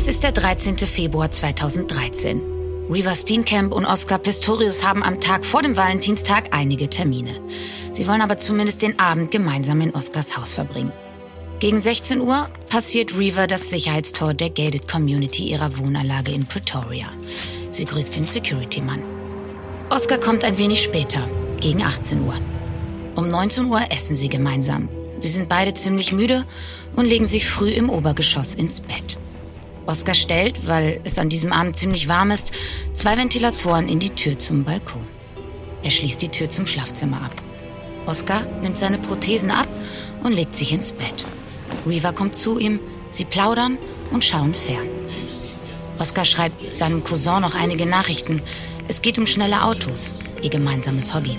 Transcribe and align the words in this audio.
Es 0.00 0.06
ist 0.06 0.22
der 0.22 0.32
13. 0.32 0.78
Februar 0.78 1.30
2013. 1.30 2.40
Reva 2.88 3.14
Steenkamp 3.14 3.70
und 3.70 3.84
Oscar 3.84 4.16
Pistorius 4.16 4.82
haben 4.82 5.02
am 5.02 5.20
Tag 5.20 5.44
vor 5.44 5.60
dem 5.60 5.76
Valentinstag 5.76 6.56
einige 6.56 6.88
Termine. 6.88 7.38
Sie 7.92 8.06
wollen 8.06 8.22
aber 8.22 8.38
zumindest 8.38 8.80
den 8.80 8.98
Abend 8.98 9.30
gemeinsam 9.30 9.82
in 9.82 9.94
Oscars 9.94 10.38
Haus 10.38 10.54
verbringen. 10.54 10.90
Gegen 11.58 11.82
16 11.82 12.22
Uhr 12.22 12.48
passiert 12.70 13.14
Reva 13.14 13.46
das 13.46 13.68
Sicherheitstor 13.68 14.32
der 14.32 14.48
Gated 14.48 14.88
Community 14.88 15.50
ihrer 15.50 15.76
Wohnanlage 15.76 16.32
in 16.32 16.46
Pretoria. 16.46 17.08
Sie 17.70 17.84
grüßt 17.84 18.16
den 18.16 18.24
Security-Mann. 18.24 19.04
Oscar 19.90 20.16
kommt 20.16 20.44
ein 20.44 20.56
wenig 20.56 20.82
später, 20.82 21.28
gegen 21.60 21.82
18 21.82 22.22
Uhr. 22.22 22.38
Um 23.16 23.28
19 23.28 23.66
Uhr 23.66 23.82
essen 23.90 24.16
sie 24.16 24.30
gemeinsam. 24.30 24.88
Sie 25.20 25.28
sind 25.28 25.50
beide 25.50 25.74
ziemlich 25.74 26.10
müde 26.10 26.46
und 26.96 27.04
legen 27.04 27.26
sich 27.26 27.46
früh 27.46 27.68
im 27.68 27.90
Obergeschoss 27.90 28.54
ins 28.54 28.80
Bett. 28.80 29.19
Oscar 29.90 30.14
stellt, 30.14 30.68
weil 30.68 31.00
es 31.02 31.18
an 31.18 31.28
diesem 31.28 31.52
Abend 31.52 31.74
ziemlich 31.74 32.06
warm 32.06 32.30
ist, 32.30 32.52
zwei 32.92 33.18
Ventilatoren 33.18 33.88
in 33.88 33.98
die 33.98 34.10
Tür 34.10 34.38
zum 34.38 34.62
Balkon. 34.62 35.04
Er 35.82 35.90
schließt 35.90 36.22
die 36.22 36.28
Tür 36.28 36.48
zum 36.48 36.64
Schlafzimmer 36.64 37.24
ab. 37.24 37.34
Oscar 38.06 38.46
nimmt 38.62 38.78
seine 38.78 38.98
Prothesen 38.98 39.50
ab 39.50 39.66
und 40.22 40.32
legt 40.32 40.54
sich 40.54 40.72
ins 40.72 40.92
Bett. 40.92 41.26
Reva 41.84 42.12
kommt 42.12 42.36
zu 42.36 42.60
ihm, 42.60 42.78
sie 43.10 43.24
plaudern 43.24 43.78
und 44.12 44.24
schauen 44.24 44.54
fern. 44.54 44.88
Oscar 45.98 46.24
schreibt 46.24 46.72
seinem 46.72 47.02
Cousin 47.02 47.42
noch 47.42 47.56
einige 47.56 47.84
Nachrichten. 47.84 48.42
Es 48.86 49.02
geht 49.02 49.18
um 49.18 49.26
schnelle 49.26 49.64
Autos, 49.64 50.14
ihr 50.40 50.50
gemeinsames 50.50 51.12
Hobby. 51.12 51.36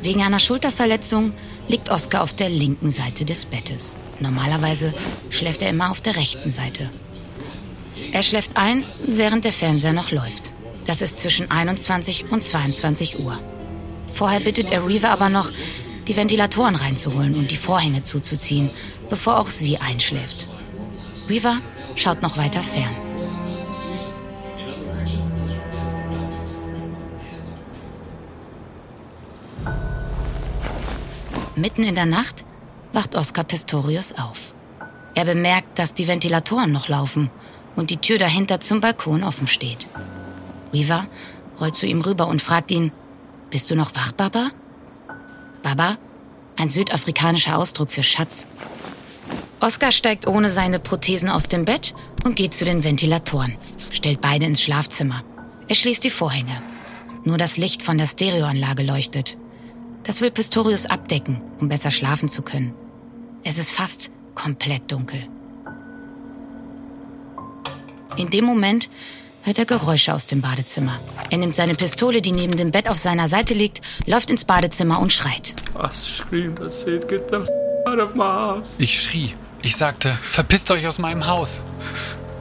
Wegen 0.00 0.22
einer 0.22 0.38
Schulterverletzung 0.38 1.34
liegt 1.68 1.90
Oscar 1.90 2.22
auf 2.22 2.32
der 2.32 2.48
linken 2.48 2.90
Seite 2.90 3.26
des 3.26 3.44
Bettes. 3.44 3.94
Normalerweise 4.20 4.94
schläft 5.28 5.60
er 5.60 5.68
immer 5.68 5.90
auf 5.90 6.00
der 6.00 6.16
rechten 6.16 6.50
Seite. 6.50 6.90
Er 8.12 8.22
schläft 8.24 8.56
ein, 8.56 8.84
während 9.06 9.44
der 9.44 9.52
Fernseher 9.52 9.92
noch 9.92 10.10
läuft. 10.10 10.52
Das 10.84 11.00
ist 11.00 11.18
zwischen 11.18 11.50
21 11.50 12.30
und 12.30 12.42
22 12.42 13.20
Uhr. 13.20 13.38
Vorher 14.12 14.40
bittet 14.40 14.70
er 14.70 14.84
Reaver 14.86 15.10
aber 15.10 15.28
noch, 15.28 15.50
die 16.08 16.16
Ventilatoren 16.16 16.74
reinzuholen 16.74 17.36
und 17.36 17.52
die 17.52 17.56
Vorhänge 17.56 18.02
zuzuziehen, 18.02 18.70
bevor 19.08 19.38
auch 19.38 19.48
sie 19.48 19.78
einschläft. 19.78 20.48
Reaver 21.28 21.60
schaut 21.94 22.22
noch 22.22 22.36
weiter 22.36 22.62
fern. 22.64 22.96
Mitten 31.54 31.84
in 31.84 31.94
der 31.94 32.06
Nacht 32.06 32.44
wacht 32.92 33.14
Oscar 33.14 33.44
Pistorius 33.44 34.14
auf. 34.14 34.54
Er 35.14 35.26
bemerkt, 35.26 35.78
dass 35.78 35.94
die 35.94 36.08
Ventilatoren 36.08 36.72
noch 36.72 36.88
laufen 36.88 37.30
und 37.80 37.90
die 37.90 37.96
Tür 37.96 38.18
dahinter 38.18 38.60
zum 38.60 38.80
Balkon 38.80 39.24
offen 39.24 39.46
steht. 39.46 39.88
Weaver 40.70 41.06
rollt 41.60 41.74
zu 41.74 41.86
ihm 41.86 42.02
rüber 42.02 42.28
und 42.28 42.42
fragt 42.42 42.70
ihn, 42.70 42.92
bist 43.48 43.70
du 43.70 43.74
noch 43.74 43.94
wach, 43.94 44.12
Baba? 44.12 44.50
Baba? 45.62 45.96
Ein 46.56 46.68
südafrikanischer 46.68 47.56
Ausdruck 47.56 47.90
für 47.90 48.02
Schatz. 48.02 48.46
Oscar 49.60 49.92
steigt 49.92 50.26
ohne 50.26 50.50
seine 50.50 50.78
Prothesen 50.78 51.28
aus 51.30 51.48
dem 51.48 51.64
Bett 51.64 51.94
und 52.24 52.36
geht 52.36 52.54
zu 52.54 52.64
den 52.64 52.84
Ventilatoren, 52.84 53.56
stellt 53.90 54.20
beide 54.20 54.44
ins 54.44 54.62
Schlafzimmer. 54.62 55.24
Er 55.66 55.74
schließt 55.74 56.04
die 56.04 56.10
Vorhänge. 56.10 56.62
Nur 57.24 57.38
das 57.38 57.56
Licht 57.56 57.82
von 57.82 57.98
der 57.98 58.06
Stereoanlage 58.06 58.82
leuchtet. 58.82 59.36
Das 60.04 60.20
will 60.20 60.30
Pistorius 60.30 60.86
abdecken, 60.86 61.40
um 61.60 61.68
besser 61.68 61.90
schlafen 61.90 62.28
zu 62.28 62.42
können. 62.42 62.74
Es 63.42 63.58
ist 63.58 63.72
fast 63.72 64.10
komplett 64.34 64.90
dunkel. 64.92 65.28
In 68.20 68.28
dem 68.28 68.44
Moment 68.44 68.90
hört 69.44 69.58
er 69.58 69.64
Geräusche 69.64 70.12
aus 70.12 70.26
dem 70.26 70.42
Badezimmer. 70.42 71.00
Er 71.30 71.38
nimmt 71.38 71.54
seine 71.54 71.72
Pistole, 71.72 72.20
die 72.20 72.32
neben 72.32 72.54
dem 72.54 72.70
Bett 72.70 72.86
auf 72.86 72.98
seiner 72.98 73.28
Seite 73.28 73.54
liegt, 73.54 73.80
läuft 74.04 74.30
ins 74.30 74.44
Badezimmer 74.44 75.00
und 75.00 75.10
schreit. 75.10 75.54
Was 75.72 76.18
screamed 76.18 76.60
I 76.60 76.68
said, 76.68 77.08
get 77.08 77.30
the 77.30 77.36
out 77.88 77.98
of 77.98 78.14
my 78.14 78.24
house. 78.24 78.74
Ich 78.78 79.02
schrie. 79.02 79.34
Ich 79.62 79.74
sagte, 79.74 80.10
verpisst 80.20 80.70
euch 80.70 80.86
aus 80.86 80.98
meinem 80.98 81.26
Haus. 81.26 81.62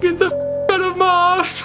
Get 0.02 0.20
the 0.20 0.26
out 0.26 0.82
of 0.82 0.98
my 0.98 1.38
house. 1.38 1.64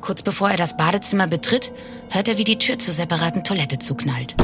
Kurz 0.00 0.22
bevor 0.22 0.48
er 0.48 0.56
das 0.56 0.78
Badezimmer 0.78 1.26
betritt, 1.26 1.70
hört 2.08 2.28
er, 2.28 2.38
wie 2.38 2.44
die 2.44 2.58
Tür 2.58 2.78
zur 2.78 2.94
separaten 2.94 3.44
Toilette 3.44 3.78
zuknallt. 3.78 4.34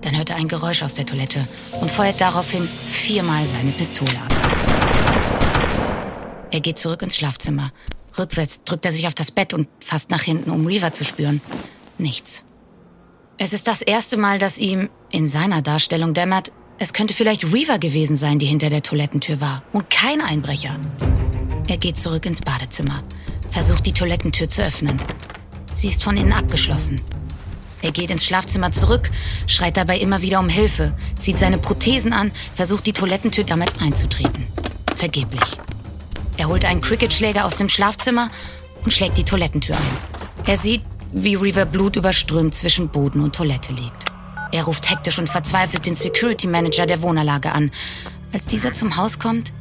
Dann 0.00 0.16
hört 0.16 0.30
er 0.30 0.36
ein 0.36 0.48
Geräusch 0.48 0.82
aus 0.82 0.94
der 0.94 1.04
Toilette 1.04 1.46
und 1.82 1.90
feuert 1.90 2.22
daraufhin 2.22 2.66
viermal 2.86 3.46
seine 3.46 3.72
Pistole 3.72 4.12
ab. 4.12 4.34
Er 6.50 6.60
geht 6.60 6.78
zurück 6.78 7.02
ins 7.02 7.18
Schlafzimmer. 7.18 7.70
Rückwärts 8.18 8.60
drückt 8.64 8.84
er 8.84 8.92
sich 8.92 9.06
auf 9.06 9.14
das 9.14 9.30
Bett 9.30 9.54
und 9.54 9.68
fast 9.80 10.10
nach 10.10 10.22
hinten, 10.22 10.50
um 10.50 10.66
Reaver 10.66 10.92
zu 10.92 11.04
spüren. 11.04 11.40
Nichts. 11.98 12.42
Es 13.38 13.52
ist 13.52 13.68
das 13.68 13.82
erste 13.82 14.16
Mal, 14.16 14.38
dass 14.38 14.58
ihm 14.58 14.88
in 15.10 15.26
seiner 15.26 15.62
Darstellung 15.62 16.14
dämmert, 16.14 16.52
es 16.78 16.92
könnte 16.92 17.14
vielleicht 17.14 17.44
Reaver 17.44 17.78
gewesen 17.78 18.16
sein, 18.16 18.38
die 18.38 18.46
hinter 18.46 18.68
der 18.70 18.82
Toilettentür 18.82 19.40
war 19.40 19.62
und 19.72 19.88
kein 19.88 20.20
Einbrecher. 20.20 20.78
Er 21.68 21.78
geht 21.78 21.98
zurück 21.98 22.26
ins 22.26 22.40
Badezimmer, 22.40 23.02
versucht 23.48 23.86
die 23.86 23.92
Toilettentür 23.92 24.48
zu 24.48 24.62
öffnen. 24.62 25.00
Sie 25.74 25.88
ist 25.88 26.04
von 26.04 26.16
innen 26.16 26.32
abgeschlossen. 26.32 27.00
Er 27.82 27.92
geht 27.92 28.10
ins 28.10 28.24
Schlafzimmer 28.24 28.72
zurück, 28.72 29.10
schreit 29.46 29.76
dabei 29.76 29.98
immer 29.98 30.22
wieder 30.22 30.40
um 30.40 30.48
Hilfe, 30.48 30.92
zieht 31.18 31.38
seine 31.38 31.58
Prothesen 31.58 32.12
an, 32.12 32.32
versucht 32.54 32.86
die 32.86 32.92
Toilettentür 32.92 33.44
damit 33.44 33.80
einzutreten. 33.80 34.46
Vergeblich. 34.94 35.58
Er 36.36 36.48
holt 36.48 36.64
einen 36.64 36.80
Cricketschläger 36.80 37.44
aus 37.44 37.56
dem 37.56 37.68
Schlafzimmer 37.68 38.30
und 38.84 38.92
schlägt 38.92 39.18
die 39.18 39.24
Toilettentür 39.24 39.76
ein. 39.76 40.46
Er 40.46 40.58
sieht, 40.58 40.82
wie 41.12 41.34
Reaver 41.34 41.64
blutüberströmt 41.64 42.54
zwischen 42.54 42.88
Boden 42.88 43.20
und 43.20 43.34
Toilette 43.34 43.72
liegt. 43.72 44.12
Er 44.52 44.64
ruft 44.64 44.90
hektisch 44.90 45.18
und 45.18 45.28
verzweifelt 45.28 45.86
den 45.86 45.94
Security 45.94 46.46
Manager 46.46 46.86
der 46.86 47.02
Wohnanlage 47.02 47.52
an. 47.52 47.70
Als 48.32 48.46
dieser 48.46 48.72
zum 48.72 48.96
Haus 48.96 49.18
kommt, 49.18 49.52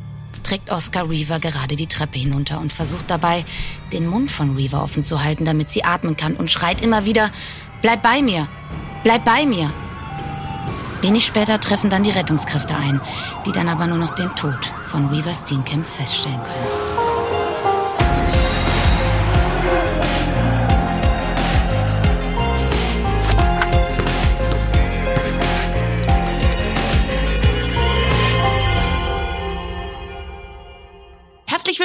trägt 0.44 0.70
Oscar 0.70 1.10
Reaver 1.10 1.40
gerade 1.40 1.76
die 1.76 1.88
Treppe 1.88 2.20
hinunter 2.20 2.60
und 2.60 2.72
versucht 2.72 3.10
dabei, 3.10 3.46
den 3.94 4.08
Mund 4.08 4.30
von 4.30 4.56
Reaver 4.56 4.84
offen 4.84 5.04
zu 5.04 5.24
halten, 5.24 5.46
damit 5.46 5.72
sie 5.72 5.84
atmen 5.84 6.18
kann 6.18 6.36
und 6.36 6.52
schreit 6.52 6.82
immer 6.82 7.06
wieder, 7.06 7.32
Bleib 7.82 8.04
bei 8.04 8.22
mir! 8.22 8.48
Bleib 9.04 9.26
bei 9.26 9.46
mir! 9.46 9.72
Wenig 11.02 11.26
später 11.26 11.60
treffen 11.60 11.90
dann 11.90 12.04
die 12.04 12.12
Rettungskräfte 12.12 12.76
ein, 12.76 13.02
die 13.46 13.52
dann 13.52 13.70
aber 13.70 13.88
nur 13.88 13.98
noch 13.98 14.16
den 14.16 14.34
Tod 14.36 14.74
von 14.88 15.12
Weaver 15.12 15.34
Steenkamp 15.34 15.86
feststellen 15.86 16.42
können. 16.42 16.95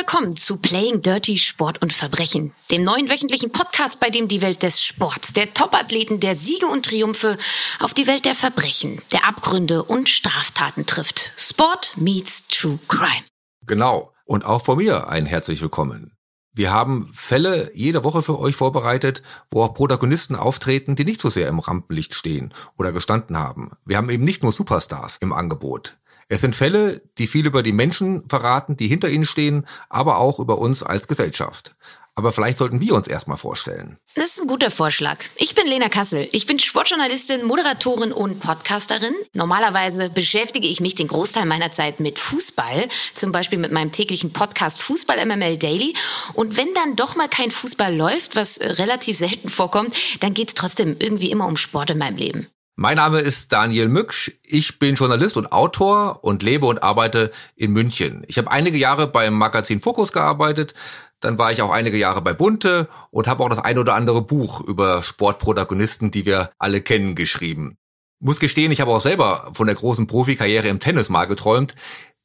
Willkommen 0.01 0.35
zu 0.35 0.57
Playing 0.57 1.03
Dirty 1.03 1.37
Sport 1.37 1.83
und 1.83 1.93
Verbrechen, 1.93 2.55
dem 2.71 2.85
neuen 2.85 3.11
wöchentlichen 3.11 3.53
Podcast, 3.53 4.01
bei 4.01 4.09
dem 4.09 4.29
die 4.29 4.41
Welt 4.41 4.63
des 4.63 4.83
Sports, 4.83 5.35
der 5.35 5.53
Topathleten, 5.53 6.21
der 6.21 6.37
Siege 6.37 6.65
und 6.65 6.87
Triumphe 6.87 7.37
auf 7.81 7.93
die 7.93 8.07
Welt 8.07 8.25
der 8.25 8.35
Verbrechen, 8.35 9.03
der 9.13 9.29
Abgründe 9.29 9.83
und 9.83 10.09
Straftaten 10.09 10.87
trifft. 10.87 11.33
Sport 11.37 11.93
meets 11.99 12.49
True 12.49 12.79
Crime. 12.89 13.27
Genau. 13.67 14.15
Und 14.25 14.47
auch 14.47 14.65
von 14.65 14.79
mir 14.79 15.11
ein 15.11 15.27
herzlich 15.27 15.61
willkommen. 15.61 16.17
Wir 16.55 16.73
haben 16.73 17.11
Fälle 17.13 17.71
jede 17.75 18.03
Woche 18.03 18.23
für 18.23 18.39
euch 18.39 18.57
vorbereitet, 18.57 19.23
wo 19.51 19.63
auch 19.63 19.75
Protagonisten 19.75 20.35
auftreten, 20.35 20.97
die 20.97 21.05
nicht 21.05 21.21
so 21.21 21.29
sehr 21.29 21.47
im 21.47 21.59
Rampenlicht 21.59 22.15
stehen 22.15 22.55
oder 22.79 22.91
gestanden 22.93 23.37
haben. 23.37 23.73
Wir 23.85 23.99
haben 23.99 24.09
eben 24.09 24.25
nicht 24.25 24.43
nur 24.43 24.53
Superstars 24.53 25.19
im 25.21 25.35
Angebot. 25.35 26.00
Es 26.33 26.43
sind 26.43 26.55
Fälle, 26.55 27.03
die 27.19 27.27
viel 27.27 27.45
über 27.45 27.65
die 27.65 27.73
Menschen 27.73 28.23
verraten, 28.29 28.77
die 28.77 28.87
hinter 28.87 29.09
ihnen 29.09 29.27
stehen, 29.27 29.67
aber 29.89 30.19
auch 30.19 30.39
über 30.39 30.59
uns 30.59 30.85
als 30.85 31.09
Gesellschaft. 31.09 31.75
Aber 32.15 32.31
vielleicht 32.31 32.57
sollten 32.57 32.81
wir 32.81 32.95
uns 32.95 33.09
erstmal 33.09 33.37
vorstellen. 33.37 33.97
Das 34.15 34.27
ist 34.27 34.41
ein 34.41 34.47
guter 34.47 34.71
Vorschlag. 34.71 35.19
Ich 35.35 35.57
bin 35.57 35.67
Lena 35.67 35.89
Kassel. 35.89 36.29
Ich 36.31 36.47
bin 36.47 36.61
Sportjournalistin, 36.61 37.45
Moderatorin 37.45 38.13
und 38.13 38.39
Podcasterin. 38.39 39.15
Normalerweise 39.35 40.09
beschäftige 40.09 40.69
ich 40.69 40.81
mich 40.81 40.95
den 40.95 41.09
Großteil 41.09 41.47
meiner 41.47 41.73
Zeit 41.73 41.99
mit 41.99 42.21
Fußball, 42.21 42.87
zum 43.15 43.33
Beispiel 43.33 43.59
mit 43.59 43.73
meinem 43.73 43.91
täglichen 43.91 44.33
Podcast 44.33 44.81
Fußball 44.83 45.27
MML 45.27 45.57
Daily. 45.57 45.95
Und 46.35 46.57
wenn 46.57 46.73
dann 46.75 46.95
doch 46.95 47.17
mal 47.17 47.29
kein 47.29 47.51
Fußball 47.51 47.93
läuft, 47.93 48.37
was 48.37 48.61
relativ 48.61 49.19
selten 49.19 49.49
vorkommt, 49.49 49.97
dann 50.21 50.33
geht 50.33 50.51
es 50.51 50.55
trotzdem 50.55 50.95
irgendwie 51.01 51.33
immer 51.33 51.49
um 51.49 51.57
Sport 51.57 51.91
in 51.91 51.99
meinem 51.99 52.19
Leben. 52.19 52.47
Mein 52.77 52.97
Name 52.97 53.21
ist 53.21 53.53
Daniel 53.53 53.89
Mücksch. 53.89 54.33
Ich 54.45 54.79
bin 54.79 54.95
Journalist 54.95 55.37
und 55.37 55.53
Autor 55.53 56.25
und 56.25 56.43
lebe 56.43 56.67
und 56.67 56.83
arbeite 56.83 57.31
in 57.55 57.73
München. 57.73 58.25
Ich 58.27 58.39
habe 58.39 58.51
einige 58.51 58.79
Jahre 58.79 59.07
beim 59.07 59.35
Magazin 59.35 59.81
Fokus 59.81 60.13
gearbeitet. 60.13 60.75
Dann 61.21 61.39
war 61.39 61.53
ich 61.53 61.61
auch 61.61 61.71
einige 61.71 61.99
Jahre 61.99 62.23
bei 62.23 62.33
Bunte 62.33 62.89
und 63.11 63.27
habe 63.27 63.45
auch 63.45 63.51
das 63.51 63.59
ein 63.59 63.79
oder 63.79 63.95
andere 63.95 64.23
Buch 64.23 64.61
über 64.61 65.03
Sportprotagonisten, 65.03 66.11
die 66.11 66.25
wir 66.25 66.51
alle 66.59 66.81
kennen, 66.81 67.15
geschrieben. 67.15 67.77
Muss 68.19 68.41
gestehen, 68.41 68.73
ich 68.73 68.81
habe 68.81 68.91
auch 68.91 69.01
selber 69.01 69.51
von 69.53 69.67
der 69.67 69.77
großen 69.77 70.07
Profikarriere 70.07 70.69
im 70.69 70.81
Tennis 70.81 71.11
mal 71.11 71.27
geträumt, 71.27 71.75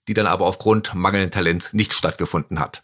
die 0.07 0.13
dann 0.13 0.27
aber 0.27 0.45
aufgrund 0.45 0.93
mangelnden 0.93 1.31
Talents 1.31 1.73
nicht 1.73 1.91
stattgefunden 1.91 2.59
hat. 2.59 2.83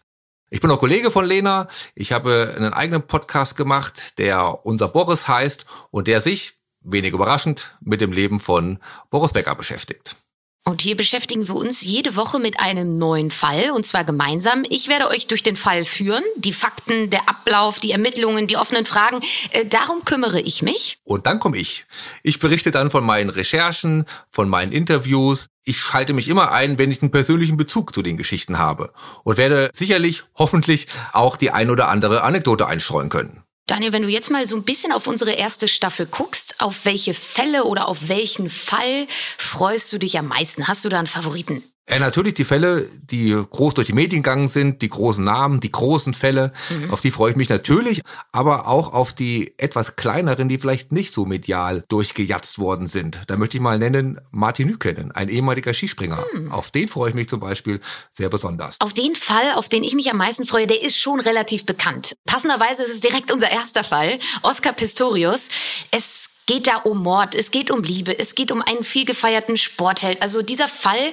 Ich 0.50 0.60
bin 0.60 0.70
auch 0.70 0.78
Kollege 0.78 1.10
von 1.10 1.24
Lena. 1.24 1.66
Ich 1.94 2.12
habe 2.12 2.52
einen 2.54 2.74
eigenen 2.74 3.06
Podcast 3.06 3.56
gemacht, 3.56 4.18
der 4.18 4.66
Unser 4.66 4.88
Boris 4.88 5.26
heißt 5.26 5.64
und 5.90 6.08
der 6.08 6.20
sich, 6.20 6.61
wenig 6.84 7.12
überraschend, 7.12 7.76
mit 7.80 8.00
dem 8.00 8.12
Leben 8.12 8.40
von 8.40 8.78
Boris 9.10 9.32
Becker 9.32 9.54
beschäftigt. 9.54 10.16
Und 10.64 10.80
hier 10.80 10.96
beschäftigen 10.96 11.48
wir 11.48 11.56
uns 11.56 11.80
jede 11.80 12.14
Woche 12.14 12.38
mit 12.38 12.60
einem 12.60 12.96
neuen 12.96 13.32
Fall, 13.32 13.72
und 13.72 13.84
zwar 13.84 14.04
gemeinsam. 14.04 14.62
Ich 14.68 14.86
werde 14.86 15.08
euch 15.08 15.26
durch 15.26 15.42
den 15.42 15.56
Fall 15.56 15.84
führen, 15.84 16.22
die 16.36 16.52
Fakten, 16.52 17.10
der 17.10 17.28
Ablauf, 17.28 17.80
die 17.80 17.90
Ermittlungen, 17.90 18.46
die 18.46 18.56
offenen 18.56 18.86
Fragen. 18.86 19.20
Äh, 19.50 19.66
darum 19.66 20.04
kümmere 20.04 20.40
ich 20.40 20.62
mich. 20.62 20.98
Und 21.02 21.26
dann 21.26 21.40
komme 21.40 21.56
ich. 21.56 21.84
Ich 22.22 22.38
berichte 22.38 22.70
dann 22.70 22.92
von 22.92 23.04
meinen 23.04 23.30
Recherchen, 23.30 24.04
von 24.28 24.48
meinen 24.48 24.70
Interviews. 24.70 25.46
Ich 25.64 25.78
schalte 25.78 26.12
mich 26.12 26.28
immer 26.28 26.52
ein, 26.52 26.78
wenn 26.78 26.92
ich 26.92 27.02
einen 27.02 27.10
persönlichen 27.10 27.56
Bezug 27.56 27.92
zu 27.92 28.02
den 28.02 28.16
Geschichten 28.16 28.58
habe. 28.58 28.92
Und 29.24 29.38
werde 29.38 29.68
sicherlich, 29.74 30.22
hoffentlich 30.36 30.86
auch 31.12 31.36
die 31.36 31.50
ein 31.50 31.70
oder 31.70 31.88
andere 31.88 32.22
Anekdote 32.22 32.68
einstreuen 32.68 33.08
können. 33.08 33.41
Daniel, 33.66 33.92
wenn 33.92 34.02
du 34.02 34.08
jetzt 34.08 34.30
mal 34.30 34.46
so 34.46 34.56
ein 34.56 34.64
bisschen 34.64 34.92
auf 34.92 35.06
unsere 35.06 35.32
erste 35.32 35.68
Staffel 35.68 36.06
guckst, 36.06 36.60
auf 36.60 36.84
welche 36.84 37.14
Fälle 37.14 37.64
oder 37.64 37.88
auf 37.88 38.08
welchen 38.08 38.50
Fall 38.50 39.06
freust 39.38 39.92
du 39.92 39.98
dich 39.98 40.18
am 40.18 40.26
meisten? 40.26 40.66
Hast 40.66 40.84
du 40.84 40.88
da 40.88 40.98
einen 40.98 41.06
Favoriten? 41.06 41.71
Ja, 41.90 41.98
natürlich 41.98 42.34
die 42.34 42.44
Fälle, 42.44 42.88
die 43.02 43.32
groß 43.32 43.74
durch 43.74 43.88
die 43.88 43.92
Medien 43.92 44.22
gegangen 44.22 44.48
sind, 44.48 44.82
die 44.82 44.88
großen 44.88 45.24
Namen, 45.24 45.58
die 45.58 45.72
großen 45.72 46.14
Fälle, 46.14 46.52
mhm. 46.70 46.92
auf 46.92 47.00
die 47.00 47.10
freue 47.10 47.32
ich 47.32 47.36
mich 47.36 47.48
natürlich, 47.48 48.02
aber 48.30 48.68
auch 48.68 48.92
auf 48.92 49.12
die 49.12 49.52
etwas 49.58 49.96
kleineren, 49.96 50.48
die 50.48 50.58
vielleicht 50.58 50.92
nicht 50.92 51.12
so 51.12 51.26
medial 51.26 51.84
durchgejatzt 51.88 52.60
worden 52.60 52.86
sind. 52.86 53.20
Da 53.26 53.36
möchte 53.36 53.56
ich 53.56 53.62
mal 53.62 53.78
nennen 53.80 54.20
Martin 54.30 54.68
Nykenen, 54.68 55.10
ein 55.10 55.28
ehemaliger 55.28 55.74
Skispringer. 55.74 56.24
Mhm. 56.32 56.52
Auf 56.52 56.70
den 56.70 56.86
freue 56.86 57.10
ich 57.10 57.14
mich 57.16 57.28
zum 57.28 57.40
Beispiel 57.40 57.80
sehr 58.12 58.28
besonders. 58.28 58.76
Auf 58.80 58.92
den 58.92 59.16
Fall, 59.16 59.52
auf 59.56 59.68
den 59.68 59.82
ich 59.82 59.94
mich 59.94 60.08
am 60.10 60.18
meisten 60.18 60.46
freue, 60.46 60.68
der 60.68 60.82
ist 60.82 60.96
schon 60.96 61.18
relativ 61.18 61.66
bekannt. 61.66 62.14
Passenderweise 62.26 62.84
ist 62.84 62.94
es 62.94 63.00
direkt 63.00 63.32
unser 63.32 63.50
erster 63.50 63.82
Fall, 63.82 64.18
Oscar 64.42 64.72
Pistorius. 64.72 65.48
Es 65.90 66.31
geht 66.46 66.66
da 66.66 66.76
um 66.78 67.02
Mord, 67.02 67.34
es 67.34 67.50
geht 67.50 67.70
um 67.70 67.82
Liebe, 67.82 68.18
es 68.18 68.34
geht 68.34 68.50
um 68.50 68.62
einen 68.62 68.82
viel 68.82 69.04
gefeierten 69.04 69.56
Sportheld. 69.56 70.20
Also 70.22 70.42
dieser 70.42 70.68
Fall 70.68 71.12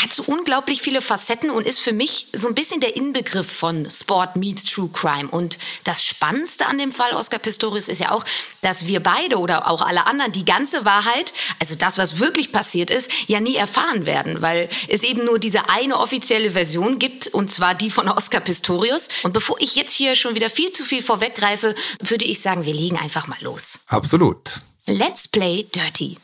hat 0.00 0.12
so 0.12 0.22
unglaublich 0.26 0.80
viele 0.80 1.02
Facetten 1.02 1.50
und 1.50 1.66
ist 1.66 1.80
für 1.80 1.92
mich 1.92 2.28
so 2.32 2.48
ein 2.48 2.54
bisschen 2.54 2.80
der 2.80 2.96
Inbegriff 2.96 3.50
von 3.50 3.90
Sport 3.90 4.36
meets 4.36 4.64
True 4.64 4.88
Crime. 4.92 5.28
Und 5.28 5.58
das 5.84 6.04
Spannendste 6.04 6.66
an 6.66 6.78
dem 6.78 6.92
Fall 6.92 7.12
Oscar 7.12 7.38
Pistorius 7.38 7.88
ist 7.88 8.00
ja 8.00 8.10
auch, 8.12 8.24
dass 8.62 8.86
wir 8.86 9.00
beide 9.02 9.38
oder 9.38 9.68
auch 9.68 9.82
alle 9.82 10.06
anderen 10.06 10.32
die 10.32 10.44
ganze 10.44 10.84
Wahrheit, 10.84 11.34
also 11.58 11.74
das, 11.74 11.98
was 11.98 12.18
wirklich 12.18 12.50
passiert 12.50 12.90
ist, 12.90 13.10
ja 13.26 13.40
nie 13.40 13.56
erfahren 13.56 14.06
werden, 14.06 14.40
weil 14.40 14.68
es 14.88 15.02
eben 15.02 15.24
nur 15.24 15.38
diese 15.38 15.68
eine 15.68 15.98
offizielle 15.98 16.52
Version 16.52 16.98
gibt 16.98 17.26
und 17.28 17.50
zwar 17.50 17.74
die 17.74 17.90
von 17.90 18.08
Oscar 18.08 18.40
Pistorius. 18.40 19.08
Und 19.22 19.32
bevor 19.32 19.60
ich 19.60 19.76
jetzt 19.76 19.92
hier 19.92 20.16
schon 20.16 20.34
wieder 20.34 20.48
viel 20.48 20.72
zu 20.72 20.84
viel 20.84 21.02
vorweggreife, 21.02 21.74
würde 22.00 22.24
ich 22.24 22.40
sagen, 22.40 22.64
wir 22.64 22.74
legen 22.74 22.96
einfach 22.96 23.26
mal 23.26 23.38
los. 23.42 23.80
Absolut. 23.86 24.60
Let's 24.90 25.28
play 25.28 25.62
dirty. 25.62 26.18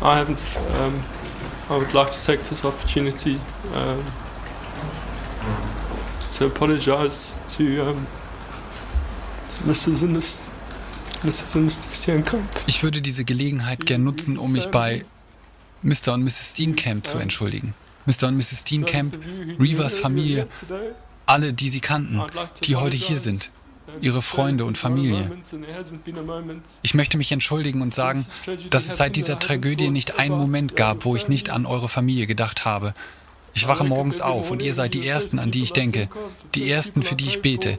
I 0.00 0.20
um, 0.20 1.04
I 1.68 1.76
would 1.76 1.92
like 1.92 2.12
to 2.12 2.24
take 2.24 2.42
this 2.44 2.64
opportunity 2.64 3.38
um, 3.74 4.02
to 6.30 6.46
apologise 6.46 7.42
to, 7.58 7.90
um, 7.90 8.06
to 9.50 9.64
Mrs. 9.64 10.00
Steenkamp. 11.92 12.48
Ich 12.66 12.82
würde 12.82 13.02
diese 13.02 13.26
Gelegenheit 13.26 13.84
gern 13.84 14.02
nutzen, 14.02 14.38
um 14.38 14.52
mich 14.52 14.68
bei 14.68 15.04
Mr. 15.82 16.14
und 16.14 16.22
Mrs. 16.22 16.52
Steenkamp 16.52 17.06
zu 17.06 17.18
entschuldigen. 17.18 17.74
Mr. 18.06 18.28
und 18.28 18.38
Mrs. 18.38 18.62
Steenkamp, 18.62 19.18
Reavers 19.58 19.98
Familie, 19.98 20.48
alle, 21.26 21.52
die 21.52 21.70
sie 21.70 21.80
kannten, 21.80 22.22
die 22.64 22.76
heute 22.76 22.96
hier 22.96 23.18
sind, 23.18 23.50
ihre 24.00 24.22
Freunde 24.22 24.64
und 24.64 24.78
Familie. 24.78 25.30
Ich 26.82 26.94
möchte 26.94 27.18
mich 27.18 27.32
entschuldigen 27.32 27.82
und 27.82 27.92
sagen, 27.92 28.24
dass 28.70 28.86
es 28.86 28.96
seit 28.96 29.16
dieser 29.16 29.38
Tragödie 29.38 29.90
nicht 29.90 30.18
einen 30.18 30.36
Moment 30.36 30.76
gab, 30.76 31.04
wo 31.04 31.16
ich 31.16 31.28
nicht 31.28 31.50
an 31.50 31.66
eure 31.66 31.88
Familie 31.88 32.26
gedacht 32.26 32.64
habe. 32.64 32.94
Ich 33.54 33.66
wache 33.68 33.84
morgens 33.84 34.20
auf 34.20 34.50
und 34.50 34.60
ihr 34.60 34.74
seid 34.74 34.94
die 34.94 35.06
Ersten, 35.06 35.38
an 35.38 35.50
die 35.50 35.62
ich 35.62 35.72
denke, 35.72 36.08
die 36.54 36.70
Ersten, 36.70 37.02
für 37.02 37.14
die 37.14 37.26
ich 37.26 37.42
bete. 37.42 37.78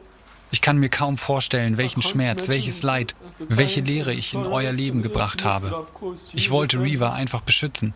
Ich 0.50 0.60
kann 0.60 0.78
mir 0.78 0.88
kaum 0.88 1.18
vorstellen, 1.18 1.76
welchen 1.76 2.02
Schmerz, 2.02 2.48
welches 2.48 2.82
Leid, 2.82 3.14
welche 3.38 3.80
Lehre 3.80 4.14
ich 4.14 4.34
in 4.34 4.46
euer 4.46 4.72
Leben 4.72 5.02
gebracht 5.02 5.44
habe. 5.44 5.86
Ich 6.32 6.50
wollte 6.50 6.80
Reva 6.80 7.12
einfach 7.12 7.42
beschützen. 7.42 7.94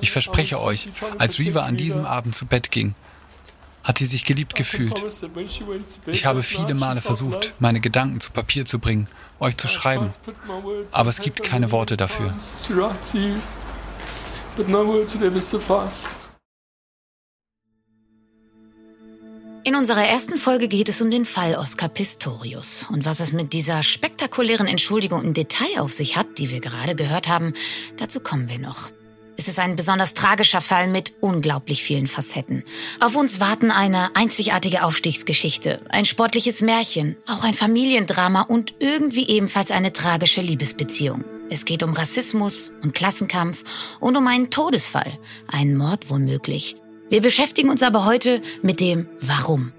Ich 0.00 0.10
verspreche 0.10 0.60
euch, 0.60 0.88
als 1.16 1.38
Reva 1.38 1.62
an 1.62 1.76
diesem 1.76 2.04
Abend 2.04 2.34
zu 2.34 2.44
Bett 2.44 2.70
ging, 2.70 2.94
hat 3.86 3.98
sie 3.98 4.06
sich 4.06 4.24
geliebt 4.24 4.56
gefühlt. 4.56 5.02
Ich 6.06 6.26
habe 6.26 6.42
viele 6.42 6.74
Male 6.74 7.00
versucht, 7.00 7.54
meine 7.60 7.80
Gedanken 7.80 8.20
zu 8.20 8.32
Papier 8.32 8.66
zu 8.66 8.80
bringen, 8.80 9.08
euch 9.38 9.56
zu 9.56 9.68
schreiben, 9.68 10.10
aber 10.92 11.08
es 11.08 11.20
gibt 11.20 11.44
keine 11.44 11.70
Worte 11.70 11.96
dafür. 11.96 12.34
In 19.62 19.74
unserer 19.74 20.04
ersten 20.04 20.36
Folge 20.36 20.68
geht 20.68 20.88
es 20.88 21.00
um 21.00 21.10
den 21.10 21.24
Fall 21.24 21.54
Oscar 21.54 21.88
Pistorius. 21.88 22.86
Und 22.90 23.04
was 23.04 23.20
es 23.20 23.32
mit 23.32 23.52
dieser 23.52 23.82
spektakulären 23.82 24.66
Entschuldigung 24.66 25.22
im 25.22 25.34
Detail 25.34 25.80
auf 25.80 25.92
sich 25.92 26.16
hat, 26.16 26.38
die 26.38 26.50
wir 26.50 26.60
gerade 26.60 26.94
gehört 26.94 27.28
haben, 27.28 27.52
dazu 27.96 28.20
kommen 28.20 28.48
wir 28.48 28.58
noch. 28.58 28.90
Es 29.38 29.48
ist 29.48 29.58
ein 29.58 29.76
besonders 29.76 30.14
tragischer 30.14 30.62
Fall 30.62 30.88
mit 30.88 31.12
unglaublich 31.20 31.82
vielen 31.82 32.06
Facetten. 32.06 32.64
Auf 33.00 33.16
uns 33.16 33.38
warten 33.38 33.70
eine 33.70 34.16
einzigartige 34.16 34.82
Aufstiegsgeschichte, 34.82 35.80
ein 35.90 36.06
sportliches 36.06 36.62
Märchen, 36.62 37.16
auch 37.26 37.44
ein 37.44 37.52
Familiendrama 37.52 38.42
und 38.42 38.74
irgendwie 38.78 39.28
ebenfalls 39.28 39.70
eine 39.70 39.92
tragische 39.92 40.40
Liebesbeziehung. 40.40 41.24
Es 41.50 41.66
geht 41.66 41.82
um 41.82 41.92
Rassismus 41.92 42.72
und 42.82 42.94
Klassenkampf 42.94 43.62
und 44.00 44.16
um 44.16 44.26
einen 44.26 44.50
Todesfall, 44.50 45.12
einen 45.48 45.76
Mord 45.76 46.08
womöglich. 46.08 46.76
Wir 47.10 47.20
beschäftigen 47.20 47.68
uns 47.68 47.82
aber 47.82 48.04
heute 48.06 48.40
mit 48.62 48.80
dem 48.80 49.06
Warum. 49.20 49.72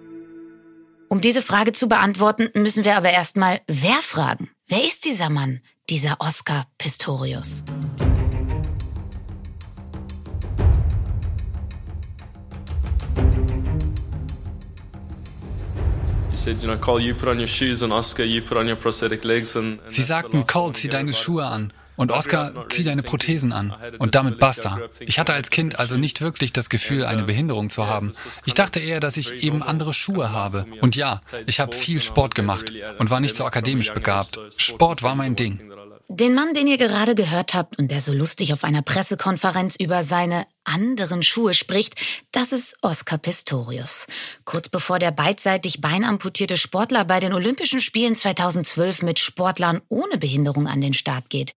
Um 1.10 1.20
diese 1.20 1.42
Frage 1.42 1.72
zu 1.72 1.88
beantworten, 1.88 2.50
müssen 2.54 2.86
wir 2.86 2.96
aber 2.96 3.10
erstmal 3.10 3.62
wer 3.68 4.02
fragen? 4.02 4.50
Wer 4.68 4.84
ist 4.86 5.06
dieser 5.06 5.30
Mann, 5.30 5.62
dieser 5.90 6.18
Oscar 6.20 6.66
Pistorius? 6.78 7.64
Sie 19.90 20.04
sagten, 20.04 20.48
Cole, 20.48 20.74
zieh 20.74 20.88
deine 20.88 21.12
Schuhe 21.12 21.46
an. 21.46 21.74
Und 21.98 22.12
Oscar, 22.12 22.66
zieh 22.70 22.84
deine 22.84 23.02
Prothesen 23.02 23.52
an. 23.52 23.74
Und 23.98 24.14
damit 24.14 24.40
basta. 24.40 24.80
Ich 25.00 25.18
hatte 25.20 25.34
als 25.34 25.50
Kind 25.50 25.80
also 25.80 25.98
nicht 25.98 26.22
wirklich 26.22 26.54
das 26.54 26.70
Gefühl, 26.70 27.06
eine 27.06 27.24
Behinderung 27.24 27.70
zu 27.72 27.88
haben. 27.88 28.12
Ich 28.46 28.54
dachte 28.54 28.80
eher, 28.80 29.00
dass 29.00 29.18
ich 29.18 29.44
eben 29.44 29.64
andere 29.64 29.94
Schuhe 29.94 30.32
habe. 30.32 30.68
Und 30.80 30.96
ja, 30.96 31.22
ich 31.48 31.60
habe 31.60 31.76
viel 31.76 32.02
Sport 32.02 32.36
gemacht 32.36 32.72
und 33.00 33.10
war 33.10 33.20
nicht 33.20 33.36
so 33.36 33.46
akademisch 33.46 33.92
begabt. 33.92 34.40
Sport 34.58 35.02
war 35.02 35.16
mein 35.16 35.36
Ding. 35.36 35.60
Den 36.10 36.34
Mann, 36.34 36.54
den 36.54 36.68
ihr 36.68 36.78
gerade 36.78 37.16
gehört 37.16 37.54
habt 37.54 37.78
und 37.78 37.92
der 37.92 38.00
so 38.00 38.14
lustig 38.14 38.54
auf 38.54 38.64
einer 38.64 38.82
Pressekonferenz 38.82 39.76
über 39.76 40.06
seine 40.06 40.48
anderen 40.64 41.22
Schuhe 41.22 41.54
spricht, 41.54 41.96
das 42.32 42.54
ist 42.54 42.78
Oscar 42.82 43.18
Pistorius. 43.18 44.08
Kurz 44.46 44.70
bevor 44.70 45.00
der 45.00 45.12
beidseitig 45.12 45.82
beinamputierte 45.82 46.56
Sportler 46.56 47.04
bei 47.04 47.20
den 47.20 47.34
Olympischen 47.34 47.82
Spielen 47.82 48.16
2012 48.16 49.02
mit 49.02 49.20
Sportlern 49.20 49.82
ohne 49.90 50.18
Behinderung 50.18 50.68
an 50.68 50.80
den 50.80 50.94
Start 50.94 51.30
geht. 51.30 51.52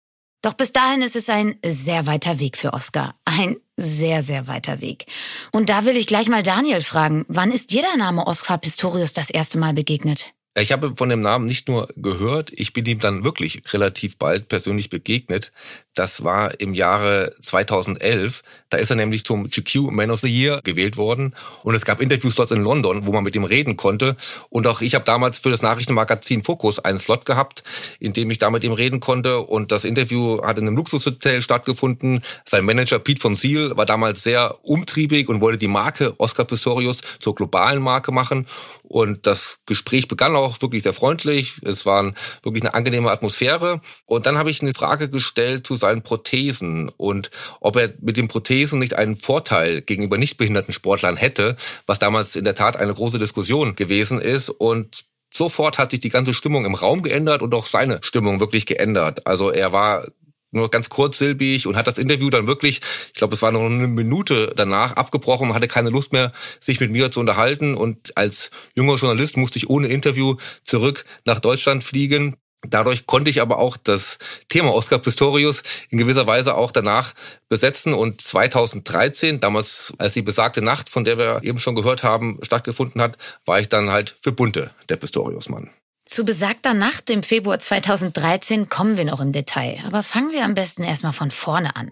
Doch 0.42 0.54
bis 0.54 0.72
dahin 0.72 1.02
ist 1.02 1.18
es 1.18 1.30
ein 1.30 1.56
sehr 1.66 2.06
weiter 2.06 2.40
Weg 2.40 2.56
für 2.56 2.72
Oscar. 2.72 3.16
Ein 3.26 3.58
sehr, 3.76 4.24
sehr 4.24 4.48
weiter 4.48 4.80
Weg. 4.80 5.08
Und 5.52 5.68
da 5.70 5.84
will 5.84 5.98
ich 5.98 6.08
gleich 6.08 6.30
mal 6.30 6.44
Daniel 6.44 6.80
fragen, 6.80 7.26
wann 7.28 7.52
ist 7.52 7.72
dir 7.72 7.82
der 7.82 7.98
Name 7.98 8.26
Oscar 8.26 8.58
Pistorius 8.58 9.12
das 9.12 9.30
erste 9.30 9.58
Mal 9.58 9.74
begegnet? 9.74 10.34
Ich 10.60 10.72
habe 10.72 10.96
von 10.96 11.10
dem 11.10 11.22
Namen 11.22 11.46
nicht 11.46 11.68
nur 11.68 11.88
gehört, 11.98 12.52
ich 12.52 12.74
bin 12.74 12.84
ihm 12.88 12.98
dann 12.98 13.24
wirklich 13.24 13.62
relativ 13.74 14.18
bald 14.18 14.48
persönlich 14.48 14.90
begegnet. 14.90 15.52
Das 15.94 16.24
war 16.24 16.60
im 16.60 16.76
Jahre 16.76 17.34
2011. 17.42 18.44
Da 18.70 18.78
ist 18.78 18.92
er 18.92 18.96
nämlich 18.96 19.24
zum 19.24 19.50
GQ 19.50 19.92
Man 19.92 20.12
of 20.12 20.20
the 20.20 20.28
Year 20.28 20.62
gewählt 20.64 20.96
worden. 20.96 21.34
Und 21.64 21.74
es 21.74 21.86
gab 21.86 22.02
Interviews 22.02 22.36
dort 22.36 22.52
in 22.52 22.62
London, 22.62 23.08
wo 23.08 23.12
man 23.12 23.24
mit 23.24 23.36
ihm 23.36 23.44
reden 23.44 23.78
konnte. 23.78 24.16
Und 24.50 24.68
auch 24.68 24.82
ich 24.82 24.94
habe 24.94 25.06
damals 25.06 25.40
für 25.40 25.50
das 25.50 25.64
Nachrichtenmagazin 25.64 26.44
Focus 26.44 26.78
einen 26.78 27.00
Slot 27.00 27.26
gehabt, 27.26 27.64
in 28.00 28.14
dem 28.14 28.30
ich 28.30 28.38
da 28.38 28.52
mit 28.52 28.64
ihm 28.64 28.74
reden 28.74 29.00
konnte. 29.00 29.40
Und 29.40 29.72
das 29.72 29.86
Interview 29.86 30.40
hat 30.44 30.60
in 30.60 30.68
einem 30.68 30.76
Luxushotel 30.76 31.42
stattgefunden. 31.42 32.22
Sein 32.48 32.66
Manager 32.66 33.00
Pete 33.00 33.22
von 33.22 33.36
Seal 33.36 33.76
war 33.76 33.88
damals 33.88 34.22
sehr 34.22 34.56
umtriebig 34.64 35.30
und 35.30 35.42
wollte 35.42 35.58
die 35.58 35.68
Marke 35.68 36.14
Oscar 36.20 36.46
Pistorius 36.46 37.02
zur 37.20 37.34
globalen 37.34 37.82
Marke 37.82 38.12
machen. 38.12 38.46
Und 38.84 39.26
das 39.26 39.60
Gespräch 39.66 40.08
begann 40.08 40.36
auch 40.36 40.47
auch 40.48 40.62
wirklich 40.62 40.84
sehr 40.84 40.94
freundlich. 40.94 41.56
Es 41.64 41.86
war 41.86 42.14
wirklich 42.42 42.64
eine 42.64 42.74
angenehme 42.74 43.12
Atmosphäre. 43.12 43.82
Und 44.06 44.26
dann 44.26 44.38
habe 44.38 44.50
ich 44.50 44.62
eine 44.62 44.74
Frage 44.74 45.10
gestellt 45.10 45.68
zu 45.68 45.76
seinen 45.76 46.02
Prothesen 46.02 46.90
und 46.98 47.30
ob 47.60 47.76
er 47.76 47.94
mit 48.02 48.18
den 48.18 48.28
Prothesen 48.28 48.80
nicht 48.80 48.94
einen 48.94 49.18
Vorteil 49.18 49.82
gegenüber 49.82 50.18
nicht 50.18 50.38
Sportlern 50.74 51.18
hätte, 51.18 51.56
was 51.86 52.00
damals 52.00 52.36
in 52.36 52.44
der 52.44 52.56
Tat 52.56 52.78
eine 52.78 52.94
große 52.94 53.20
Diskussion 53.20 53.76
gewesen 53.76 54.22
ist. 54.22 54.50
Und 54.50 55.06
sofort 55.34 55.78
hat 55.78 55.92
sich 55.92 56.00
die 56.00 56.10
ganze 56.10 56.34
Stimmung 56.34 56.66
im 56.66 56.76
Raum 56.76 57.04
geändert 57.04 57.42
und 57.42 57.54
auch 57.54 57.66
seine 57.66 58.00
Stimmung 58.02 58.40
wirklich 58.40 58.66
geändert. 58.66 59.28
Also 59.28 59.52
er 59.52 59.74
war 59.74 60.08
nur 60.52 60.70
ganz 60.70 60.90
kurzsilbig 60.90 61.68
und 61.68 61.76
hat 61.76 61.88
das 61.88 61.98
Interview 61.98 62.30
dann 62.30 62.48
wirklich, 62.48 62.82
ich 63.08 63.14
glaube, 63.14 63.36
es 63.36 63.42
war 63.42 63.52
noch 63.52 63.64
eine 63.64 63.88
Minute 63.88 64.54
danach 64.56 64.94
abgebrochen 64.94 65.54
hatte 65.54 65.68
keine 65.68 65.90
Lust 65.90 66.14
mehr, 66.14 66.32
sich 66.60 66.80
mit 66.80 66.92
mir 66.92 67.12
zu 67.12 67.20
unterhalten. 67.20 67.76
Und 67.76 68.16
als 68.16 68.50
junger 68.76 68.96
Journalist 68.96 69.38
musste 69.38 69.58
ich 69.58 69.70
ohne 69.70 69.88
Interview 69.88 70.36
zurück 70.64 71.06
nach 71.26 71.40
Deutschland 71.40 71.84
fliegen. 71.84 72.36
Dadurch 72.68 73.06
konnte 73.06 73.30
ich 73.30 73.42
aber 73.42 73.60
auch 73.60 73.78
das 73.78 74.18
Thema 74.50 74.74
Oscar 74.74 74.98
Pistorius 74.98 75.62
in 75.90 75.98
gewisser 75.98 76.28
Weise 76.28 76.56
auch 76.56 76.72
danach 76.72 77.14
besetzen. 77.50 77.94
Und 77.94 78.22
2013, 78.22 79.40
damals, 79.40 79.94
als 79.98 80.14
die 80.14 80.22
besagte 80.22 80.62
Nacht, 80.62 80.90
von 80.90 81.04
der 81.04 81.18
wir 81.18 81.44
eben 81.44 81.60
schon 81.60 81.76
gehört 81.76 82.04
haben, 82.04 82.40
stattgefunden 82.42 83.02
hat, 83.02 83.18
war 83.46 83.60
ich 83.60 83.70
dann 83.70 83.90
halt 83.90 84.16
für 84.22 84.32
Bunte 84.32 84.72
der 84.90 84.98
Pistorius-Mann. 84.98 85.70
Zu 86.08 86.24
besagter 86.24 86.74
Nacht 86.74 87.10
im 87.10 87.22
Februar 87.22 87.60
2013 87.60 88.70
kommen 88.70 88.98
wir 88.98 89.04
noch 89.04 89.20
im 89.20 89.34
Detail, 89.34 89.84
aber 89.86 90.04
fangen 90.04 90.32
wir 90.32 90.46
am 90.46 90.54
besten 90.54 90.84
erstmal 90.84 91.12
von 91.12 91.32
vorne 91.32 91.76
an. 91.76 91.92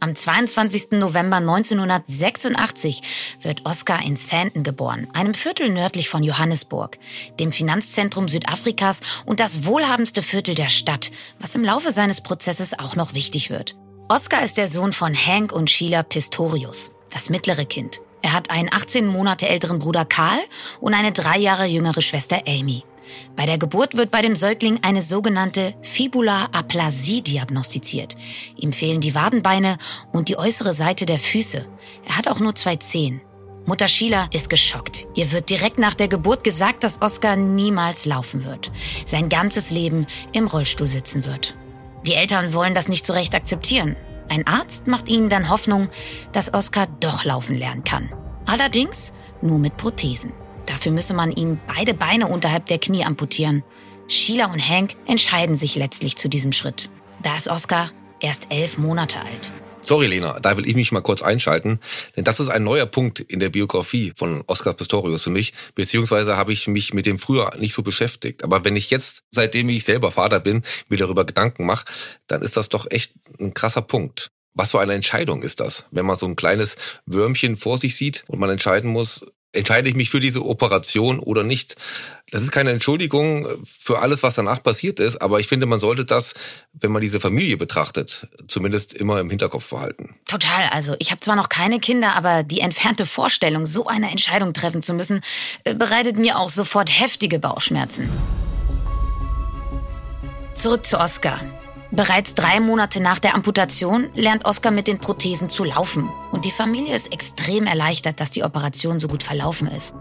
Am 0.00 0.16
22. 0.16 0.92
November 0.92 1.36
1986 1.36 3.02
wird 3.42 3.66
Oscar 3.66 4.00
in 4.02 4.16
Sandton 4.16 4.62
geboren, 4.62 5.08
einem 5.12 5.34
Viertel 5.34 5.68
nördlich 5.68 6.08
von 6.08 6.22
Johannesburg, 6.22 6.96
dem 7.38 7.52
Finanzzentrum 7.52 8.28
Südafrikas 8.28 9.02
und 9.26 9.40
das 9.40 9.66
wohlhabendste 9.66 10.22
Viertel 10.22 10.54
der 10.54 10.70
Stadt, 10.70 11.12
was 11.38 11.54
im 11.54 11.64
Laufe 11.64 11.92
seines 11.92 12.22
Prozesses 12.22 12.78
auch 12.78 12.96
noch 12.96 13.12
wichtig 13.12 13.50
wird. 13.50 13.76
Oscar 14.08 14.42
ist 14.42 14.56
der 14.56 14.68
Sohn 14.68 14.94
von 14.94 15.14
Hank 15.14 15.52
und 15.52 15.68
Sheila 15.68 16.02
Pistorius, 16.02 16.92
das 17.10 17.28
mittlere 17.28 17.66
Kind. 17.66 18.00
Er 18.22 18.32
hat 18.32 18.50
einen 18.50 18.72
18 18.72 19.06
Monate 19.06 19.48
älteren 19.48 19.80
Bruder 19.80 20.06
Karl 20.06 20.38
und 20.80 20.94
eine 20.94 21.12
drei 21.12 21.36
Jahre 21.36 21.66
jüngere 21.66 22.00
Schwester 22.00 22.40
Amy. 22.46 22.84
Bei 23.36 23.46
der 23.46 23.58
Geburt 23.58 23.96
wird 23.96 24.10
bei 24.10 24.22
dem 24.22 24.36
Säugling 24.36 24.78
eine 24.82 25.02
sogenannte 25.02 25.74
Fibula-Aplasie 25.82 27.22
diagnostiziert. 27.22 28.16
Ihm 28.56 28.72
fehlen 28.72 29.00
die 29.00 29.14
Wadenbeine 29.14 29.78
und 30.12 30.28
die 30.28 30.38
äußere 30.38 30.74
Seite 30.74 31.06
der 31.06 31.18
Füße. 31.18 31.66
Er 32.06 32.16
hat 32.16 32.28
auch 32.28 32.40
nur 32.40 32.54
zwei 32.54 32.76
Zehen. 32.76 33.20
Mutter 33.64 33.86
Sheila 33.86 34.28
ist 34.32 34.50
geschockt. 34.50 35.06
Ihr 35.14 35.30
wird 35.30 35.48
direkt 35.48 35.78
nach 35.78 35.94
der 35.94 36.08
Geburt 36.08 36.42
gesagt, 36.42 36.82
dass 36.82 37.00
Oscar 37.00 37.36
niemals 37.36 38.06
laufen 38.06 38.44
wird. 38.44 38.72
Sein 39.06 39.28
ganzes 39.28 39.70
Leben 39.70 40.06
im 40.32 40.46
Rollstuhl 40.46 40.88
sitzen 40.88 41.24
wird. 41.24 41.54
Die 42.06 42.14
Eltern 42.14 42.54
wollen 42.54 42.74
das 42.74 42.88
nicht 42.88 43.06
so 43.06 43.12
recht 43.12 43.34
akzeptieren. 43.34 43.94
Ein 44.28 44.46
Arzt 44.46 44.88
macht 44.88 45.08
ihnen 45.08 45.28
dann 45.28 45.48
Hoffnung, 45.48 45.88
dass 46.32 46.52
Oscar 46.52 46.86
doch 47.00 47.24
laufen 47.24 47.56
lernen 47.56 47.84
kann. 47.84 48.12
Allerdings 48.46 49.12
nur 49.40 49.58
mit 49.58 49.76
Prothesen. 49.76 50.32
Dafür 50.66 50.92
müsse 50.92 51.14
man 51.14 51.32
ihm 51.32 51.58
beide 51.66 51.94
Beine 51.94 52.26
unterhalb 52.26 52.66
der 52.66 52.78
Knie 52.78 53.04
amputieren. 53.04 53.62
Sheila 54.08 54.46
und 54.46 54.60
Hank 54.60 54.96
entscheiden 55.06 55.54
sich 55.54 55.76
letztlich 55.76 56.16
zu 56.16 56.28
diesem 56.28 56.52
Schritt. 56.52 56.90
Da 57.22 57.36
ist 57.36 57.48
Oscar 57.48 57.90
erst 58.20 58.48
elf 58.50 58.78
Monate 58.78 59.20
alt. 59.20 59.52
Sorry, 59.84 60.06
Lena, 60.06 60.38
da 60.38 60.56
will 60.56 60.68
ich 60.68 60.76
mich 60.76 60.92
mal 60.92 61.00
kurz 61.00 61.22
einschalten, 61.22 61.80
denn 62.16 62.22
das 62.22 62.38
ist 62.38 62.48
ein 62.48 62.62
neuer 62.62 62.86
Punkt 62.86 63.18
in 63.18 63.40
der 63.40 63.48
Biografie 63.48 64.12
von 64.16 64.44
Oscar 64.46 64.74
Pistorius 64.74 65.24
für 65.24 65.30
mich, 65.30 65.52
beziehungsweise 65.74 66.36
habe 66.36 66.52
ich 66.52 66.68
mich 66.68 66.94
mit 66.94 67.04
dem 67.04 67.18
früher 67.18 67.50
nicht 67.58 67.74
so 67.74 67.82
beschäftigt. 67.82 68.44
Aber 68.44 68.64
wenn 68.64 68.76
ich 68.76 68.90
jetzt, 68.90 69.24
seitdem 69.30 69.68
ich 69.70 69.82
selber 69.82 70.12
Vater 70.12 70.38
bin, 70.38 70.62
mir 70.88 70.98
darüber 70.98 71.24
Gedanken 71.24 71.66
mache, 71.66 71.84
dann 72.28 72.42
ist 72.42 72.56
das 72.56 72.68
doch 72.68 72.86
echt 72.90 73.14
ein 73.40 73.54
krasser 73.54 73.82
Punkt. 73.82 74.30
Was 74.54 74.70
für 74.70 74.80
eine 74.80 74.94
Entscheidung 74.94 75.42
ist 75.42 75.58
das, 75.58 75.86
wenn 75.90 76.06
man 76.06 76.16
so 76.16 76.26
ein 76.26 76.36
kleines 76.36 76.76
Würmchen 77.06 77.56
vor 77.56 77.76
sich 77.78 77.96
sieht 77.96 78.22
und 78.28 78.38
man 78.38 78.50
entscheiden 78.50 78.88
muss, 78.88 79.26
entscheide 79.52 79.88
ich 79.88 79.94
mich 79.94 80.10
für 80.10 80.20
diese 80.20 80.44
Operation 80.44 81.18
oder 81.18 81.42
nicht. 81.44 81.76
Das 82.30 82.42
ist 82.42 82.50
keine 82.50 82.70
Entschuldigung 82.70 83.46
für 83.64 84.00
alles, 84.00 84.22
was 84.22 84.34
danach 84.34 84.62
passiert 84.62 84.98
ist, 84.98 85.20
aber 85.20 85.40
ich 85.40 85.48
finde, 85.48 85.66
man 85.66 85.78
sollte 85.78 86.04
das, 86.04 86.34
wenn 86.72 86.90
man 86.90 87.02
diese 87.02 87.20
Familie 87.20 87.56
betrachtet, 87.56 88.26
zumindest 88.48 88.94
immer 88.94 89.20
im 89.20 89.28
Hinterkopf 89.28 89.68
behalten. 89.68 90.16
Total. 90.26 90.68
Also 90.72 90.96
ich 90.98 91.10
habe 91.10 91.20
zwar 91.20 91.36
noch 91.36 91.50
keine 91.50 91.78
Kinder, 91.80 92.14
aber 92.16 92.42
die 92.42 92.60
entfernte 92.60 93.04
Vorstellung, 93.04 93.66
so 93.66 93.86
eine 93.86 94.10
Entscheidung 94.10 94.54
treffen 94.54 94.82
zu 94.82 94.94
müssen, 94.94 95.20
äh, 95.64 95.74
bereitet 95.74 96.16
mir 96.16 96.38
auch 96.38 96.48
sofort 96.48 96.88
heftige 96.88 97.38
Bauchschmerzen. 97.38 98.08
Zurück 100.54 100.86
zu 100.86 100.98
Oscar. 100.98 101.40
Bereits 101.94 102.32
drei 102.32 102.58
Monate 102.58 103.02
nach 103.02 103.18
der 103.18 103.34
Amputation 103.34 104.08
lernt 104.14 104.46
Oscar 104.46 104.70
mit 104.70 104.86
den 104.86 104.98
Prothesen 104.98 105.50
zu 105.50 105.62
laufen. 105.62 106.08
Und 106.30 106.46
die 106.46 106.50
Familie 106.50 106.96
ist 106.96 107.12
extrem 107.12 107.66
erleichtert, 107.66 108.18
dass 108.18 108.30
die 108.30 108.44
Operation 108.44 108.98
so 108.98 109.08
gut 109.08 109.22
verlaufen 109.22 109.68
ist. 109.68 109.92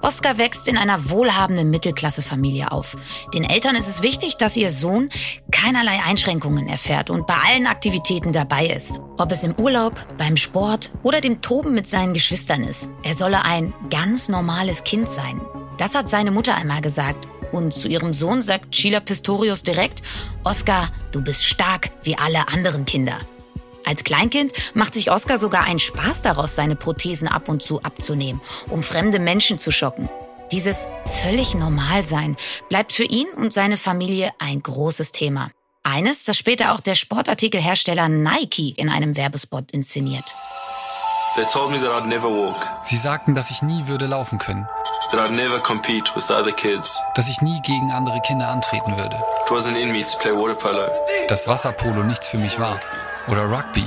Oscar 0.00 0.38
wächst 0.38 0.68
in 0.68 0.78
einer 0.78 1.10
wohlhabenden 1.10 1.68
Mittelklassefamilie 1.70 2.70
auf. 2.70 2.96
Den 3.34 3.42
Eltern 3.42 3.74
ist 3.74 3.88
es 3.88 4.00
wichtig, 4.00 4.36
dass 4.36 4.56
ihr 4.56 4.70
Sohn 4.70 5.08
keinerlei 5.50 6.00
Einschränkungen 6.06 6.68
erfährt 6.68 7.10
und 7.10 7.26
bei 7.26 7.34
allen 7.34 7.66
Aktivitäten 7.66 8.32
dabei 8.32 8.68
ist. 8.68 9.00
Ob 9.18 9.32
es 9.32 9.42
im 9.42 9.56
Urlaub, 9.56 10.06
beim 10.18 10.36
Sport 10.36 10.92
oder 11.02 11.20
dem 11.20 11.42
Toben 11.42 11.74
mit 11.74 11.88
seinen 11.88 12.14
Geschwistern 12.14 12.62
ist. 12.62 12.88
Er 13.02 13.14
solle 13.14 13.44
ein 13.44 13.74
ganz 13.90 14.28
normales 14.28 14.84
Kind 14.84 15.08
sein. 15.08 15.40
Das 15.78 15.96
hat 15.96 16.08
seine 16.08 16.30
Mutter 16.30 16.54
einmal 16.54 16.80
gesagt 16.80 17.28
und 17.52 17.72
zu 17.72 17.88
ihrem 17.88 18.14
Sohn 18.14 18.42
sagt 18.42 18.74
Sheila 18.74 19.00
Pistorius 19.00 19.62
direkt, 19.62 20.02
Oscar, 20.44 20.90
du 21.12 21.22
bist 21.22 21.44
stark 21.44 21.90
wie 22.02 22.16
alle 22.16 22.48
anderen 22.48 22.84
Kinder. 22.84 23.18
Als 23.84 24.04
Kleinkind 24.04 24.52
macht 24.74 24.94
sich 24.94 25.10
Oscar 25.10 25.38
sogar 25.38 25.64
einen 25.64 25.78
Spaß 25.78 26.22
daraus, 26.22 26.54
seine 26.54 26.76
Prothesen 26.76 27.28
ab 27.28 27.48
und 27.48 27.62
zu 27.62 27.82
abzunehmen, 27.82 28.40
um 28.68 28.82
fremde 28.82 29.18
Menschen 29.18 29.58
zu 29.58 29.72
schocken. 29.72 30.08
Dieses 30.52 30.88
völlig 31.22 31.54
Normalsein 31.54 32.36
bleibt 32.68 32.92
für 32.92 33.04
ihn 33.04 33.26
und 33.36 33.52
seine 33.52 33.76
Familie 33.76 34.30
ein 34.38 34.62
großes 34.62 35.12
Thema. 35.12 35.50
Eines, 35.82 36.24
das 36.24 36.36
später 36.36 36.74
auch 36.74 36.80
der 36.80 36.94
Sportartikelhersteller 36.94 38.08
Nike 38.08 38.74
in 38.76 38.90
einem 38.90 39.16
Werbespot 39.16 39.70
inszeniert. 39.70 40.34
Sie 42.82 42.96
sagten, 42.96 43.34
dass 43.34 43.50
ich 43.50 43.62
nie 43.62 43.86
würde 43.86 44.06
laufen 44.06 44.38
können 44.38 44.68
that 45.12 45.20
I'd 45.20 45.32
never 45.32 45.60
compete 45.60 46.14
with 46.14 46.26
the 46.28 46.34
other 46.34 46.52
kids. 46.52 47.00
Dass 47.14 47.28
ich 47.28 47.40
nie 47.42 47.60
gegen 47.62 47.90
andere 47.90 48.20
Kinder 48.20 48.48
antreten 48.48 48.96
würde. 48.96 49.16
Dass 51.28 51.48
Wasserpolo 51.48 52.02
nichts 52.04 52.28
für 52.28 52.38
mich 52.38 52.58
war. 52.58 52.80
Oder 53.28 53.44
Rugby. 53.44 53.84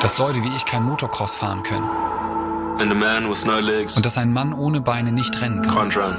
Dass 0.00 0.18
Leute 0.18 0.42
wie 0.42 0.56
ich 0.56 0.64
kein 0.64 0.84
Motocross 0.84 1.34
fahren 1.34 1.62
können. 1.62 1.88
Und 2.78 4.06
dass 4.06 4.18
ein 4.18 4.32
Mann 4.32 4.54
ohne 4.54 4.80
Beine 4.80 5.12
nicht 5.12 5.40
rennen 5.40 5.62
kann. 5.62 5.90
Can't 5.90 5.96
run. 5.98 6.16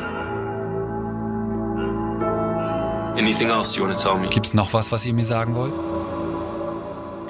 Anything 3.18 3.50
else 3.50 3.78
you 3.78 3.84
want 3.84 3.98
to 3.98 4.02
tell 4.02 4.18
me? 4.18 4.30
Gibt's 4.30 4.54
noch 4.54 4.74
was, 4.74 4.92
was 4.92 5.06
ihr 5.06 5.14
mir 5.14 5.26
sagen 5.26 5.54
wollt? 5.56 5.74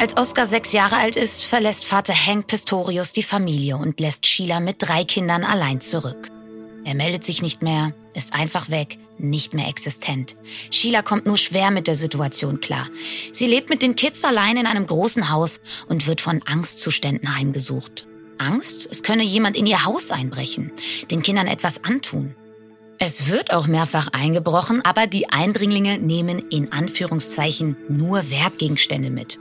Als 0.01 0.17
Oscar 0.17 0.48
sechs 0.48 0.74
Jahre 0.74 0.98
alt 0.98 1.15
ist, 1.15 1.43
verlässt 1.43 1.86
Vater 1.86 2.15
Hank 2.15 2.48
Pistorius 2.48 3.12
die 3.12 3.22
Familie 3.22 3.77
und 3.77 4.00
lässt 4.00 4.25
Sheila 4.25 4.60
mit 4.60 4.77
drei 4.79 5.03
Kindern 5.03 5.43
allein 5.43 5.79
zurück. 5.79 6.27
Er 6.84 6.96
meldet 6.96 7.24
sich 7.24 7.43
nicht 7.43 7.62
mehr, 7.62 7.93
ist 8.15 8.34
einfach 8.34 8.72
weg, 8.72 8.98
nicht 9.20 9.53
mehr 9.53 9.67
existent. 9.67 10.38
Sheila 10.72 11.03
kommt 11.03 11.27
nur 11.27 11.38
schwer 11.38 11.70
mit 11.70 11.86
der 11.86 11.93
Situation 11.93 12.62
klar. 12.62 12.88
Sie 13.31 13.46
lebt 13.46 13.70
mit 13.70 13.84
den 13.84 13.96
Kids 13.96 14.24
allein 14.24 14.58
in 14.58 14.65
einem 14.65 14.88
großen 14.88 15.29
Haus 15.29 15.60
und 15.88 16.08
wird 16.08 16.20
von 16.20 16.41
Angstzuständen 16.48 17.38
heimgesucht. 17.38 18.08
Angst, 18.39 18.89
es 18.91 19.03
könne 19.03 19.22
jemand 19.22 19.55
in 19.55 19.67
ihr 19.67 19.86
Haus 19.86 20.10
einbrechen, 20.10 20.72
den 21.12 21.22
Kindern 21.22 21.46
etwas 21.46 21.84
antun. 21.84 22.34
Es 22.98 23.29
wird 23.29 23.53
auch 23.53 23.67
mehrfach 23.67 24.08
eingebrochen, 24.13 24.84
aber 24.84 25.05
die 25.05 25.29
Eindringlinge 25.29 26.00
nehmen 26.00 26.50
in 26.50 26.72
Anführungszeichen 26.72 27.77
nur 27.88 28.31
Wertgegenstände 28.31 29.12
mit. 29.12 29.38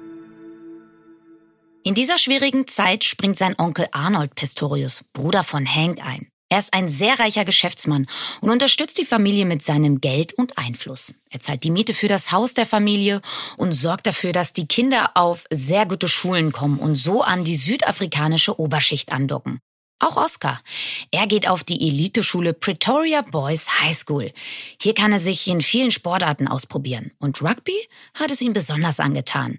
In 1.82 1.94
dieser 1.94 2.18
schwierigen 2.18 2.68
Zeit 2.68 3.04
springt 3.04 3.38
sein 3.38 3.54
Onkel 3.58 3.86
Arnold 3.92 4.34
Pistorius, 4.34 5.02
Bruder 5.14 5.42
von 5.42 5.66
Hank, 5.66 6.04
ein. 6.04 6.28
Er 6.50 6.58
ist 6.58 6.74
ein 6.74 6.88
sehr 6.88 7.18
reicher 7.18 7.46
Geschäftsmann 7.46 8.06
und 8.42 8.50
unterstützt 8.50 8.98
die 8.98 9.06
Familie 9.06 9.46
mit 9.46 9.62
seinem 9.62 10.00
Geld 10.00 10.34
und 10.34 10.58
Einfluss. 10.58 11.14
Er 11.30 11.40
zahlt 11.40 11.64
die 11.64 11.70
Miete 11.70 11.94
für 11.94 12.08
das 12.08 12.32
Haus 12.32 12.52
der 12.52 12.66
Familie 12.66 13.22
und 13.56 13.72
sorgt 13.72 14.06
dafür, 14.06 14.32
dass 14.32 14.52
die 14.52 14.66
Kinder 14.66 15.12
auf 15.14 15.46
sehr 15.50 15.86
gute 15.86 16.08
Schulen 16.08 16.52
kommen 16.52 16.78
und 16.78 16.96
so 16.96 17.22
an 17.22 17.44
die 17.44 17.56
südafrikanische 17.56 18.60
Oberschicht 18.60 19.12
andocken. 19.12 19.60
Auch 20.00 20.16
Oscar. 20.16 20.60
Er 21.10 21.26
geht 21.26 21.48
auf 21.48 21.64
die 21.64 21.80
Eliteschule 21.88 22.52
Pretoria 22.52 23.22
Boys 23.22 23.80
High 23.80 23.96
School. 23.96 24.32
Hier 24.82 24.94
kann 24.94 25.12
er 25.12 25.20
sich 25.20 25.46
in 25.48 25.62
vielen 25.62 25.92
Sportarten 25.92 26.46
ausprobieren 26.46 27.12
und 27.20 27.40
Rugby 27.40 27.76
hat 28.14 28.30
es 28.30 28.42
ihm 28.42 28.52
besonders 28.52 29.00
angetan. 29.00 29.56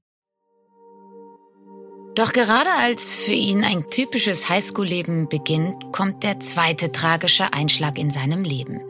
Doch 2.16 2.34
gerade 2.34 2.70
als 2.82 3.24
für 3.24 3.32
ihn 3.32 3.64
ein 3.64 3.90
typisches 3.90 4.50
Highschool-Leben 4.50 5.30
beginnt, 5.30 5.94
kommt 5.94 6.24
der 6.24 6.42
zweite 6.42 6.92
tragische 6.92 7.54
Einschlag 7.54 7.98
in 7.98 8.12
seinem 8.12 8.44
Leben. 8.44 8.82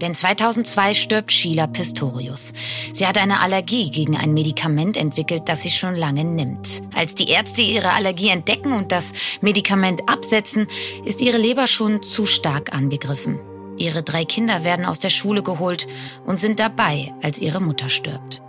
Denn 0.00 0.14
2002 0.14 0.94
stirbt 0.94 1.32
Sheila 1.32 1.66
Pistorius. 1.66 2.52
Sie 2.92 3.04
hat 3.04 3.18
eine 3.18 3.40
Allergie 3.40 3.90
gegen 3.90 4.16
ein 4.16 4.32
Medikament 4.32 4.96
entwickelt, 4.96 5.42
das 5.46 5.62
sie 5.62 5.70
schon 5.70 5.96
lange 5.96 6.22
nimmt. 6.22 6.82
Als 6.94 7.16
die 7.16 7.28
Ärzte 7.30 7.62
ihre 7.62 7.94
Allergie 7.94 8.28
entdecken 8.28 8.72
und 8.72 8.92
das 8.92 9.12
Medikament 9.40 10.08
absetzen, 10.08 10.68
ist 11.04 11.20
ihre 11.20 11.38
Leber 11.38 11.66
schon 11.66 12.04
zu 12.04 12.26
stark 12.26 12.72
angegriffen. 12.72 13.40
Ihre 13.76 14.04
drei 14.04 14.24
Kinder 14.24 14.62
werden 14.62 14.86
aus 14.86 15.00
der 15.00 15.10
Schule 15.10 15.42
geholt 15.42 15.88
und 16.26 16.38
sind 16.38 16.60
dabei, 16.60 17.12
als 17.22 17.40
ihre 17.40 17.60
Mutter 17.60 17.88
stirbt. 17.88 18.40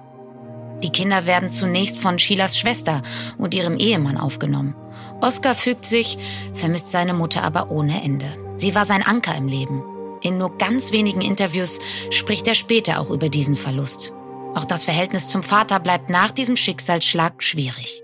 Die 0.83 0.91
Kinder 0.91 1.25
werden 1.25 1.51
zunächst 1.51 1.99
von 1.99 2.19
Sheilas 2.19 2.57
Schwester 2.57 3.01
und 3.37 3.53
ihrem 3.53 3.77
Ehemann 3.77 4.17
aufgenommen. 4.17 4.75
Oscar 5.21 5.53
fügt 5.53 5.85
sich, 5.85 6.17
vermisst 6.53 6.87
seine 6.87 7.13
Mutter 7.13 7.43
aber 7.43 7.69
ohne 7.71 8.01
Ende. 8.03 8.25
Sie 8.57 8.75
war 8.75 8.85
sein 8.85 9.03
Anker 9.05 9.35
im 9.35 9.47
Leben. 9.47 9.83
In 10.21 10.37
nur 10.37 10.57
ganz 10.57 10.91
wenigen 10.91 11.21
Interviews 11.21 11.79
spricht 12.09 12.47
er 12.47 12.55
später 12.55 12.99
auch 12.99 13.09
über 13.09 13.29
diesen 13.29 13.55
Verlust. 13.55 14.13
Auch 14.55 14.65
das 14.65 14.85
Verhältnis 14.85 15.27
zum 15.27 15.43
Vater 15.43 15.79
bleibt 15.79 16.09
nach 16.09 16.31
diesem 16.31 16.55
Schicksalsschlag 16.55 17.43
schwierig. 17.43 18.03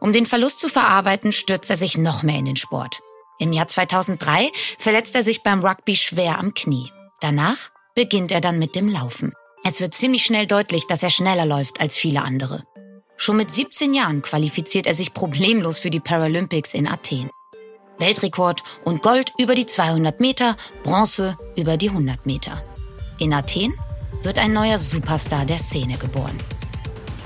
Um 0.00 0.12
den 0.12 0.26
Verlust 0.26 0.60
zu 0.60 0.68
verarbeiten, 0.68 1.32
stürzt 1.32 1.70
er 1.70 1.76
sich 1.76 1.98
noch 1.98 2.22
mehr 2.22 2.38
in 2.38 2.44
den 2.44 2.56
Sport. 2.56 3.00
Im 3.38 3.52
Jahr 3.52 3.66
2003 3.66 4.50
verletzt 4.78 5.14
er 5.14 5.22
sich 5.22 5.42
beim 5.42 5.64
Rugby 5.64 5.96
schwer 5.96 6.38
am 6.38 6.54
Knie. 6.54 6.90
Danach 7.20 7.70
beginnt 7.94 8.30
er 8.30 8.40
dann 8.40 8.58
mit 8.58 8.74
dem 8.74 8.88
Laufen. 8.88 9.32
Es 9.68 9.80
wird 9.80 9.94
ziemlich 9.94 10.24
schnell 10.24 10.46
deutlich, 10.46 10.86
dass 10.86 11.02
er 11.02 11.10
schneller 11.10 11.44
läuft 11.44 11.80
als 11.80 11.96
viele 11.96 12.22
andere. 12.22 12.62
Schon 13.16 13.36
mit 13.36 13.50
17 13.50 13.94
Jahren 13.94 14.22
qualifiziert 14.22 14.86
er 14.86 14.94
sich 14.94 15.12
problemlos 15.12 15.80
für 15.80 15.90
die 15.90 15.98
Paralympics 15.98 16.72
in 16.72 16.86
Athen. 16.86 17.30
Weltrekord 17.98 18.62
und 18.84 19.02
Gold 19.02 19.32
über 19.38 19.56
die 19.56 19.66
200 19.66 20.20
Meter, 20.20 20.56
Bronze 20.84 21.36
über 21.56 21.76
die 21.76 21.88
100 21.88 22.26
Meter. 22.26 22.62
In 23.18 23.34
Athen 23.34 23.74
wird 24.22 24.38
ein 24.38 24.52
neuer 24.52 24.78
Superstar 24.78 25.44
der 25.44 25.58
Szene 25.58 25.98
geboren. 25.98 26.38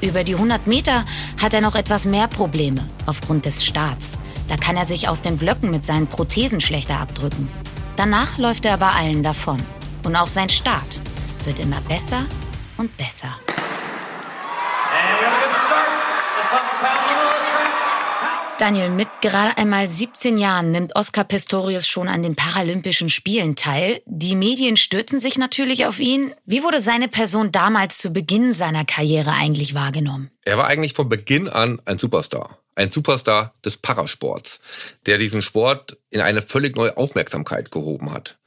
Über 0.01 0.25
die 0.25 0.35
100 0.35 0.67
Meter 0.67 1.05
hat 1.43 1.53
er 1.53 1.61
noch 1.61 1.75
etwas 1.75 2.07
mehr 2.07 2.27
Probleme 2.27 2.89
aufgrund 3.05 3.45
des 3.45 3.67
Starts. 3.67 4.17
Da 4.49 4.57
kann 4.57 4.79
er 4.79 4.87
sich 4.87 5.09
aus 5.09 5.21
den 5.21 5.37
Blöcken 5.37 5.71
mit 5.71 5.85
seinen 5.85 6.07
Prothesen 6.07 6.63
schlechter 6.63 7.01
abdrücken. 7.01 7.51
Danach 7.97 8.39
läuft 8.39 8.65
er 8.65 8.73
aber 8.73 8.95
allen 8.95 9.23
davon. 9.23 9.63
Und 10.05 10.17
auch 10.17 10.29
sein 10.29 10.49
Start 10.49 11.03
wird 11.47 11.59
immer 11.59 11.81
besser 11.83 12.27
und 12.77 12.97
besser. 12.97 13.37
Daniel, 18.61 18.91
mit 18.91 19.09
gerade 19.23 19.57
einmal 19.57 19.89
17 19.89 20.37
Jahren 20.37 20.71
nimmt 20.71 20.95
Oscar 20.95 21.25
Pistorius 21.25 21.89
schon 21.89 22.09
an 22.09 22.23
den 22.23 22.37
Paralympischen 22.37 23.09
Spielen 23.09 23.57
teil. 23.57 24.03
Die 24.05 24.35
Medien 24.35 24.77
stürzen 24.77 25.19
sich 25.19 25.39
natürlich 25.39 25.87
auf 25.87 25.99
ihn. 25.99 26.35
Wie 26.45 26.63
wurde 26.63 26.83
seine 26.83 27.09
Person 27.09 27.53
damals 27.53 27.97
zu 27.97 28.13
Beginn 28.13 28.53
seiner 28.53 28.85
Karriere 28.85 29.33
eigentlich 29.33 29.73
wahrgenommen? 29.73 30.31
Er 30.45 30.59
war 30.59 30.67
eigentlich 30.67 30.93
von 30.93 31.09
Beginn 31.09 31.49
an 31.49 31.81
ein 31.87 31.97
Superstar. 31.97 32.59
Ein 32.75 32.91
Superstar 32.91 33.55
des 33.65 33.79
Parasports, 33.79 34.61
der 35.07 35.17
diesen 35.17 35.41
Sport 35.41 35.97
in 36.11 36.21
eine 36.21 36.43
völlig 36.43 36.77
neue 36.77 36.99
Aufmerksamkeit 36.99 37.71
gehoben 37.71 38.13
hat. 38.13 38.39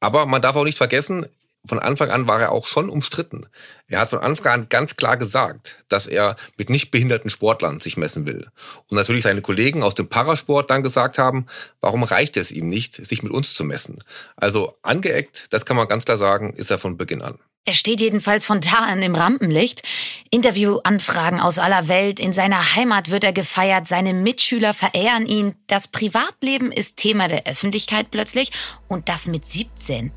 Aber 0.00 0.24
man 0.24 0.40
darf 0.40 0.56
auch 0.56 0.64
nicht 0.64 0.78
vergessen, 0.78 1.26
von 1.66 1.78
Anfang 1.78 2.10
an 2.10 2.26
war 2.26 2.40
er 2.40 2.52
auch 2.52 2.66
schon 2.66 2.88
umstritten. 2.88 3.46
Er 3.86 4.00
hat 4.00 4.10
von 4.10 4.20
Anfang 4.20 4.52
an 4.52 4.68
ganz 4.68 4.96
klar 4.96 5.16
gesagt, 5.16 5.76
dass 5.88 6.06
er 6.06 6.36
mit 6.56 6.70
nicht 6.70 6.90
behinderten 6.90 7.30
Sportlern 7.30 7.80
sich 7.80 7.96
messen 7.96 8.26
will. 8.26 8.48
Und 8.88 8.96
natürlich 8.96 9.24
seine 9.24 9.42
Kollegen 9.42 9.82
aus 9.82 9.94
dem 9.94 10.08
Parasport 10.08 10.70
dann 10.70 10.82
gesagt 10.82 11.18
haben, 11.18 11.46
warum 11.80 12.02
reicht 12.02 12.36
es 12.36 12.50
ihm 12.50 12.68
nicht, 12.68 12.94
sich 13.04 13.22
mit 13.22 13.32
uns 13.32 13.54
zu 13.54 13.64
messen? 13.64 13.98
Also 14.36 14.78
angeeckt, 14.82 15.46
das 15.50 15.66
kann 15.66 15.76
man 15.76 15.88
ganz 15.88 16.04
klar 16.04 16.16
sagen, 16.16 16.54
ist 16.54 16.70
er 16.70 16.78
von 16.78 16.96
Beginn 16.96 17.22
an. 17.22 17.38
Er 17.66 17.74
steht 17.74 18.00
jedenfalls 18.00 18.46
von 18.46 18.62
da 18.62 18.86
an 18.86 19.02
im 19.02 19.14
Rampenlicht. 19.14 19.82
Interviewanfragen 20.30 21.40
aus 21.40 21.58
aller 21.58 21.88
Welt. 21.88 22.18
In 22.18 22.32
seiner 22.32 22.74
Heimat 22.74 23.10
wird 23.10 23.22
er 23.22 23.34
gefeiert. 23.34 23.86
Seine 23.86 24.14
Mitschüler 24.14 24.72
verehren 24.72 25.26
ihn. 25.26 25.54
Das 25.66 25.86
Privatleben 25.86 26.72
ist 26.72 26.96
Thema 26.96 27.28
der 27.28 27.46
Öffentlichkeit 27.46 28.10
plötzlich. 28.10 28.50
Und 28.88 29.10
das 29.10 29.26
mit 29.26 29.44
17. 29.44 30.10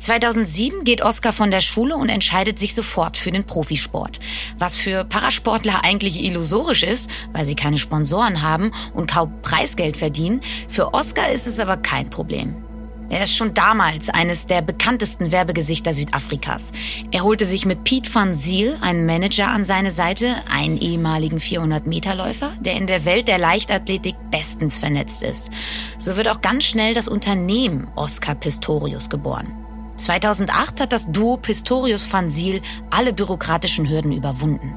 2007 0.00 0.84
geht 0.84 1.02
Oscar 1.02 1.32
von 1.32 1.50
der 1.50 1.60
Schule 1.60 1.96
und 1.96 2.08
entscheidet 2.08 2.58
sich 2.58 2.74
sofort 2.74 3.16
für 3.16 3.30
den 3.30 3.44
Profisport. 3.44 4.18
Was 4.58 4.76
für 4.76 5.04
Parasportler 5.04 5.84
eigentlich 5.84 6.24
illusorisch 6.24 6.82
ist, 6.82 7.10
weil 7.32 7.44
sie 7.44 7.54
keine 7.54 7.78
Sponsoren 7.78 8.42
haben 8.42 8.72
und 8.94 9.10
kaum 9.10 9.42
Preisgeld 9.42 9.96
verdienen, 9.96 10.40
für 10.68 10.94
Oscar 10.94 11.30
ist 11.30 11.46
es 11.46 11.60
aber 11.60 11.76
kein 11.76 12.08
Problem. 12.08 12.64
Er 13.10 13.24
ist 13.24 13.34
schon 13.34 13.54
damals 13.54 14.08
eines 14.08 14.46
der 14.46 14.62
bekanntesten 14.62 15.32
Werbegesichter 15.32 15.92
Südafrikas. 15.92 16.70
Er 17.10 17.24
holte 17.24 17.44
sich 17.44 17.66
mit 17.66 17.82
Pete 17.82 18.14
van 18.14 18.36
Ziel 18.36 18.78
einen 18.82 19.04
Manager 19.04 19.48
an 19.48 19.64
seine 19.64 19.90
Seite, 19.90 20.36
einen 20.48 20.78
ehemaligen 20.78 21.38
400-Meter-Läufer, 21.38 22.52
der 22.60 22.76
in 22.76 22.86
der 22.86 23.04
Welt 23.04 23.26
der 23.26 23.38
Leichtathletik 23.38 24.14
bestens 24.30 24.78
vernetzt 24.78 25.24
ist. 25.24 25.50
So 25.98 26.16
wird 26.16 26.28
auch 26.28 26.40
ganz 26.40 26.64
schnell 26.64 26.94
das 26.94 27.08
Unternehmen 27.08 27.90
Oscar 27.96 28.36
Pistorius 28.36 29.10
geboren. 29.10 29.59
2008 30.00 30.80
hat 30.80 30.92
das 30.92 31.10
Duo 31.10 31.36
Pistorius 31.36 32.12
van 32.12 32.30
Ziel 32.30 32.60
alle 32.90 33.12
bürokratischen 33.12 33.88
Hürden 33.88 34.12
überwunden. 34.12 34.74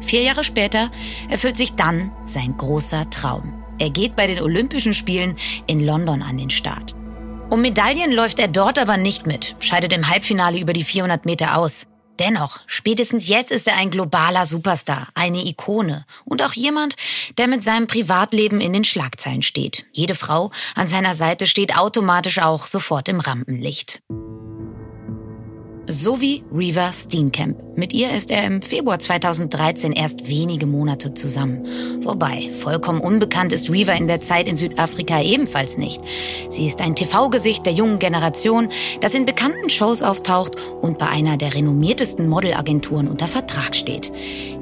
Vier 0.00 0.22
Jahre 0.22 0.44
später 0.44 0.90
erfüllt 1.28 1.56
sich 1.56 1.74
dann 1.74 2.12
sein 2.24 2.56
großer 2.56 3.10
Traum. 3.10 3.54
Er 3.78 3.90
geht 3.90 4.16
bei 4.16 4.26
den 4.26 4.40
Olympischen 4.40 4.94
Spielen 4.94 5.36
in 5.66 5.84
London 5.84 6.22
an 6.22 6.38
den 6.38 6.50
Start. 6.50 6.94
Um 7.50 7.62
Medaillen 7.62 8.12
läuft 8.12 8.38
er 8.38 8.48
dort 8.48 8.78
aber 8.78 8.96
nicht 8.96 9.26
mit, 9.26 9.56
scheidet 9.60 9.92
im 9.92 10.08
Halbfinale 10.08 10.58
über 10.58 10.72
die 10.72 10.84
400 10.84 11.26
Meter 11.26 11.56
aus. 11.56 11.86
Dennoch, 12.18 12.60
spätestens 12.66 13.28
jetzt 13.28 13.50
ist 13.50 13.66
er 13.66 13.76
ein 13.76 13.90
globaler 13.90 14.46
Superstar, 14.46 15.08
eine 15.14 15.44
Ikone 15.44 16.04
und 16.24 16.42
auch 16.42 16.52
jemand, 16.52 16.96
der 17.36 17.46
mit 17.46 17.62
seinem 17.62 17.86
Privatleben 17.86 18.60
in 18.60 18.72
den 18.72 18.84
Schlagzeilen 18.84 19.42
steht. 19.42 19.86
Jede 19.92 20.14
Frau 20.14 20.50
an 20.74 20.88
seiner 20.88 21.14
Seite 21.14 21.46
steht 21.46 21.76
automatisch 21.76 22.38
auch 22.38 22.66
sofort 22.66 23.08
im 23.08 23.20
Rampenlicht. 23.20 24.02
So 25.88 26.20
wie 26.20 26.42
Reva 26.52 26.92
Steenkamp. 26.92 27.76
Mit 27.76 27.92
ihr 27.92 28.10
ist 28.10 28.32
er 28.32 28.44
im 28.44 28.60
Februar 28.60 28.98
2013 28.98 29.92
erst 29.92 30.28
wenige 30.28 30.66
Monate 30.66 31.14
zusammen. 31.14 31.64
Wobei, 32.02 32.50
vollkommen 32.60 33.00
unbekannt 33.00 33.52
ist 33.52 33.70
Reva 33.70 33.92
in 33.92 34.08
der 34.08 34.20
Zeit 34.20 34.48
in 34.48 34.56
Südafrika 34.56 35.20
ebenfalls 35.20 35.78
nicht. 35.78 36.00
Sie 36.50 36.66
ist 36.66 36.80
ein 36.80 36.96
TV-Gesicht 36.96 37.66
der 37.66 37.72
jungen 37.72 38.00
Generation, 38.00 38.68
das 39.00 39.14
in 39.14 39.26
bekannten 39.26 39.70
Shows 39.70 40.02
auftaucht 40.02 40.56
und 40.80 40.98
bei 40.98 41.06
einer 41.06 41.36
der 41.36 41.54
renommiertesten 41.54 42.28
Modelagenturen 42.28 43.06
unter 43.06 43.28
Vertrag 43.28 43.76
steht. 43.76 44.10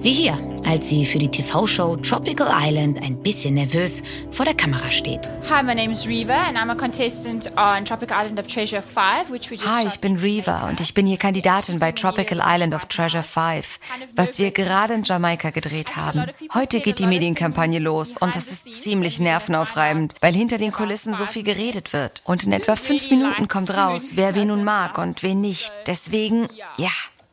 Wie 0.01 0.13
hier, 0.13 0.39
als 0.67 0.89
sie 0.91 1.07
für 1.07 1.19
die 1.19 1.31
TV-Show 1.31 1.97
Tropical 1.97 2.49
Island 2.53 3.03
ein 3.03 3.23
bisschen 3.23 3.55
nervös 3.55 4.03
vor 4.31 4.45
der 4.45 4.55
Kamera 4.55 4.91
steht. 4.91 5.31
Hi, 5.49 5.63
my 5.63 5.75
name 5.75 5.93
is 5.93 6.07
Reva 6.07 6.35
and 6.35 6.59
I'm 6.59 6.71
a 6.71 6.75
contestant 6.75 7.51
on 7.57 7.85
Tropical 7.85 8.17
Island 8.19 8.39
of 8.39 8.47
Treasure 8.47 8.83
5, 8.83 9.31
which 9.31 9.51
we 9.51 9.57
just 9.57 9.67
Hi, 9.67 9.87
ich 9.87 10.01
bin 10.01 10.17
Reva 10.17 10.69
und 10.69 10.81
ich 10.81 10.93
bin 10.93 11.07
hier 11.07 11.14
Kandidatin 11.17 11.79
bei 11.79 11.93
Tropical 11.93 12.43
Island 12.45 12.75
of 12.75 12.87
Treasure 12.87 13.23
5, 13.23 13.79
was 14.15 14.39
wir 14.39 14.51
gerade 14.51 14.95
in 14.95 15.03
Jamaika 15.03 15.51
gedreht 15.51 15.97
haben. 15.97 16.27
Heute 16.53 16.81
geht 16.81 16.99
die 16.99 17.07
Medienkampagne 17.07 17.79
los 17.79 18.15
und 18.19 18.37
das 18.37 18.51
ist 18.51 18.83
ziemlich 18.83 19.21
nervenaufreibend, 19.21 20.15
weil 20.21 20.35
hinter 20.35 20.59
den 20.59 20.73
Kulissen 20.73 21.15
so 21.15 21.27
viel 21.27 21.43
geredet 21.43 21.93
wird. 21.93 22.23
Und 22.25 22.45
in 22.45 22.53
etwa 22.53 22.77
fünf 22.77 23.11
Minuten 23.11 23.49
kommt 23.49 23.77
raus, 23.77 24.13
wer 24.15 24.35
wen 24.35 24.49
nun 24.49 24.65
mag 24.65 24.99
und 24.99 25.23
wen 25.23 25.41
nicht. 25.41 25.73
Deswegen, 25.87 26.49
ja, 26.77 26.93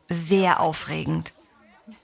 sehr 0.10 0.60
aufregend. 0.60 1.34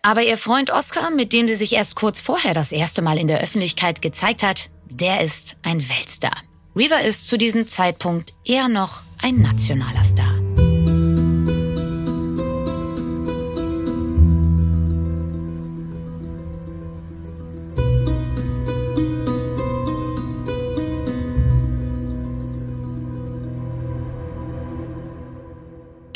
Aber 0.02 0.24
ihr 0.24 0.38
Freund 0.38 0.72
Oscar, 0.72 1.12
mit 1.12 1.34
dem 1.34 1.48
sie 1.48 1.56
sich 1.56 1.74
erst 1.74 1.96
kurz 1.96 2.22
vorher 2.22 2.54
das 2.54 2.72
erste 2.72 3.02
Mal 3.02 3.18
in 3.18 3.28
der 3.28 3.42
Öffentlichkeit 3.42 4.02
gezeigt 4.02 4.44
hat, 4.44 4.70
der 4.90 5.22
ist 5.22 5.58
ein 5.64 5.88
Weltstar. 5.90 6.36
Reaver 6.76 7.02
ist 7.02 7.28
zu 7.28 7.38
diesem 7.38 7.68
Zeitpunkt 7.68 8.34
eher 8.46 8.68
noch 8.68 9.02
ein 9.22 9.42
nationaler 9.42 10.04
Star. 10.04 10.37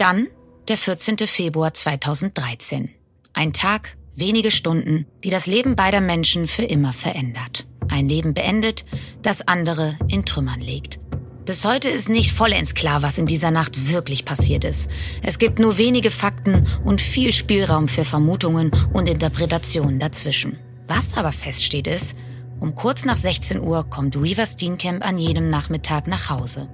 Dann 0.02 0.26
der 0.68 0.78
14. 0.78 1.16
Februar 1.28 1.76
2013. 1.76 2.90
Ein 3.34 3.54
Tag, 3.54 3.98
wenige 4.16 4.50
Stunden, 4.50 5.06
die 5.24 5.30
das 5.30 5.46
Leben 5.46 5.76
beider 5.76 6.02
Menschen 6.02 6.48
für 6.48 6.64
immer 6.64 6.92
verändert. 6.92 7.68
Ein 7.88 8.10
Leben 8.10 8.34
beendet, 8.34 8.84
das 9.22 9.48
andere 9.48 10.00
in 10.08 10.26
Trümmern 10.26 10.60
legt. 10.60 11.00
Bis 11.46 11.66
heute 11.66 11.88
ist 11.88 12.10
nicht 12.10 12.32
vollends 12.32 12.74
klar, 12.74 13.04
was 13.04 13.20
in 13.20 13.28
dieser 13.28 13.52
Nacht 13.52 13.92
wirklich 13.92 14.26
passiert 14.26 14.64
ist. 14.64 14.90
Es 15.22 15.38
gibt 15.38 15.60
nur 15.60 15.78
wenige 15.78 16.10
Fakten 16.10 16.66
und 16.84 17.00
viel 17.00 17.32
Spielraum 17.32 17.88
für 17.88 18.04
Vermutungen 18.04 18.72
und 18.94 19.08
Interpretationen 19.08 20.00
dazwischen. 20.00 20.58
Was 20.88 21.16
aber 21.16 21.32
feststeht 21.32 21.86
ist, 21.86 22.16
um 22.60 22.74
kurz 22.74 23.06
nach 23.06 23.18
16 23.18 23.62
Uhr 23.62 23.88
kommt 23.88 24.16
Reaver 24.16 24.48
Steenkamp 24.48 25.06
an 25.06 25.20
jedem 25.20 25.52
Nachmittag 25.52 26.08
nach 26.08 26.32
Hause. 26.32 26.70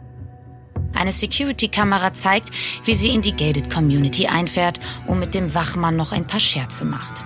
Eine 0.93 1.11
Security-Kamera 1.11 2.13
zeigt, 2.13 2.49
wie 2.85 2.93
sie 2.93 3.09
in 3.09 3.21
die 3.21 3.35
Gated 3.35 3.73
Community 3.73 4.27
einfährt 4.27 4.79
und 5.05 5.19
mit 5.19 5.33
dem 5.33 5.53
Wachmann 5.53 5.95
noch 5.95 6.11
ein 6.11 6.27
paar 6.27 6.39
Scherze 6.39 6.85
macht. 6.85 7.25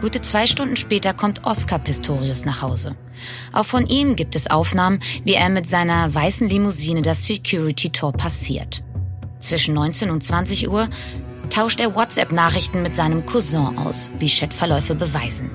Gute 0.00 0.22
zwei 0.22 0.46
Stunden 0.46 0.76
später 0.76 1.12
kommt 1.12 1.44
Oscar 1.44 1.78
Pistorius 1.78 2.46
nach 2.46 2.62
Hause. 2.62 2.96
Auch 3.52 3.66
von 3.66 3.86
ihm 3.86 4.16
gibt 4.16 4.34
es 4.34 4.50
Aufnahmen, 4.50 5.00
wie 5.24 5.34
er 5.34 5.50
mit 5.50 5.66
seiner 5.66 6.14
weißen 6.14 6.48
Limousine 6.48 7.02
das 7.02 7.26
Security-Tor 7.26 8.12
passiert. 8.12 8.82
Zwischen 9.40 9.74
19 9.74 10.10
und 10.10 10.22
20 10.22 10.68
Uhr 10.70 10.88
tauscht 11.50 11.80
er 11.80 11.94
WhatsApp-Nachrichten 11.94 12.82
mit 12.82 12.94
seinem 12.94 13.26
Cousin 13.26 13.76
aus, 13.78 14.10
wie 14.18 14.28
Chatverläufe 14.28 14.94
beweisen. 14.94 15.50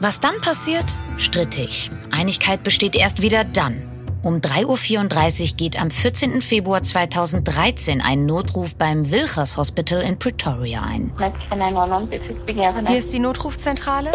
Was 0.00 0.18
dann 0.18 0.40
passiert? 0.40 0.84
Strittig. 1.16 1.90
Einigkeit 2.10 2.62
besteht 2.64 2.96
erst 2.96 3.22
wieder 3.22 3.44
dann. 3.44 3.93
Um 4.24 4.36
3.34 4.36 5.50
Uhr 5.50 5.56
geht 5.58 5.78
am 5.78 5.90
14. 5.90 6.40
Februar 6.40 6.82
2013 6.82 8.00
ein 8.00 8.24
Notruf 8.24 8.74
beim 8.74 9.10
Wilchers 9.10 9.58
Hospital 9.58 10.00
in 10.00 10.18
Pretoria 10.18 10.82
ein. 10.82 11.12
Hier 12.86 12.98
ist 12.98 13.12
die 13.12 13.18
Notrufzentrale. 13.18 14.10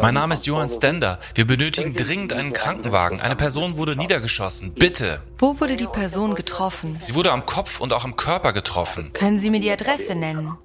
Mein 0.00 0.14
Name 0.14 0.32
ist 0.32 0.46
Johann 0.46 0.68
Stender. 0.70 1.18
Wir 1.34 1.46
benötigen 1.46 1.94
dringend 1.94 2.32
einen 2.32 2.54
Krankenwagen. 2.54 3.20
Eine 3.20 3.36
Person 3.36 3.76
wurde 3.76 3.94
niedergeschossen. 3.94 4.72
Bitte. 4.72 5.20
Wo 5.36 5.60
wurde 5.60 5.76
die 5.76 5.86
Person 5.86 6.34
getroffen? 6.34 6.96
Sie 6.98 7.14
wurde 7.14 7.30
am 7.30 7.44
Kopf 7.44 7.80
und 7.80 7.92
auch 7.92 8.04
am 8.04 8.16
Körper 8.16 8.54
getroffen. 8.54 9.10
Können 9.12 9.38
Sie 9.38 9.50
mir 9.50 9.60
die 9.60 9.70
Adresse 9.70 10.14
nennen? 10.14 10.56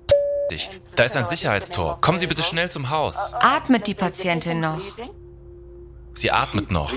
Da 0.95 1.03
ist 1.03 1.17
ein 1.17 1.25
Sicherheitstor. 1.25 1.99
Kommen 1.99 2.17
Sie 2.17 2.27
bitte 2.27 2.43
schnell 2.43 2.71
zum 2.71 2.89
Haus. 2.89 3.33
Atmet 3.33 3.87
die 3.87 3.95
Patientin 3.95 4.61
noch? 4.61 4.79
Sie 6.13 6.31
atmet 6.31 6.71
noch. 6.71 6.93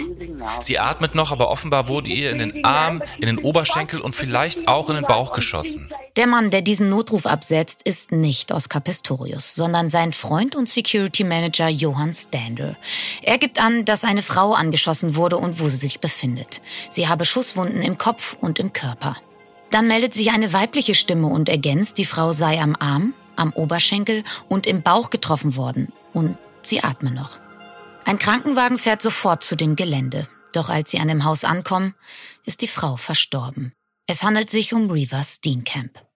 Sie 0.60 0.78
atmet 0.78 1.14
noch, 1.14 1.30
aber 1.30 1.48
offenbar 1.48 1.88
wurde 1.88 2.10
ihr 2.10 2.30
in 2.30 2.38
den 2.38 2.64
Arm, 2.64 3.02
in 3.18 3.26
den 3.26 3.38
Oberschenkel 3.38 4.00
und 4.00 4.14
vielleicht 4.14 4.66
auch 4.66 4.90
in 4.90 4.96
den 4.96 5.04
Bauch 5.04 5.32
geschossen. 5.32 5.90
Der 6.16 6.26
Mann, 6.26 6.50
der 6.50 6.62
diesen 6.62 6.90
Notruf 6.90 7.26
absetzt, 7.26 7.82
ist 7.84 8.12
nicht 8.12 8.52
Oscar 8.52 8.80
Pistorius, 8.80 9.54
sondern 9.54 9.90
sein 9.90 10.12
Freund 10.12 10.56
und 10.56 10.68
Security 10.68 11.24
Manager 11.24 11.68
Johann 11.68 12.14
Stander. 12.14 12.76
Er 13.22 13.38
gibt 13.38 13.60
an, 13.60 13.84
dass 13.84 14.04
eine 14.04 14.22
Frau 14.22 14.52
angeschossen 14.52 15.16
wurde 15.16 15.36
und 15.36 15.60
wo 15.60 15.68
sie 15.68 15.76
sich 15.76 16.00
befindet. 16.00 16.60
Sie 16.90 17.08
habe 17.08 17.24
Schusswunden 17.24 17.82
im 17.82 17.98
Kopf 17.98 18.36
und 18.40 18.58
im 18.58 18.72
Körper. 18.72 19.16
Dann 19.70 19.88
meldet 19.88 20.14
sich 20.14 20.30
eine 20.30 20.52
weibliche 20.52 20.94
Stimme 20.94 21.26
und 21.26 21.48
ergänzt, 21.48 21.98
die 21.98 22.04
Frau 22.04 22.32
sei 22.32 22.60
am 22.60 22.76
Arm, 22.78 23.14
am 23.36 23.52
Oberschenkel 23.52 24.22
und 24.48 24.66
im 24.66 24.82
Bauch 24.82 25.10
getroffen 25.10 25.56
worden 25.56 25.92
und 26.12 26.38
sie 26.62 26.82
atme 26.82 27.10
noch. 27.10 27.43
Ein 28.06 28.18
Krankenwagen 28.18 28.78
fährt 28.78 29.00
sofort 29.00 29.42
zu 29.42 29.56
dem 29.56 29.76
Gelände. 29.76 30.28
Doch 30.52 30.68
als 30.68 30.90
sie 30.90 30.98
an 31.00 31.08
dem 31.08 31.24
Haus 31.24 31.42
ankommen, 31.42 31.94
ist 32.44 32.60
die 32.60 32.68
Frau 32.68 32.96
verstorben. 32.96 33.72
Es 34.06 34.22
handelt 34.22 34.50
sich 34.50 34.74
um 34.74 34.90
Reaver 34.90 35.24
Steenkamp. 35.24 36.06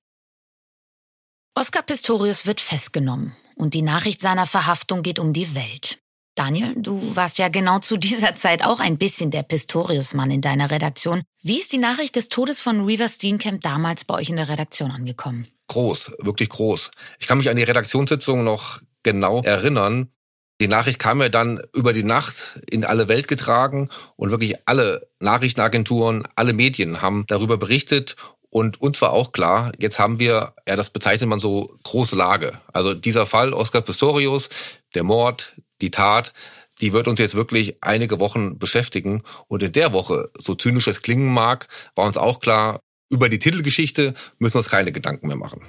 Oscar 1.54 1.82
Pistorius 1.82 2.46
wird 2.46 2.60
festgenommen 2.60 3.34
und 3.56 3.72
die 3.72 3.82
Nachricht 3.82 4.20
seiner 4.20 4.46
Verhaftung 4.46 5.02
geht 5.02 5.18
um 5.18 5.32
die 5.32 5.54
Welt. 5.54 5.98
Daniel, 6.34 6.74
du 6.76 7.16
warst 7.16 7.38
ja 7.38 7.48
genau 7.48 7.80
zu 7.80 7.96
dieser 7.96 8.36
Zeit 8.36 8.64
auch 8.64 8.78
ein 8.78 8.98
bisschen 8.98 9.32
der 9.32 9.42
Pistorius-Mann 9.42 10.30
in 10.30 10.40
deiner 10.40 10.70
Redaktion. 10.70 11.22
Wie 11.42 11.58
ist 11.58 11.72
die 11.72 11.78
Nachricht 11.78 12.14
des 12.14 12.28
Todes 12.28 12.60
von 12.60 12.84
Reaver 12.84 13.08
Steenkamp 13.08 13.62
damals 13.62 14.04
bei 14.04 14.14
euch 14.14 14.28
in 14.28 14.36
der 14.36 14.48
Redaktion 14.48 14.92
angekommen? 14.92 15.48
Groß, 15.66 16.12
wirklich 16.18 16.50
groß. 16.50 16.90
Ich 17.18 17.26
kann 17.26 17.38
mich 17.38 17.48
an 17.48 17.56
die 17.56 17.64
Redaktionssitzung 17.64 18.44
noch 18.44 18.80
genau 19.02 19.42
erinnern. 19.42 20.12
Die 20.60 20.68
Nachricht 20.68 20.98
kam 20.98 21.20
ja 21.20 21.28
dann 21.28 21.60
über 21.72 21.92
die 21.92 22.02
Nacht 22.02 22.58
in 22.68 22.84
alle 22.84 23.08
Welt 23.08 23.28
getragen 23.28 23.90
und 24.16 24.30
wirklich 24.30 24.56
alle 24.66 25.08
Nachrichtenagenturen, 25.20 26.24
alle 26.34 26.52
Medien 26.52 27.00
haben 27.00 27.24
darüber 27.28 27.58
berichtet 27.58 28.16
und 28.50 28.80
uns 28.80 29.00
war 29.00 29.12
auch 29.12 29.32
klar, 29.32 29.72
jetzt 29.78 29.98
haben 29.98 30.18
wir, 30.18 30.54
ja, 30.66 30.74
das 30.74 30.90
bezeichnet 30.90 31.28
man 31.28 31.38
so, 31.38 31.76
große 31.84 32.16
Lage. 32.16 32.60
Also 32.72 32.94
dieser 32.94 33.26
Fall, 33.26 33.52
Oscar 33.52 33.82
Pistorius, 33.82 34.48
der 34.94 35.04
Mord, 35.04 35.54
die 35.80 35.90
Tat, 35.90 36.32
die 36.80 36.92
wird 36.92 37.08
uns 37.08 37.20
jetzt 37.20 37.34
wirklich 37.34 37.76
einige 37.82 38.20
Wochen 38.20 38.58
beschäftigen. 38.58 39.22
Und 39.48 39.62
in 39.62 39.72
der 39.72 39.92
Woche, 39.92 40.30
so 40.38 40.54
zynisch 40.54 40.86
es 40.86 41.02
klingen 41.02 41.32
mag, 41.32 41.68
war 41.94 42.06
uns 42.06 42.16
auch 42.16 42.40
klar, 42.40 42.80
über 43.10 43.28
die 43.28 43.38
Titelgeschichte 43.38 44.14
müssen 44.38 44.54
wir 44.54 44.58
uns 44.58 44.70
keine 44.70 44.92
Gedanken 44.92 45.28
mehr 45.28 45.36
machen. 45.36 45.62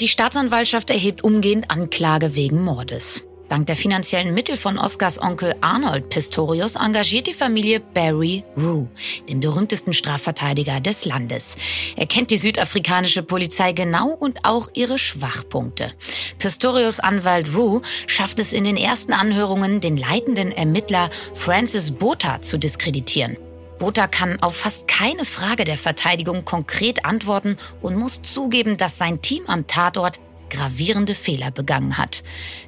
Die 0.00 0.08
Staatsanwaltschaft 0.08 0.90
erhebt 0.90 1.22
umgehend 1.22 1.70
Anklage 1.70 2.34
wegen 2.34 2.62
Mordes. 2.62 3.26
Dank 3.52 3.66
der 3.66 3.76
finanziellen 3.76 4.32
Mittel 4.32 4.56
von 4.56 4.78
Oscars 4.78 5.20
Onkel 5.20 5.54
Arnold 5.60 6.08
Pistorius 6.08 6.76
engagiert 6.76 7.26
die 7.26 7.34
Familie 7.34 7.80
Barry 7.80 8.44
Rue, 8.56 8.88
den 9.28 9.40
berühmtesten 9.40 9.92
Strafverteidiger 9.92 10.80
des 10.80 11.04
Landes. 11.04 11.56
Er 11.94 12.06
kennt 12.06 12.30
die 12.30 12.38
südafrikanische 12.38 13.22
Polizei 13.22 13.72
genau 13.72 14.08
und 14.08 14.46
auch 14.46 14.70
ihre 14.72 14.98
Schwachpunkte. 14.98 15.92
Pistorius 16.38 16.98
Anwalt 16.98 17.54
Rue 17.54 17.82
schafft 18.06 18.38
es 18.38 18.54
in 18.54 18.64
den 18.64 18.78
ersten 18.78 19.12
Anhörungen, 19.12 19.82
den 19.82 19.98
leitenden 19.98 20.50
Ermittler 20.50 21.10
Francis 21.34 21.90
Botha 21.90 22.40
zu 22.40 22.58
diskreditieren. 22.58 23.36
Botha 23.78 24.06
kann 24.06 24.40
auf 24.40 24.56
fast 24.56 24.88
keine 24.88 25.26
Frage 25.26 25.64
der 25.64 25.76
Verteidigung 25.76 26.46
konkret 26.46 27.04
antworten 27.04 27.58
und 27.82 27.96
muss 27.96 28.22
zugeben, 28.22 28.78
dass 28.78 28.96
sein 28.96 29.20
Team 29.20 29.42
am 29.46 29.66
Tatort 29.66 30.20
gravierende 30.52 31.14
Fehler 31.14 31.50
begangen 31.50 31.98
hat. 31.98 32.22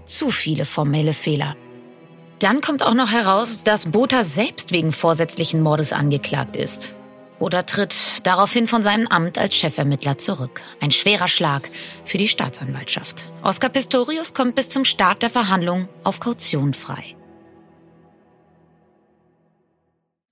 Zu 0.04 0.30
viele 0.30 0.64
formelle 0.64 1.12
Fehler. 1.12 1.56
Dann 2.40 2.60
kommt 2.60 2.82
auch 2.82 2.94
noch 2.94 3.12
heraus, 3.12 3.62
dass 3.62 3.92
Botha 3.92 4.24
selbst 4.24 4.72
wegen 4.72 4.92
vorsätzlichen 4.92 5.60
Mordes 5.60 5.92
angeklagt 5.92 6.56
ist. 6.56 6.94
Botha 7.38 7.62
tritt 7.62 8.26
daraufhin 8.26 8.66
von 8.66 8.82
seinem 8.82 9.06
Amt 9.08 9.38
als 9.38 9.54
Chefermittler 9.54 10.18
zurück. 10.18 10.62
Ein 10.80 10.90
schwerer 10.90 11.28
Schlag 11.28 11.68
für 12.04 12.18
die 12.18 12.28
Staatsanwaltschaft. 12.28 13.30
Oscar 13.42 13.68
Pistorius 13.68 14.34
kommt 14.34 14.54
bis 14.54 14.68
zum 14.68 14.84
Start 14.84 15.22
der 15.22 15.30
Verhandlung 15.30 15.88
auf 16.04 16.20
Kaution 16.20 16.74
frei. 16.74 17.16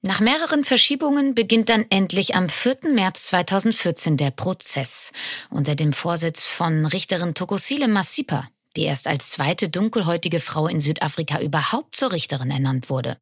Nach 0.04 0.18
mehreren 0.18 0.64
Verschiebungen 0.64 1.36
beginnt 1.36 1.68
dann 1.68 1.86
endlich 1.88 2.34
am 2.34 2.48
4. 2.48 2.92
März 2.92 3.26
2014 3.26 4.16
der 4.16 4.32
Prozess 4.32 5.12
unter 5.48 5.76
dem 5.76 5.92
Vorsitz 5.92 6.44
von 6.44 6.86
Richterin 6.86 7.34
Tokosile 7.34 7.86
Masipa, 7.86 8.48
die 8.74 8.82
erst 8.82 9.06
als 9.06 9.30
zweite 9.30 9.68
dunkelhäutige 9.68 10.40
Frau 10.40 10.66
in 10.66 10.80
Südafrika 10.80 11.40
überhaupt 11.40 11.94
zur 11.94 12.10
Richterin 12.10 12.50
ernannt 12.50 12.90
wurde. 12.90 13.16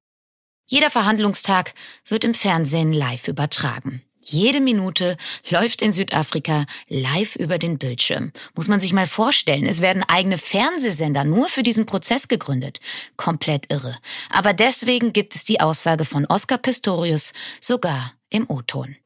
Jeder 0.70 0.88
Verhandlungstag 0.88 1.74
wird 2.08 2.24
im 2.24 2.32
Fernsehen 2.32 2.94
live 2.94 3.28
übertragen. 3.28 4.02
Jede 4.24 4.60
Minute 4.60 5.16
läuft 5.48 5.82
in 5.82 5.92
Südafrika 5.92 6.66
live 6.88 7.36
über 7.36 7.58
den 7.58 7.78
Bildschirm. 7.78 8.32
Muss 8.54 8.68
man 8.68 8.80
sich 8.80 8.92
mal 8.92 9.06
vorstellen, 9.06 9.66
es 9.66 9.80
werden 9.80 10.04
eigene 10.06 10.38
Fernsehsender 10.38 11.24
nur 11.24 11.48
für 11.48 11.62
diesen 11.62 11.86
Prozess 11.86 12.28
gegründet. 12.28 12.80
Komplett 13.16 13.70
irre. 13.70 13.96
Aber 14.30 14.52
deswegen 14.52 15.12
gibt 15.12 15.34
es 15.34 15.44
die 15.44 15.60
Aussage 15.60 16.04
von 16.04 16.26
Oscar 16.26 16.58
Pistorius 16.58 17.32
sogar 17.60 18.12
im 18.30 18.48
O-Ton. 18.48 18.96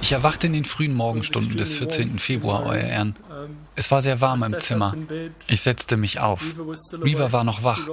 Ich 0.00 0.12
erwachte 0.12 0.46
in 0.46 0.52
den 0.54 0.64
frühen 0.64 0.94
Morgenstunden 0.94 1.56
des 1.56 1.74
14. 1.74 2.18
Februar, 2.18 2.64
Euer 2.64 2.80
Ehren. 2.80 3.16
Es 3.74 3.90
war 3.90 4.02
sehr 4.02 4.20
warm 4.20 4.42
im 4.42 4.58
Zimmer. 4.58 4.94
Ich 5.46 5.62
setzte 5.62 5.96
mich 5.96 6.20
auf. 6.20 6.42
Reaver 6.92 7.32
war 7.32 7.44
noch 7.44 7.62
wach. 7.62 7.88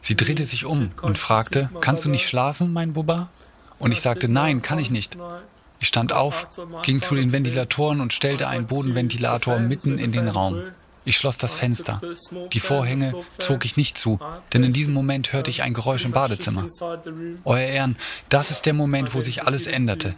Sie 0.00 0.16
drehte 0.16 0.44
sich 0.44 0.64
um 0.64 0.90
und 1.00 1.18
fragte, 1.18 1.70
kannst 1.80 2.04
du 2.04 2.10
nicht 2.10 2.26
schlafen, 2.26 2.72
mein 2.72 2.92
Bubba? 2.92 3.30
Und 3.78 3.92
ich 3.92 4.00
sagte, 4.00 4.28
nein, 4.28 4.62
kann 4.62 4.78
ich 4.78 4.90
nicht. 4.90 5.16
Ich 5.80 5.88
stand 5.88 6.12
auf, 6.12 6.46
ging 6.82 7.02
zu 7.02 7.16
den 7.16 7.32
Ventilatoren 7.32 8.00
und 8.00 8.12
stellte 8.12 8.46
einen 8.46 8.66
Bodenventilator 8.66 9.58
mitten 9.58 9.98
in 9.98 10.12
den 10.12 10.28
Raum. 10.28 10.62
Ich 11.04 11.16
schloss 11.16 11.36
das 11.38 11.54
Fenster. 11.54 12.00
Die 12.52 12.60
Vorhänge 12.60 13.14
zog 13.38 13.64
ich 13.64 13.76
nicht 13.76 13.98
zu, 13.98 14.20
denn 14.52 14.62
in 14.62 14.72
diesem 14.72 14.94
Moment 14.94 15.32
hörte 15.32 15.50
ich 15.50 15.62
ein 15.62 15.74
Geräusch 15.74 16.04
im 16.04 16.12
Badezimmer. 16.12 16.66
Euer 17.44 17.66
Ehren, 17.66 17.96
das 18.28 18.52
ist 18.52 18.66
der 18.66 18.74
Moment, 18.74 19.14
wo 19.14 19.20
sich 19.20 19.44
alles 19.44 19.66
änderte. 19.66 20.14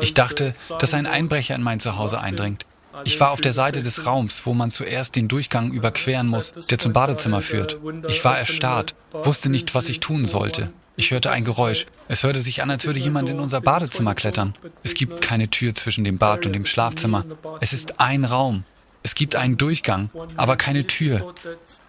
Ich 0.00 0.14
dachte, 0.14 0.54
dass 0.78 0.94
ein 0.94 1.06
Einbrecher 1.06 1.56
in 1.56 1.62
mein 1.62 1.80
Zuhause 1.80 2.20
eindringt. 2.20 2.66
Ich 3.04 3.20
war 3.20 3.30
auf 3.30 3.40
der 3.40 3.52
Seite 3.52 3.82
des 3.82 4.06
Raums, 4.06 4.46
wo 4.46 4.54
man 4.54 4.70
zuerst 4.70 5.16
den 5.16 5.28
Durchgang 5.28 5.72
überqueren 5.72 6.26
muss, 6.26 6.52
der 6.70 6.78
zum 6.78 6.92
Badezimmer 6.92 7.40
führt. 7.40 7.78
Ich 8.08 8.24
war 8.24 8.38
erstarrt, 8.38 8.94
wusste 9.12 9.50
nicht, 9.50 9.74
was 9.74 9.88
ich 9.88 10.00
tun 10.00 10.26
sollte. 10.26 10.70
Ich 10.96 11.12
hörte 11.12 11.30
ein 11.30 11.44
Geräusch. 11.44 11.86
Es 12.08 12.24
hörte 12.24 12.40
sich 12.40 12.60
an, 12.60 12.70
als 12.72 12.84
würde 12.84 12.98
jemand 12.98 13.28
in 13.28 13.38
unser 13.38 13.60
Badezimmer 13.60 14.16
klettern. 14.16 14.54
Es 14.82 14.94
gibt 14.94 15.20
keine 15.20 15.48
Tür 15.48 15.74
zwischen 15.74 16.02
dem 16.02 16.18
Bad 16.18 16.44
und 16.44 16.52
dem 16.52 16.64
Schlafzimmer. 16.64 17.24
Es 17.60 17.72
ist 17.72 18.00
ein 18.00 18.24
Raum. 18.24 18.64
Es 19.02 19.14
gibt 19.14 19.36
einen 19.36 19.56
Durchgang, 19.56 20.10
aber 20.36 20.56
keine 20.56 20.86
Tür. 20.86 21.34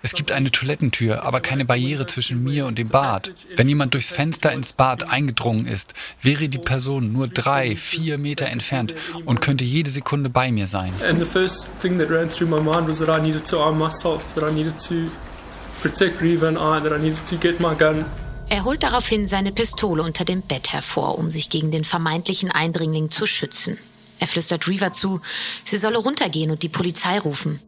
Es 0.01 0.13
gibt 0.13 0.31
eine 0.31 0.51
Toilettentür, 0.51 1.23
aber 1.23 1.41
keine 1.41 1.65
Barriere 1.65 2.05
zwischen 2.05 2.43
mir 2.43 2.65
und 2.65 2.77
dem 2.77 2.89
Bad. 2.89 3.33
Wenn 3.55 3.67
jemand 3.67 3.93
durchs 3.93 4.11
Fenster 4.11 4.51
ins 4.51 4.73
Bad 4.73 5.09
eingedrungen 5.09 5.65
ist, 5.65 5.93
wäre 6.21 6.49
die 6.49 6.59
Person 6.59 7.11
nur 7.11 7.27
drei, 7.27 7.75
vier 7.75 8.17
Meter 8.17 8.47
entfernt 8.47 8.95
und 9.25 9.41
könnte 9.41 9.65
jede 9.65 9.89
Sekunde 9.89 10.29
bei 10.29 10.51
mir 10.51 10.67
sein. 10.67 10.93
And 11.07 11.19
the 11.19 11.25
first 11.25 11.69
thing 11.81 11.97
that 11.99 12.09
ran 12.09 12.29
through 12.29 12.49
my 12.49 12.61
mind 12.61 12.87
was 12.87 12.99
that 12.99 13.09
I 13.09 13.21
needed 13.21 13.45
to 13.47 13.59
arm 13.59 13.79
myself, 13.79 14.21
that 14.35 14.43
I 14.43 14.53
needed 14.53 14.77
to 14.87 15.11
protect 15.81 16.21
Reva 16.21 16.47
and 16.47 16.57
I, 16.57 16.81
that 16.81 16.97
I 16.97 17.01
needed 17.01 17.25
to 17.25 17.35
get 17.37 17.59
my 17.59 17.75
gun. 17.75 18.05
Er 18.51 18.63
holt 18.63 18.81
daraufhin 18.81 19.27
seine 19.27 19.51
Pistole 19.51 20.01
unter 20.01 20.25
dem 20.25 20.41
Bett 20.41 20.73
hervor, 20.73 21.19
um 21.19 21.29
sich 21.29 21.49
gegen 21.49 21.71
den 21.71 21.83
vermeintlichen 21.83 22.49
Eindringling 22.49 23.11
zu 23.11 23.27
schützen. 23.27 23.77
Er 24.19 24.27
flüstert 24.27 24.67
Reaver 24.67 24.91
zu, 24.91 25.21
sie 25.63 25.77
solle 25.77 25.97
runtergehen 25.97 26.51
und 26.51 26.63
die 26.63 26.69
Polizei 26.69 27.19
rufen. 27.19 27.61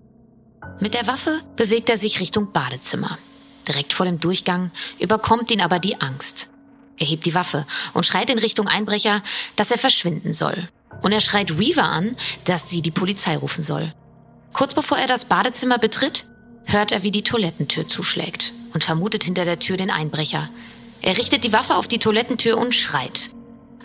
Mit 0.79 0.93
der 0.93 1.07
Waffe 1.07 1.41
bewegt 1.55 1.89
er 1.89 1.97
sich 1.97 2.19
Richtung 2.19 2.51
Badezimmer. 2.51 3.17
Direkt 3.67 3.93
vor 3.93 4.05
dem 4.05 4.19
Durchgang 4.19 4.71
überkommt 4.99 5.51
ihn 5.51 5.61
aber 5.61 5.79
die 5.79 6.01
Angst. 6.01 6.49
Er 6.97 7.07
hebt 7.07 7.25
die 7.25 7.33
Waffe 7.33 7.65
und 7.93 8.05
schreit 8.05 8.29
in 8.29 8.37
Richtung 8.37 8.67
Einbrecher, 8.67 9.23
dass 9.55 9.71
er 9.71 9.77
verschwinden 9.77 10.33
soll. 10.33 10.67
Und 11.01 11.11
er 11.11 11.21
schreit 11.21 11.51
Reaver 11.51 11.83
an, 11.83 12.15
dass 12.43 12.69
sie 12.69 12.81
die 12.81 12.91
Polizei 12.91 13.37
rufen 13.37 13.63
soll. 13.63 13.91
Kurz 14.53 14.73
bevor 14.73 14.97
er 14.97 15.07
das 15.07 15.25
Badezimmer 15.25 15.79
betritt, 15.79 16.27
hört 16.65 16.91
er, 16.91 17.03
wie 17.03 17.11
die 17.11 17.23
Toilettentür 17.23 17.87
zuschlägt 17.87 18.53
und 18.73 18.83
vermutet 18.83 19.23
hinter 19.23 19.45
der 19.45 19.59
Tür 19.59 19.77
den 19.77 19.89
Einbrecher. 19.89 20.49
Er 21.01 21.17
richtet 21.17 21.43
die 21.43 21.53
Waffe 21.53 21.75
auf 21.75 21.87
die 21.87 21.99
Toilettentür 21.99 22.57
und 22.57 22.75
schreit. 22.75 23.31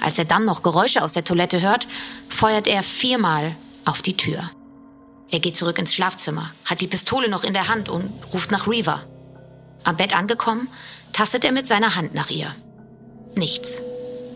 Als 0.01 0.19
er 0.19 0.25
dann 0.25 0.45
noch 0.45 0.63
Geräusche 0.63 1.03
aus 1.03 1.13
der 1.13 1.25
Toilette 1.25 1.61
hört, 1.61 1.87
feuert 2.29 2.67
er 2.67 2.83
viermal 2.83 3.57
auf 3.85 4.03
die 4.03 4.17
Tür. 4.17 4.51
Er 5.31 5.41
geht 5.41 5.57
zurück 5.57 5.79
ins 5.79 5.95
Schlafzimmer, 5.95 6.53
hat 6.65 6.81
die 6.81 6.87
Pistole 6.87 7.29
noch 7.29 7.45
in 7.45 7.53
der 7.53 7.69
Hand 7.69 7.89
und 7.89 8.13
ruft 8.33 8.51
nach 8.51 8.69
Reaver. 8.69 9.03
Am 9.85 9.97
Bett 9.97 10.15
angekommen, 10.15 10.69
tastet 11.13 11.45
er 11.45 11.53
mit 11.53 11.67
seiner 11.67 11.97
Hand 11.97 12.15
nach 12.15 12.31
ihr. 12.31 12.55
Nichts. 13.35 13.83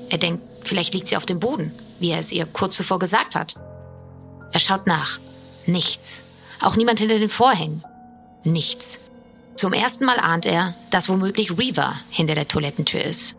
Er 0.08 0.18
denkt, 0.18 0.42
vielleicht 0.64 0.94
liegt 0.94 1.08
sie 1.08 1.16
auf 1.16 1.26
dem 1.26 1.40
Boden, 1.40 1.72
wie 2.00 2.10
er 2.10 2.18
es 2.18 2.32
ihr 2.32 2.46
kurz 2.46 2.76
zuvor 2.76 2.98
gesagt 2.98 3.34
hat. 3.34 3.54
Er 4.52 4.60
schaut 4.60 4.86
nach. 4.86 5.18
Nichts. 5.66 6.24
Auch 6.60 6.76
niemand 6.76 6.98
hinter 6.98 7.18
den 7.18 7.28
Vorhängen. 7.28 7.84
Nichts. 8.44 8.98
Zum 9.56 9.72
ersten 9.72 10.04
Mal 10.04 10.18
ahnt 10.18 10.46
er, 10.46 10.74
dass 10.90 11.08
womöglich 11.08 11.56
Reaver 11.56 11.94
hinter 12.10 12.34
der 12.34 12.48
Toilettentür 12.48 13.02
ist. 13.02 13.36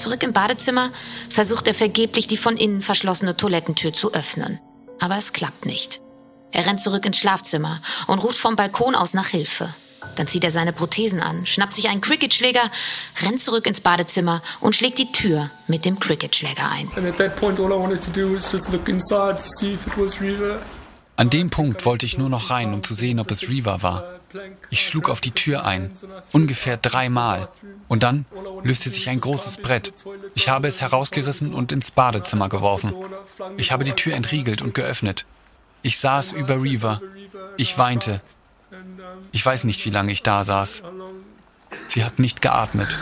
Zurück 0.00 0.22
im 0.22 0.32
Badezimmer 0.32 0.92
versucht 1.28 1.68
er 1.68 1.74
vergeblich 1.74 2.26
die 2.26 2.38
von 2.38 2.56
innen 2.56 2.80
verschlossene 2.80 3.36
Toilettentür 3.36 3.92
zu 3.92 4.14
öffnen. 4.14 4.58
Aber 4.98 5.18
es 5.18 5.34
klappt 5.34 5.66
nicht. 5.66 6.00
Er 6.52 6.64
rennt 6.64 6.80
zurück 6.80 7.04
ins 7.04 7.18
Schlafzimmer 7.18 7.82
und 8.06 8.20
ruft 8.20 8.38
vom 8.38 8.56
Balkon 8.56 8.94
aus 8.94 9.12
nach 9.12 9.28
Hilfe. 9.28 9.74
Dann 10.16 10.26
zieht 10.26 10.42
er 10.42 10.50
seine 10.50 10.72
Prothesen 10.72 11.20
an, 11.20 11.44
schnappt 11.44 11.74
sich 11.74 11.90
einen 11.90 12.00
Cricketschläger, 12.00 12.70
rennt 13.22 13.40
zurück 13.40 13.66
ins 13.66 13.82
Badezimmer 13.82 14.40
und 14.60 14.74
schlägt 14.74 14.96
die 14.96 15.12
Tür 15.12 15.50
mit 15.66 15.84
dem 15.84 16.00
Cricketschläger 16.00 16.70
ein. 16.70 16.90
An 21.16 21.28
dem 21.28 21.50
Punkt 21.50 21.84
wollte 21.84 22.06
ich 22.06 22.16
nur 22.16 22.30
noch 22.30 22.48
rein, 22.48 22.72
um 22.72 22.82
zu 22.82 22.94
sehen, 22.94 23.20
ob 23.20 23.30
es 23.30 23.50
Reaver 23.50 23.82
war. 23.82 24.19
Ich 24.70 24.86
schlug 24.86 25.08
auf 25.08 25.20
die 25.20 25.32
Tür 25.32 25.64
ein, 25.64 25.90
ungefähr 26.32 26.76
dreimal. 26.76 27.48
Und 27.88 28.02
dann 28.02 28.26
löste 28.62 28.90
sich 28.90 29.08
ein 29.08 29.20
großes 29.20 29.58
Brett. 29.58 29.92
Ich 30.34 30.48
habe 30.48 30.68
es 30.68 30.80
herausgerissen 30.80 31.54
und 31.54 31.72
ins 31.72 31.90
Badezimmer 31.90 32.48
geworfen. 32.48 32.94
Ich 33.56 33.72
habe 33.72 33.84
die 33.84 33.92
Tür 33.92 34.14
entriegelt 34.14 34.62
und 34.62 34.74
geöffnet. 34.74 35.26
Ich 35.82 35.98
saß 35.98 36.32
über 36.32 36.62
Reaver. 36.62 37.00
Ich 37.56 37.76
weinte. 37.78 38.20
Ich 39.32 39.44
weiß 39.44 39.64
nicht, 39.64 39.84
wie 39.84 39.90
lange 39.90 40.12
ich 40.12 40.22
da 40.22 40.44
saß. 40.44 40.82
Sie 41.88 42.04
hat 42.04 42.18
nicht 42.18 42.42
geatmet. 42.42 42.98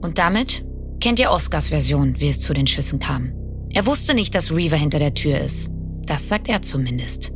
Und 0.00 0.18
damit 0.18 0.64
kennt 1.06 1.20
ihr 1.20 1.30
Oscars 1.30 1.68
Version, 1.68 2.18
wie 2.18 2.30
es 2.30 2.40
zu 2.40 2.52
den 2.52 2.66
Schüssen 2.66 2.98
kam. 2.98 3.32
Er 3.72 3.86
wusste 3.86 4.12
nicht, 4.12 4.34
dass 4.34 4.50
Reaver 4.50 4.74
hinter 4.74 4.98
der 4.98 5.14
Tür 5.14 5.38
ist. 5.38 5.70
Das 6.04 6.28
sagt 6.28 6.48
er 6.48 6.62
zumindest. 6.62 7.30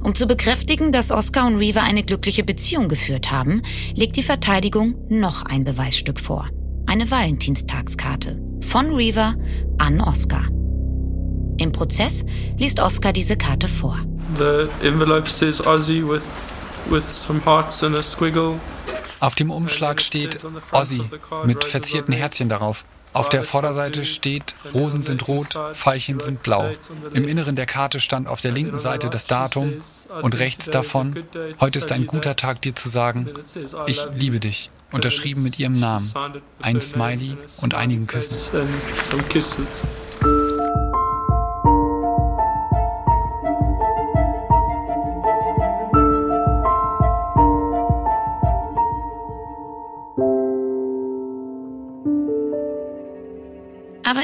Um 0.00 0.14
zu 0.14 0.28
bekräftigen, 0.28 0.92
dass 0.92 1.10
Oscar 1.10 1.48
und 1.48 1.56
Reaver 1.56 1.82
eine 1.82 2.04
glückliche 2.04 2.44
Beziehung 2.44 2.88
geführt 2.88 3.32
haben, 3.32 3.62
legt 3.96 4.14
die 4.14 4.22
Verteidigung 4.22 4.94
noch 5.08 5.44
ein 5.44 5.64
Beweisstück 5.64 6.20
vor. 6.20 6.48
Eine 6.86 7.10
Valentinstagskarte. 7.10 8.40
Von 8.60 8.94
Reaver 8.94 9.34
an 9.78 10.00
Oscar. 10.00 10.46
Im 11.58 11.72
Prozess 11.72 12.24
liest 12.56 12.78
Oscar 12.78 13.12
diese 13.12 13.36
Karte 13.36 13.66
vor. 13.66 13.98
The 14.38 14.68
envelope 14.86 15.28
says 15.28 15.60
Ozzy 15.60 16.00
with, 16.00 16.22
with 16.88 17.02
some 17.10 17.44
hearts 17.44 17.82
and 17.82 17.96
a 17.96 18.02
squiggle. 18.02 18.60
Auf 19.18 19.34
dem 19.34 19.50
Umschlag 19.50 20.00
steht 20.00 20.38
Ozzy 20.70 21.02
mit 21.44 21.64
verzierten 21.64 22.14
Herzchen 22.14 22.48
darauf. 22.48 22.84
Auf 23.16 23.30
der 23.30 23.44
Vorderseite 23.44 24.04
steht, 24.04 24.56
Rosen 24.74 25.02
sind 25.02 25.26
rot, 25.26 25.58
Veilchen 25.72 26.20
sind 26.20 26.42
blau. 26.42 26.70
Im 27.14 27.26
Inneren 27.26 27.56
der 27.56 27.64
Karte 27.64 27.98
stand 27.98 28.28
auf 28.28 28.42
der 28.42 28.52
linken 28.52 28.76
Seite 28.76 29.08
das 29.08 29.26
Datum 29.26 29.80
und 30.20 30.38
rechts 30.38 30.66
davon, 30.66 31.24
heute 31.58 31.78
ist 31.78 31.92
ein 31.92 32.06
guter 32.06 32.36
Tag 32.36 32.60
dir 32.60 32.74
zu 32.74 32.90
sagen, 32.90 33.30
ich 33.86 34.02
liebe 34.14 34.38
dich, 34.38 34.70
unterschrieben 34.92 35.42
mit 35.42 35.58
ihrem 35.58 35.80
Namen, 35.80 36.12
ein 36.60 36.82
Smiley 36.82 37.38
und 37.62 37.74
einigen 37.74 38.06
Küssen. 38.06 38.52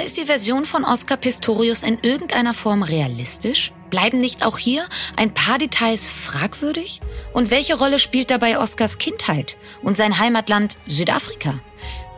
Ist 0.04 0.16
die 0.16 0.24
Version 0.24 0.64
von 0.64 0.84
Oscar 0.84 1.16
Pistorius 1.16 1.84
in 1.84 1.96
irgendeiner 2.02 2.54
Form 2.54 2.82
realistisch? 2.82 3.72
Bleiben 3.88 4.20
nicht 4.20 4.44
auch 4.44 4.58
hier 4.58 4.88
ein 5.16 5.32
paar 5.32 5.58
Details 5.58 6.10
fragwürdig? 6.10 7.00
Und 7.32 7.52
welche 7.52 7.78
Rolle 7.78 8.00
spielt 8.00 8.28
dabei 8.32 8.58
Oscars 8.58 8.98
Kindheit 8.98 9.56
und 9.80 9.96
sein 9.96 10.18
Heimatland 10.18 10.76
Südafrika? 10.88 11.60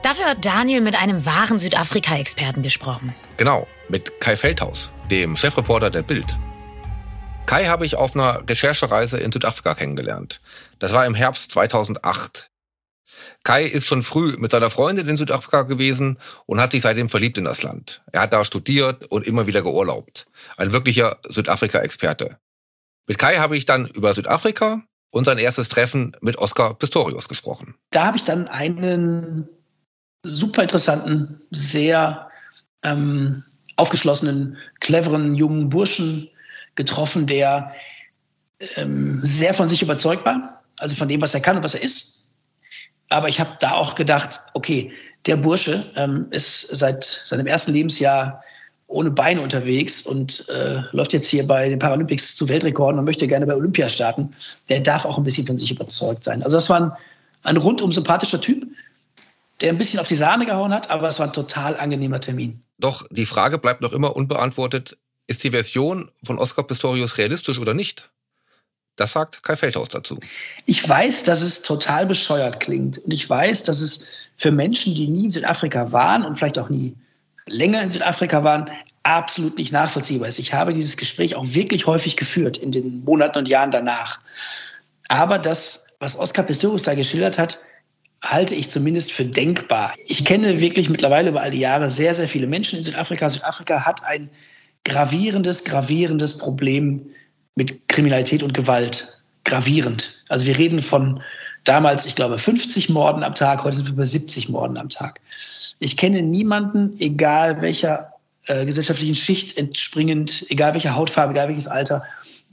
Dafür 0.03 0.25
hat 0.25 0.47
Daniel 0.47 0.81
mit 0.81 0.97
einem 0.97 1.27
wahren 1.27 1.59
Südafrika-Experten 1.59 2.63
gesprochen. 2.63 3.15
Genau, 3.37 3.67
mit 3.91 4.19
Kai 4.19 4.37
Feldhaus, 4.37 4.91
dem 5.11 5.37
Chefreporter 5.37 5.91
der 5.91 6.03
Bild. 6.03 6.39
Kai 7.45 7.67
habe 7.67 7.85
ich 7.85 7.97
auf 7.97 8.15
einer 8.15 8.43
Recherchereise 8.49 9.19
in 9.19 9.31
Südafrika 9.31 9.75
kennengelernt. 9.75 10.41
Das 10.79 10.95
war 10.95 11.05
im 11.05 11.15
Herbst 11.15 11.51
2008. 11.51 12.51
Kai 13.45 13.65
ist 13.65 13.87
schon 13.87 14.03
früh 14.03 14.35
mit 14.39 14.51
seiner 14.51 14.71
Freundin 14.71 15.09
in 15.09 15.17
Südafrika 15.17 15.63
gewesen 15.63 16.19
und 16.47 16.61
hat 16.61 16.73
sich 16.73 16.83
seitdem 16.83 17.09
verliebt 17.09 17.39
in 17.39 17.45
das 17.45 17.63
Land. 17.63 18.03
Er 18.13 18.23
hat 18.23 18.33
da 18.33 18.45
studiert 18.45 19.07
und 19.07 19.27
immer 19.27 19.47
wieder 19.47 19.63
geurlaubt. 19.63 20.27
Ein 20.57 20.73
wirklicher 20.73 21.19
Südafrika-Experte. 21.29 22.39
Mit 23.07 23.19
Kai 23.19 23.37
habe 23.37 23.57
ich 23.57 23.67
dann 23.67 23.87
über 23.87 24.15
Südafrika 24.15 24.83
und 25.11 25.25
sein 25.25 25.39
erstes 25.39 25.69
Treffen 25.69 26.17
mit 26.23 26.39
Oscar 26.39 26.75
Pistorius 26.75 27.29
gesprochen. 27.29 27.75
Da 27.91 28.07
habe 28.07 28.17
ich 28.17 28.25
dann 28.25 28.49
einen 28.49 29.49
super 30.23 30.63
interessanten, 30.63 31.43
sehr 31.51 32.31
ähm, 32.83 33.45
aufgeschlossenen, 33.77 34.57
cleveren 34.81 35.35
jungen 35.35 35.69
Burschen 35.69 36.31
getroffen, 36.77 37.27
der 37.27 37.73
ähm, 38.77 39.21
sehr 39.23 39.53
von 39.53 39.69
sich 39.69 39.83
überzeugt 39.83 40.25
war, 40.25 40.63
also 40.79 40.97
von 40.97 41.09
dem, 41.09 41.21
was 41.21 41.35
er 41.35 41.41
kann 41.41 41.59
und 41.59 41.63
was 41.63 41.75
er 41.75 41.83
ist 41.83 42.14
aber 43.09 43.29
ich 43.29 43.41
habe 43.41 43.57
da 43.61 43.73
auch 43.73 43.95
gedacht, 43.95 44.41
okay, 44.55 44.93
der 45.27 45.37
Bursche 45.37 45.85
ähm, 45.97 46.27
ist 46.31 46.69
seit 46.69 47.05
seinem 47.05 47.47
ersten 47.47 47.73
Lebensjahr 47.73 48.43
ohne 48.87 49.11
Beine 49.11 49.41
unterwegs 49.41 50.03
und 50.03 50.47
äh, 50.49 50.83
läuft 50.93 51.13
jetzt 51.13 51.27
hier 51.27 51.47
bei 51.47 51.69
den 51.69 51.79
Paralympics 51.79 52.37
zu 52.37 52.49
Weltrekorden 52.49 52.99
und 52.99 53.05
möchte 53.05 53.27
gerne 53.27 53.47
bei 53.47 53.55
Olympia 53.55 53.89
starten. 53.89 54.35
Der 54.69 54.81
darf 54.81 55.05
auch 55.05 55.17
ein 55.17 55.25
bisschen 55.25 55.47
von 55.47 55.57
sich 55.57 55.71
überzeugt 55.71 56.25
sein. 56.25 56.43
Also 56.43 56.57
das 56.57 56.69
war 56.69 56.81
ein, 56.81 56.93
ein 57.43 57.57
rundum 57.57 57.93
sympathischer 57.93 58.41
Typ, 58.41 58.67
der 59.61 59.71
ein 59.71 59.79
bisschen 59.79 60.01
auf 60.01 60.09
die 60.09 60.17
Sahne 60.17 60.45
gehauen 60.47 60.75
hat, 60.75 60.91
aber 60.91 61.09
es 61.09 61.19
war 61.19 61.27
ein 61.27 61.33
total 61.33 61.77
angenehmer 61.77 62.21
Termin. 62.21 62.61
Doch 62.79 63.07
die 63.11 63.27
Frage 63.27 63.59
bleibt 63.59 63.81
noch 63.81 63.93
immer 63.93 64.15
unbeantwortet. 64.15 64.99
Ist 65.27 65.43
die 65.43 65.53
Version 65.53 66.11
von 66.23 66.39
Oscar 66.39 66.65
Pistorius 66.65 67.17
realistisch 67.17 67.59
oder 67.59 67.73
nicht? 67.73 68.11
Das 68.97 69.13
sagt 69.13 69.43
Kai 69.43 69.57
Feldhaus 69.57 69.89
dazu. 69.89 70.19
Ich 70.67 70.89
weiß, 70.89 71.25
dass 71.25 71.41
es 71.41 71.63
total 71.63 72.07
bescheuert 72.07 72.61
klingt. 72.61 72.99
Und 72.99 73.11
ich 73.11 73.29
weiß, 73.29 73.65
dass 73.65 73.81
es 73.81 74.09
für 74.37 74.51
Menschen, 74.51 74.95
die 74.95 75.09
nie 75.09 75.25
in 75.25 75.31
Südafrika 75.31 75.93
waren 75.93 76.25
und 76.25 76.37
vielleicht 76.37 76.59
auch 76.59 76.69
nie 76.69 76.95
länger 77.47 77.83
in 77.83 77.91
Südafrika 77.91 78.45
waren, 78.45 78.71
absolut 79.03 79.59
nicht 79.59 79.73
nachvollziehbar 79.73 80.29
ist. 80.29 80.39
Ich 80.39 80.55
habe 80.55 80.73
dieses 80.73 80.97
Gespräch 80.97 81.35
auch 81.35 81.45
wirklich 81.47 81.87
häufig 81.87 82.17
geführt 82.17 82.57
in 82.57 82.73
den 82.73 83.05
Monaten 83.05 83.39
und 83.39 83.49
Jahren 83.49 83.71
danach. 83.71 84.21
Aber 85.09 85.39
das, 85.39 85.97
was 85.99 86.19
Oskar 86.19 86.45
Pistorius 86.45 86.83
da 86.83 86.95
geschildert 86.95 87.39
hat, 87.39 87.59
halte 88.23 88.55
ich 88.55 88.71
zumindest 88.71 89.13
für 89.13 89.25
denkbar. 89.25 89.95
Ich 90.07 90.25
kenne 90.25 90.61
wirklich 90.61 90.89
mittlerweile 90.89 91.29
über 91.29 91.43
all 91.43 91.51
die 91.51 91.59
Jahre 91.59 91.91
sehr, 91.91 92.15
sehr 92.15 92.29
viele 92.29 92.47
Menschen 92.47 92.79
in 92.79 92.83
Südafrika. 92.83 93.29
Südafrika 93.29 93.85
hat 93.85 94.03
ein 94.05 94.31
gravierendes, 94.85 95.65
gravierendes 95.65 96.39
Problem 96.39 97.11
mit 97.55 97.89
Kriminalität 97.89 98.43
und 98.43 98.55
Gewalt. 98.55 99.21
Gravierend. 99.45 100.15
Also 100.29 100.47
wir 100.47 100.57
reden 100.57 100.81
von 100.81 101.23
damals, 101.65 102.07
ich 102.07 102.15
glaube, 102.15 102.39
50 102.39 102.89
Morden 102.89 103.23
am 103.23 103.35
Tag, 103.35 103.63
heute 103.63 103.77
sind 103.77 103.87
wir 103.87 103.93
über 103.93 104.07
70 104.07 104.49
Morden 104.49 104.79
am 104.79 104.89
Tag. 104.89 105.21
Ich 105.81 105.99
kenne 105.99 106.23
niemanden, 106.23 106.99
egal 106.99 107.61
welcher 107.61 108.15
äh, 108.47 108.65
gesellschaftlichen 108.65 109.15
Schicht 109.15 109.59
entspringend, 109.59 110.47
egal 110.49 110.73
welche 110.73 110.95
Hautfarbe, 110.95 111.33
egal 111.33 111.49
welches 111.49 111.67
Alter, 111.67 112.05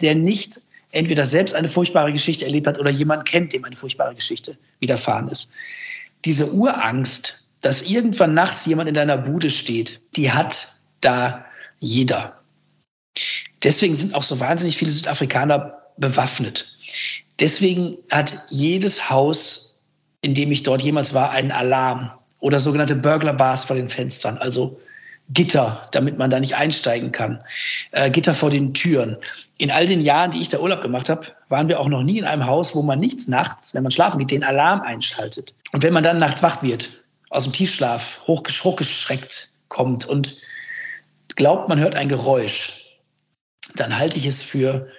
der 0.01 0.15
nicht 0.15 0.59
entweder 0.91 1.25
selbst 1.25 1.55
eine 1.55 1.69
furchtbare 1.69 2.11
Geschichte 2.11 2.45
erlebt 2.45 2.67
hat 2.67 2.79
oder 2.79 2.89
jemand 2.89 3.25
kennt, 3.25 3.53
dem 3.53 3.63
eine 3.63 3.75
furchtbare 3.75 4.13
Geschichte 4.13 4.57
widerfahren 4.79 5.27
ist. 5.29 5.53
Diese 6.25 6.51
Urangst, 6.51 7.47
dass 7.61 7.83
irgendwann 7.83 8.33
nachts 8.33 8.65
jemand 8.65 8.89
in 8.89 8.95
deiner 8.95 9.17
Bude 9.17 9.49
steht, 9.49 10.01
die 10.15 10.31
hat 10.31 10.75
da 10.99 11.45
jeder. 11.79 12.40
Deswegen 13.63 13.95
sind 13.95 14.15
auch 14.15 14.23
so 14.23 14.39
wahnsinnig 14.39 14.77
viele 14.77 14.91
Südafrikaner 14.91 15.81
bewaffnet. 15.97 16.71
Deswegen 17.39 17.97
hat 18.11 18.35
jedes 18.49 19.09
Haus, 19.09 19.79
in 20.21 20.33
dem 20.33 20.51
ich 20.51 20.63
dort 20.63 20.81
jemals 20.81 21.13
war, 21.13 21.31
einen 21.31 21.51
Alarm 21.51 22.11
oder 22.39 22.59
sogenannte 22.59 22.95
Burglar 22.95 23.33
Bars 23.33 23.65
vor 23.65 23.75
den 23.75 23.89
Fenstern, 23.89 24.37
also 24.37 24.79
Gitter, 25.29 25.87
damit 25.91 26.17
man 26.17 26.29
da 26.29 26.39
nicht 26.39 26.55
einsteigen 26.55 27.11
kann, 27.11 27.43
äh, 27.91 28.09
Gitter 28.09 28.35
vor 28.35 28.49
den 28.49 28.73
Türen. 28.73 29.17
In 29.57 29.71
all 29.71 29.85
den 29.85 30.01
Jahren, 30.01 30.31
die 30.31 30.41
ich 30.41 30.49
da 30.49 30.59
Urlaub 30.59 30.81
gemacht 30.81 31.07
habe, 31.09 31.27
waren 31.47 31.67
wir 31.67 31.79
auch 31.79 31.87
noch 31.87 32.03
nie 32.03 32.17
in 32.17 32.25
einem 32.25 32.45
Haus, 32.45 32.75
wo 32.75 32.81
man 32.81 32.99
nichts 32.99 33.27
nachts, 33.27 33.73
wenn 33.73 33.83
man 33.83 33.91
schlafen 33.91 34.17
geht, 34.17 34.31
den 34.31 34.43
Alarm 34.43 34.81
einschaltet. 34.81 35.53
Und 35.71 35.83
wenn 35.83 35.93
man 35.93 36.03
dann 36.03 36.19
nachts 36.19 36.43
wach 36.43 36.63
wird, 36.63 36.89
aus 37.29 37.43
dem 37.43 37.53
Tiefschlaf, 37.53 38.21
hochgesch 38.27 38.63
hochgeschreckt 38.63 39.49
kommt 39.69 40.05
und 40.05 40.35
glaubt, 41.35 41.69
man 41.69 41.79
hört 41.79 41.95
ein 41.95 42.09
Geräusch, 42.09 42.80
dann 43.75 43.97
halte 43.97 44.17
ich 44.17 44.25
es 44.25 44.41
für 44.41 44.89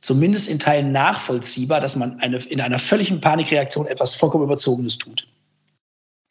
zumindest 0.00 0.48
in 0.48 0.58
Teilen 0.58 0.92
nachvollziehbar, 0.92 1.80
dass 1.80 1.96
man 1.96 2.18
eine, 2.20 2.38
in 2.38 2.60
einer 2.60 2.78
völligen 2.78 3.20
Panikreaktion 3.20 3.86
etwas 3.86 4.14
vollkommen 4.14 4.44
Überzogenes 4.44 4.98
tut. 4.98 5.26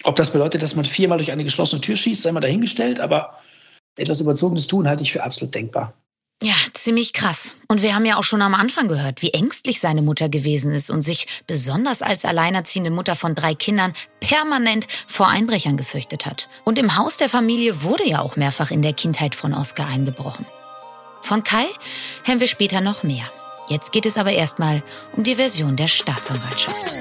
Ob 0.04 0.16
das 0.16 0.32
bedeutet, 0.32 0.64
dass 0.64 0.76
man 0.76 0.86
viermal 0.86 1.18
durch 1.18 1.32
eine 1.32 1.44
geschlossene 1.44 1.82
Tür 1.82 1.96
schießt, 1.96 2.22
sei 2.22 2.32
mal 2.32 2.40
dahingestellt, 2.40 3.00
aber 3.00 3.38
etwas 3.98 4.22
Überzogenes 4.22 4.68
tun 4.68 4.88
halte 4.88 5.04
ich 5.04 5.12
für 5.12 5.24
absolut 5.24 5.54
denkbar. 5.54 5.94
Ja, 6.42 6.56
ziemlich 6.74 7.12
krass. 7.12 7.58
Und 7.68 7.82
wir 7.82 7.94
haben 7.94 8.06
ja 8.06 8.18
auch 8.18 8.24
schon 8.24 8.42
am 8.42 8.56
Anfang 8.56 8.88
gehört, 8.88 9.22
wie 9.22 9.32
ängstlich 9.32 9.82
seine 9.82 10.02
Mutter 10.02 10.30
gewesen 10.30 10.74
ist 10.74 10.90
und 10.90 11.02
sich 11.02 11.28
besonders 11.48 12.02
als 12.02 12.24
alleinerziehende 12.24 12.92
Mutter 12.92 13.16
von 13.16 13.36
drei 13.36 13.56
Kindern 13.56 13.92
permanent 14.22 14.88
vor 15.06 15.28
Einbrechern 15.28 15.76
gefürchtet 15.76 16.26
hat. 16.26 16.48
Und 16.64 16.80
im 16.80 16.96
Haus 16.96 17.18
der 17.18 17.28
Familie 17.28 17.84
wurde 17.84 18.08
ja 18.08 18.22
auch 18.22 18.38
mehrfach 18.38 18.72
in 18.72 18.82
der 18.82 18.94
Kindheit 18.94 19.36
von 19.36 19.54
Oskar 19.54 19.90
eingebrochen. 19.90 20.46
Von 21.22 21.44
Kai 21.44 21.66
hören 22.26 22.40
wir 22.40 22.48
später 22.48 22.82
noch 22.82 23.04
mehr. 23.04 23.26
Jetzt 23.70 23.92
geht 23.92 24.06
es 24.06 24.18
aber 24.18 24.32
erstmal 24.32 24.82
um 25.16 25.24
die 25.24 25.36
Version 25.36 25.76
der 25.76 25.88
Staatsanwaltschaft. 25.88 26.96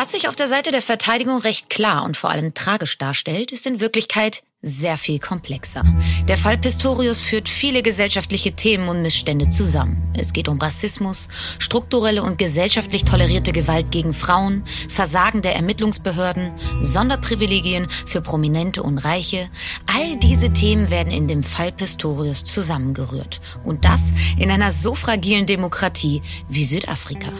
Was 0.00 0.12
sich 0.12 0.28
auf 0.28 0.36
der 0.36 0.46
Seite 0.46 0.70
der 0.70 0.80
Verteidigung 0.80 1.38
recht 1.40 1.70
klar 1.70 2.04
und 2.04 2.16
vor 2.16 2.30
allem 2.30 2.54
tragisch 2.54 2.98
darstellt, 2.98 3.50
ist 3.50 3.66
in 3.66 3.80
Wirklichkeit 3.80 4.44
sehr 4.62 4.96
viel 4.96 5.18
komplexer. 5.18 5.82
Der 6.28 6.36
Fall 6.36 6.56
Pistorius 6.56 7.20
führt 7.22 7.48
viele 7.48 7.82
gesellschaftliche 7.82 8.52
Themen 8.52 8.88
und 8.88 9.02
Missstände 9.02 9.48
zusammen. 9.48 10.14
Es 10.16 10.32
geht 10.32 10.46
um 10.46 10.58
Rassismus, 10.58 11.26
strukturelle 11.58 12.22
und 12.22 12.38
gesellschaftlich 12.38 13.06
tolerierte 13.06 13.50
Gewalt 13.50 13.90
gegen 13.90 14.14
Frauen, 14.14 14.62
Versagen 14.88 15.42
der 15.42 15.56
Ermittlungsbehörden, 15.56 16.52
Sonderprivilegien 16.80 17.88
für 18.06 18.20
Prominente 18.20 18.84
und 18.84 18.98
Reiche. 18.98 19.50
All 19.92 20.16
diese 20.18 20.52
Themen 20.52 20.92
werden 20.92 21.12
in 21.12 21.26
dem 21.26 21.42
Fall 21.42 21.72
Pistorius 21.72 22.44
zusammengerührt. 22.44 23.40
Und 23.64 23.84
das 23.84 24.12
in 24.38 24.52
einer 24.52 24.70
so 24.70 24.94
fragilen 24.94 25.46
Demokratie 25.46 26.22
wie 26.48 26.66
Südafrika. 26.66 27.32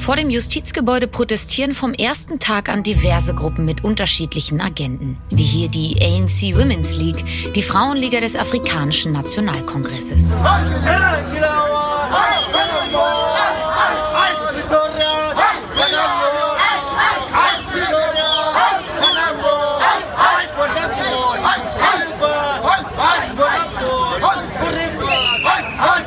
Vor 0.00 0.16
dem 0.16 0.30
Justizgebäude 0.30 1.06
protestieren 1.06 1.74
vom 1.74 1.92
ersten 1.92 2.38
Tag 2.38 2.70
an 2.70 2.82
diverse 2.82 3.34
Gruppen 3.34 3.66
mit 3.66 3.84
unterschiedlichen 3.84 4.58
Agenten, 4.58 5.18
wie 5.28 5.42
hier 5.42 5.68
die 5.68 6.00
ANC 6.00 6.56
Women's 6.58 6.96
League, 6.96 7.22
die 7.54 7.62
Frauenliga 7.62 8.18
des 8.20 8.34
Afrikanischen 8.34 9.12
Nationalkongresses. 9.12 10.40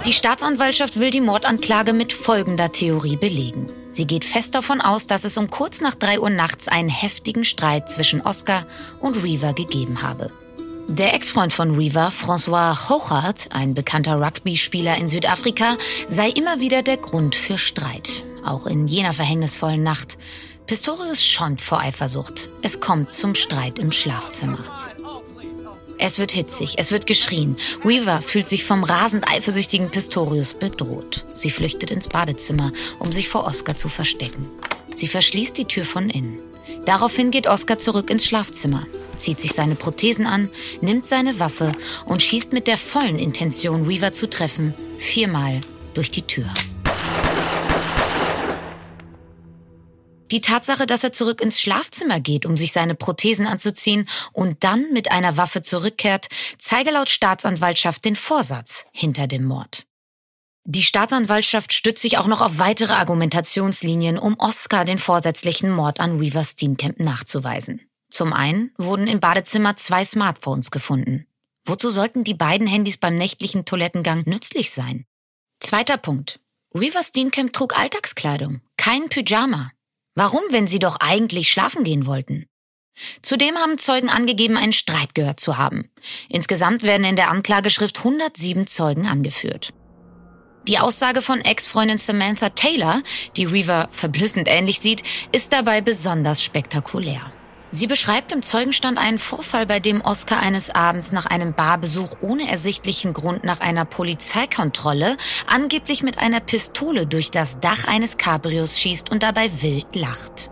Die 0.06 0.12
Staatsanwaltschaft 0.12 1.00
will 1.00 1.12
die 1.12 1.22
Mordanklage 1.22 1.94
mit 1.94 2.12
folgender 2.12 2.74
Theorie 2.74 3.16
belegen. 3.16 3.72
Sie 3.90 4.06
geht 4.06 4.26
fest 4.26 4.54
davon 4.54 4.82
aus, 4.82 5.08
dass 5.08 5.24
es 5.24 5.38
um 5.38 5.50
kurz 5.50 5.80
nach 5.80 5.96
drei 5.96 6.20
Uhr 6.20 6.30
nachts 6.30 6.68
einen 6.68 6.90
heftigen 6.90 7.46
Streit 7.46 7.90
zwischen 7.90 8.20
Oscar 8.20 8.66
und 9.00 9.24
Reaver 9.24 9.54
gegeben 9.54 10.02
habe. 10.02 10.30
Der 10.90 11.14
Ex-Freund 11.14 11.54
von 11.54 11.78
Reaver, 11.78 12.10
François 12.10 12.90
Hochart, 12.90 13.48
ein 13.54 13.74
bekannter 13.74 14.20
Rugby-Spieler 14.20 14.98
in 14.98 15.08
Südafrika, 15.08 15.78
sei 16.10 16.28
immer 16.32 16.60
wieder 16.60 16.84
der 16.84 16.98
Grund 16.98 17.34
für 17.34 17.58
Streit. 17.58 18.26
Auch 18.44 18.68
in 18.68 18.90
jener 18.90 19.14
verhängnisvollen 19.14 19.84
Nacht. 19.84 20.18
Pistorius 20.66 21.26
schäumt 21.26 21.62
vor 21.62 21.80
Eifersucht. 21.80 22.50
Es 22.62 22.82
kommt 22.82 23.14
zum 23.14 23.36
Streit 23.36 23.80
im 23.80 23.94
Schlafzimmer. 23.94 24.83
Es 26.06 26.20
wird 26.20 26.34
hitzig, 26.34 26.76
es 26.80 26.92
wird 26.92 27.08
geschrien. 27.08 27.56
Weaver 27.82 28.22
fühlt 28.22 28.50
sich 28.50 28.66
vom 28.66 28.84
rasend 28.84 29.26
eifersüchtigen 29.26 29.90
Pistorius 29.90 30.54
bedroht. 30.54 31.26
Sie 31.34 31.50
flüchtet 31.50 31.92
ins 31.92 32.10
Badezimmer, 32.10 32.74
um 33.00 33.14
sich 33.14 33.30
vor 33.30 33.46
Oscar 33.46 33.78
zu 33.78 33.88
verstecken. 33.88 34.50
Sie 34.98 35.08
verschließt 35.08 35.58
die 35.58 35.64
Tür 35.64 35.86
von 35.86 36.10
innen. 36.10 36.40
Daraufhin 36.84 37.32
geht 37.32 37.48
Oscar 37.48 37.80
zurück 37.80 38.10
ins 38.10 38.26
Schlafzimmer, 38.26 38.86
zieht 39.16 39.40
sich 39.40 39.54
seine 39.54 39.76
Prothesen 39.76 40.28
an, 40.28 40.50
nimmt 40.82 41.06
seine 41.06 41.40
Waffe 41.40 41.72
und 42.04 42.22
schießt 42.22 42.52
mit 42.52 42.68
der 42.68 42.76
vollen 42.76 43.18
Intention, 43.18 43.88
Weaver 43.88 44.12
zu 44.12 44.30
treffen, 44.30 44.74
viermal 44.98 45.62
durch 45.94 46.12
die 46.12 46.24
Tür. 46.24 46.52
Die 50.34 50.42
Tatsache, 50.42 50.88
dass 50.88 51.04
er 51.04 51.12
zurück 51.12 51.42
ins 51.42 51.62
Schlafzimmer 51.62 52.20
geht, 52.20 52.48
um 52.48 52.58
sich 52.58 52.72
seine 52.72 52.96
Prothesen 52.96 53.46
anzuziehen 53.46 54.10
und 54.32 54.64
dann 54.64 54.92
mit 54.92 55.12
einer 55.12 55.38
Waffe 55.38 55.62
zurückkehrt, 55.62 56.28
zeige 56.58 56.90
laut 56.90 57.12
Staatsanwaltschaft 57.12 58.04
den 58.04 58.16
Vorsatz 58.16 58.86
hinter 58.92 59.28
dem 59.28 59.44
Mord. 59.44 59.86
Die 60.64 60.82
Staatsanwaltschaft 60.82 61.72
stützt 61.72 62.02
sich 62.02 62.18
auch 62.18 62.26
noch 62.26 62.42
auf 62.42 62.58
weitere 62.58 62.94
Argumentationslinien, 62.94 64.18
um 64.18 64.36
Oscar 64.40 64.86
den 64.86 64.98
vorsätzlichen 64.98 65.70
Mord 65.70 66.00
an 66.00 66.18
Reaver 66.18 66.44
Steenkamp 66.44 67.00
nachzuweisen. 67.00 67.82
Zum 68.10 68.34
einen 68.34 68.72
wurden 68.80 69.06
im 69.06 69.20
Badezimmer 69.20 69.76
zwei 69.76 70.04
Smartphones 70.04 70.72
gefunden. 70.72 71.28
Wozu 71.64 71.92
sollten 71.92 72.24
die 72.24 72.34
beiden 72.34 72.66
Handys 72.66 72.98
beim 72.98 73.20
nächtlichen 73.20 73.66
Toilettengang 73.66 74.24
nützlich 74.26 74.72
sein? 74.72 75.06
Zweiter 75.60 75.98
Punkt. 75.98 76.40
Reaver 76.74 77.04
Steenkamp 77.04 77.54
trug 77.54 77.78
Alltagskleidung, 77.78 78.62
kein 78.78 79.10
Pyjama. 79.10 79.70
Warum, 80.16 80.42
wenn 80.52 80.68
sie 80.68 80.80
doch 80.80 80.98
eigentlich 81.00 81.50
schlafen 81.50 81.84
gehen 81.84 82.06
wollten? 82.06 82.46
Zudem 83.24 83.56
haben 83.56 83.80
Zeugen 83.80 84.10
angegeben, 84.10 84.58
einen 84.58 84.74
Streit 84.74 85.16
gehört 85.16 85.40
zu 85.40 85.58
haben. 85.58 85.90
Insgesamt 86.30 86.84
werden 86.84 87.06
in 87.06 87.16
der 87.16 87.32
Anklageschrift 87.32 88.00
107 88.00 88.68
Zeugen 88.68 89.08
angeführt. 89.08 89.74
Die 90.68 90.80
Aussage 90.80 91.22
von 91.22 91.42
Ex-Freundin 91.42 91.98
Samantha 91.98 92.50
Taylor, 92.50 93.02
die 93.36 93.46
Reaver 93.46 93.90
verblüffend 93.92 94.48
ähnlich 94.48 94.80
sieht, 94.80 95.04
ist 95.32 95.52
dabei 95.52 95.82
besonders 95.82 96.42
spektakulär. 96.42 97.34
Sie 97.76 97.88
beschreibt 97.88 98.32
im 98.32 98.44
Zeugenstand 98.44 99.00
einen 99.00 99.18
Vorfall, 99.18 99.66
bei 99.66 99.80
dem 99.80 100.02
Oscar 100.02 100.40
eines 100.40 100.70
Abends 100.70 101.12
nach 101.12 101.26
einem 101.26 101.56
Barbesuch 101.56 102.18
ohne 102.22 102.48
ersichtlichen 102.48 103.14
Grund 103.14 103.44
nach 103.46 103.62
einer 103.62 103.84
Polizeikontrolle 103.84 105.18
angeblich 105.48 106.04
mit 106.04 106.20
einer 106.20 106.40
Pistole 106.40 107.08
durch 107.08 107.32
das 107.32 107.60
Dach 107.62 107.86
eines 107.86 108.18
Cabrios 108.18 108.80
schießt 108.80 109.10
und 109.10 109.24
dabei 109.24 109.50
wild 109.64 109.96
lacht. 109.96 110.52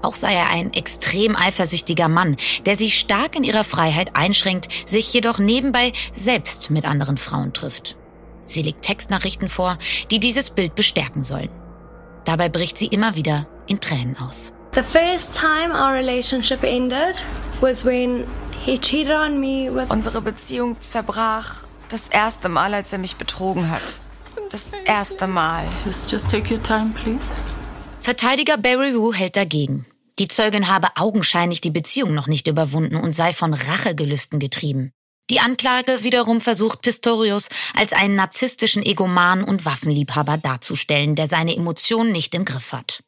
Auch 0.00 0.14
sei 0.14 0.32
er 0.32 0.48
ein 0.50 0.72
extrem 0.72 1.34
eifersüchtiger 1.34 2.06
Mann, 2.06 2.36
der 2.66 2.76
sich 2.76 3.00
stark 3.00 3.34
in 3.34 3.42
ihrer 3.42 3.64
Freiheit 3.64 4.14
einschränkt, 4.14 4.68
sich 4.88 5.12
jedoch 5.12 5.40
nebenbei 5.40 5.92
selbst 6.14 6.70
mit 6.70 6.84
anderen 6.84 7.16
Frauen 7.16 7.52
trifft. 7.52 7.96
Sie 8.44 8.62
legt 8.62 8.82
Textnachrichten 8.82 9.48
vor, 9.48 9.76
die 10.12 10.20
dieses 10.20 10.50
Bild 10.50 10.76
bestärken 10.76 11.24
sollen. 11.24 11.50
Dabei 12.24 12.48
bricht 12.48 12.78
sie 12.78 12.86
immer 12.86 13.16
wieder 13.16 13.48
in 13.66 13.80
Tränen 13.80 14.16
aus. 14.18 14.52
The 14.72 14.84
first 14.84 15.34
time 15.34 15.72
our 15.72 15.92
relationship 15.92 16.62
ended 16.62 17.16
was 17.60 17.84
when 17.84 18.28
he 18.64 18.78
cheated 18.78 19.12
on 19.12 19.40
me 19.40 19.68
with 19.68 19.90
Unsere 19.90 20.22
Beziehung 20.22 20.80
zerbrach 20.80 21.64
das 21.88 22.06
erste 22.06 22.48
Mal, 22.48 22.72
als 22.72 22.92
er 22.92 22.98
mich 22.98 23.16
betrogen 23.16 23.68
hat. 23.68 23.98
Das 24.50 24.72
erste 24.84 25.26
Mal. 25.26 25.66
Just, 25.84 26.12
just 26.12 26.30
take 26.30 26.54
your 26.54 26.62
time, 26.62 26.94
please. 26.94 27.36
Verteidiger 27.98 28.58
Barry 28.58 28.94
Wu 28.94 29.12
hält 29.12 29.34
dagegen. 29.34 29.86
Die 30.20 30.28
Zeugin 30.28 30.68
habe 30.68 30.86
augenscheinlich 30.94 31.60
die 31.60 31.72
Beziehung 31.72 32.14
noch 32.14 32.28
nicht 32.28 32.46
überwunden 32.46 32.94
und 32.94 33.12
sei 33.12 33.32
von 33.32 33.54
Rachegelüsten 33.54 34.38
getrieben. 34.38 34.92
Die 35.30 35.40
Anklage 35.40 36.04
wiederum 36.04 36.40
versucht 36.40 36.82
Pistorius 36.82 37.48
als 37.74 37.92
einen 37.92 38.14
narzisstischen 38.14 38.84
Egoman 38.84 39.42
und 39.42 39.64
Waffenliebhaber 39.64 40.36
darzustellen, 40.36 41.16
der 41.16 41.26
seine 41.26 41.56
Emotionen 41.56 42.12
nicht 42.12 42.36
im 42.36 42.44
Griff 42.44 42.72
hat. 42.72 43.02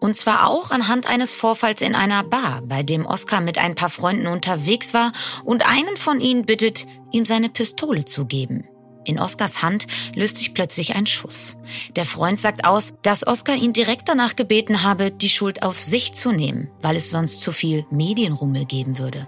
Und 0.00 0.16
zwar 0.16 0.48
auch 0.48 0.70
anhand 0.70 1.06
eines 1.06 1.34
Vorfalls 1.34 1.82
in 1.82 1.94
einer 1.94 2.24
Bar, 2.24 2.62
bei 2.64 2.82
dem 2.82 3.04
Oscar 3.04 3.40
mit 3.42 3.58
ein 3.58 3.74
paar 3.74 3.90
Freunden 3.90 4.26
unterwegs 4.26 4.94
war 4.94 5.12
und 5.44 5.66
einen 5.66 5.96
von 5.96 6.20
ihnen 6.20 6.46
bittet, 6.46 6.86
ihm 7.12 7.26
seine 7.26 7.50
Pistole 7.50 8.06
zu 8.06 8.24
geben. 8.24 8.66
In 9.04 9.18
Oscars 9.18 9.62
Hand 9.62 9.86
löst 10.14 10.36
sich 10.36 10.54
plötzlich 10.54 10.94
ein 10.94 11.06
Schuss. 11.06 11.56
Der 11.96 12.04
Freund 12.04 12.38
sagt 12.38 12.64
aus, 12.66 12.94
dass 13.02 13.26
Oscar 13.26 13.54
ihn 13.54 13.72
direkt 13.72 14.08
danach 14.08 14.36
gebeten 14.36 14.82
habe, 14.82 15.10
die 15.10 15.28
Schuld 15.28 15.62
auf 15.62 15.78
sich 15.78 16.12
zu 16.12 16.32
nehmen, 16.32 16.70
weil 16.80 16.96
es 16.96 17.10
sonst 17.10 17.40
zu 17.40 17.52
viel 17.52 17.86
Medienrummel 17.90 18.66
geben 18.66 18.98
würde. 18.98 19.26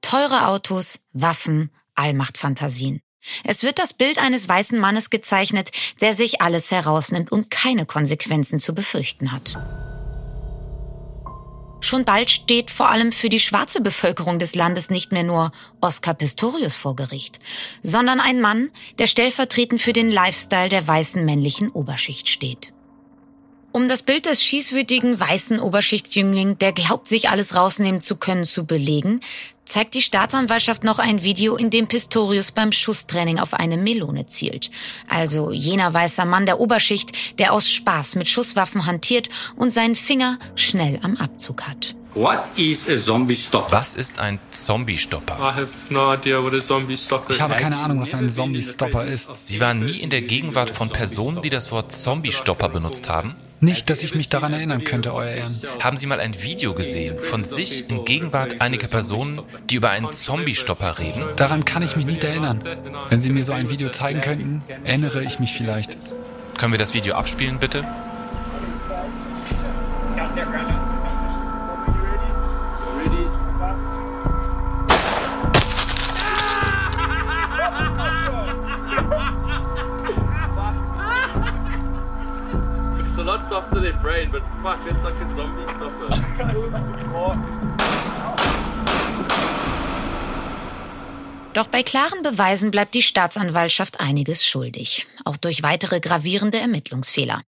Teure 0.00 0.46
Autos, 0.46 1.00
Waffen, 1.12 1.70
Allmachtfantasien. 1.94 3.00
Es 3.44 3.62
wird 3.62 3.78
das 3.78 3.92
Bild 3.92 4.18
eines 4.18 4.48
weißen 4.48 4.78
Mannes 4.78 5.10
gezeichnet, 5.10 5.70
der 6.00 6.14
sich 6.14 6.40
alles 6.40 6.70
herausnimmt 6.70 7.32
und 7.32 7.50
keine 7.50 7.86
Konsequenzen 7.86 8.60
zu 8.60 8.74
befürchten 8.74 9.32
hat. 9.32 9.58
Schon 11.80 12.04
bald 12.04 12.28
steht 12.30 12.70
vor 12.70 12.88
allem 12.88 13.12
für 13.12 13.28
die 13.28 13.38
schwarze 13.38 13.80
Bevölkerung 13.80 14.38
des 14.38 14.54
Landes 14.54 14.90
nicht 14.90 15.12
mehr 15.12 15.22
nur 15.22 15.52
Oscar 15.80 16.14
Pistorius 16.14 16.76
vor 16.76 16.96
Gericht, 16.96 17.38
sondern 17.82 18.20
ein 18.20 18.40
Mann, 18.40 18.70
der 18.98 19.06
stellvertretend 19.06 19.80
für 19.80 19.92
den 19.92 20.10
Lifestyle 20.10 20.68
der 20.68 20.86
weißen 20.86 21.24
männlichen 21.24 21.70
Oberschicht 21.70 22.28
steht. 22.28 22.72
Um 23.70 23.86
das 23.86 24.02
Bild 24.02 24.24
des 24.24 24.42
schießwütigen 24.42 25.20
weißen 25.20 25.60
Oberschichtsjüngling, 25.60 26.56
der 26.56 26.72
glaubt, 26.72 27.06
sich 27.06 27.28
alles 27.28 27.54
rausnehmen 27.54 28.00
zu 28.00 28.16
können, 28.16 28.44
zu 28.44 28.64
belegen, 28.64 29.20
zeigt 29.66 29.94
die 29.94 30.00
Staatsanwaltschaft 30.00 30.84
noch 30.84 30.98
ein 30.98 31.22
Video, 31.22 31.54
in 31.54 31.68
dem 31.68 31.86
Pistorius 31.86 32.50
beim 32.50 32.72
Schusstraining 32.72 33.38
auf 33.38 33.52
eine 33.52 33.76
Melone 33.76 34.24
zielt. 34.24 34.70
Also 35.06 35.52
jener 35.52 35.92
weißer 35.92 36.24
Mann 36.24 36.46
der 36.46 36.60
Oberschicht, 36.60 37.38
der 37.38 37.52
aus 37.52 37.70
Spaß 37.70 38.14
mit 38.14 38.26
Schusswaffen 38.26 38.86
hantiert 38.86 39.28
und 39.54 39.70
seinen 39.70 39.96
Finger 39.96 40.38
schnell 40.54 40.98
am 41.02 41.16
Abzug 41.16 41.68
hat. 41.68 41.94
Was 42.14 43.94
ist 43.94 44.18
ein 44.18 44.38
Zombie-Stopper? 44.50 45.66
Ich 47.28 47.40
habe 47.40 47.54
keine 47.56 47.76
Ahnung, 47.76 48.00
was 48.00 48.14
ein 48.14 48.30
Zombie-Stopper 48.30 49.04
ist. 49.04 49.30
Sie 49.44 49.60
waren 49.60 49.84
nie 49.84 49.98
in 49.98 50.08
der 50.08 50.22
Gegenwart 50.22 50.70
von 50.70 50.88
Personen, 50.88 51.42
die 51.42 51.50
das 51.50 51.70
Wort 51.70 51.94
Zombie-Stopper 51.94 52.70
benutzt 52.70 53.10
haben? 53.10 53.36
Nicht, 53.60 53.90
dass 53.90 54.04
ich 54.04 54.14
mich 54.14 54.28
daran 54.28 54.52
erinnern 54.52 54.84
könnte, 54.84 55.12
Euer 55.12 55.30
Ehren. 55.30 55.60
Haben 55.82 55.96
Sie 55.96 56.06
mal 56.06 56.20
ein 56.20 56.40
Video 56.42 56.74
gesehen 56.74 57.20
von 57.22 57.44
sich 57.44 57.90
in 57.90 58.04
Gegenwart 58.04 58.60
einiger 58.60 58.86
Personen, 58.86 59.40
die 59.68 59.74
über 59.74 59.90
einen 59.90 60.12
Zombie-Stopper 60.12 61.00
reden? 61.00 61.24
Daran 61.36 61.64
kann 61.64 61.82
ich 61.82 61.96
mich 61.96 62.06
nicht 62.06 62.22
erinnern. 62.22 62.62
Wenn 63.08 63.20
Sie 63.20 63.30
mir 63.30 63.42
so 63.42 63.52
ein 63.52 63.68
Video 63.68 63.90
zeigen 63.90 64.20
könnten, 64.20 64.62
erinnere 64.84 65.24
ich 65.24 65.40
mich 65.40 65.52
vielleicht. 65.52 65.96
Können 66.56 66.72
wir 66.72 66.78
das 66.78 66.94
Video 66.94 67.14
abspielen, 67.14 67.58
bitte? 67.58 67.84
Fuck, 84.62 84.78
it's 84.86 85.02
like 85.02 85.20
a 85.20 85.36
zombie 85.36 85.66
stopper. 85.76 86.08
Doch 91.54 91.66
bei 91.66 91.82
klaren 91.82 92.22
Beweisen 92.22 92.70
bleibt 92.70 92.94
die 92.94 93.02
Staatsanwaltschaft 93.02 93.98
einiges 93.98 94.46
schuldig, 94.46 95.06
auch 95.24 95.36
durch 95.36 95.62
weitere 95.64 95.98
gravierende 95.98 96.58
Ermittlungsfehler. 96.58 97.42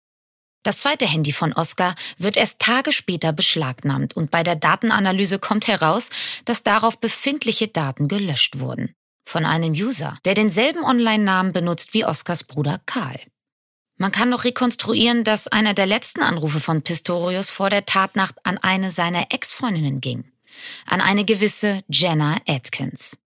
Das 0.64 0.78
zweite 0.78 1.06
Handy 1.06 1.32
von 1.32 1.52
Oscar 1.52 1.94
wird 2.18 2.36
erst 2.36 2.58
Tage 2.58 2.92
später 2.92 3.32
beschlagnahmt 3.32 4.16
und 4.16 4.30
bei 4.30 4.42
der 4.42 4.56
Datenanalyse 4.56 5.38
kommt 5.38 5.68
heraus, 5.68 6.10
dass 6.44 6.62
darauf 6.62 6.98
befindliche 6.98 7.68
Daten 7.68 8.08
gelöscht 8.08 8.58
wurden. 8.58 8.92
Von 9.28 9.44
einem 9.44 9.72
User, 9.72 10.18
der 10.24 10.34
denselben 10.34 10.82
Online-Namen 10.82 11.52
benutzt 11.52 11.94
wie 11.94 12.04
Oscars 12.04 12.42
Bruder 12.44 12.80
Karl. 12.84 13.20
Man 14.00 14.12
kann 14.12 14.30
noch 14.30 14.44
rekonstruieren, 14.44 15.24
dass 15.24 15.46
einer 15.46 15.74
der 15.74 15.84
letzten 15.84 16.22
Anrufe 16.22 16.58
von 16.58 16.80
Pistorius 16.80 17.50
vor 17.50 17.68
der 17.68 17.84
Tatnacht 17.84 18.34
an 18.44 18.56
eine 18.56 18.90
seiner 18.90 19.26
Ex-Freundinnen 19.28 20.00
ging. 20.00 20.24
An 20.86 21.02
eine 21.02 21.26
gewisse 21.26 21.84
Jenna 21.86 22.38
Atkins. 22.48 23.18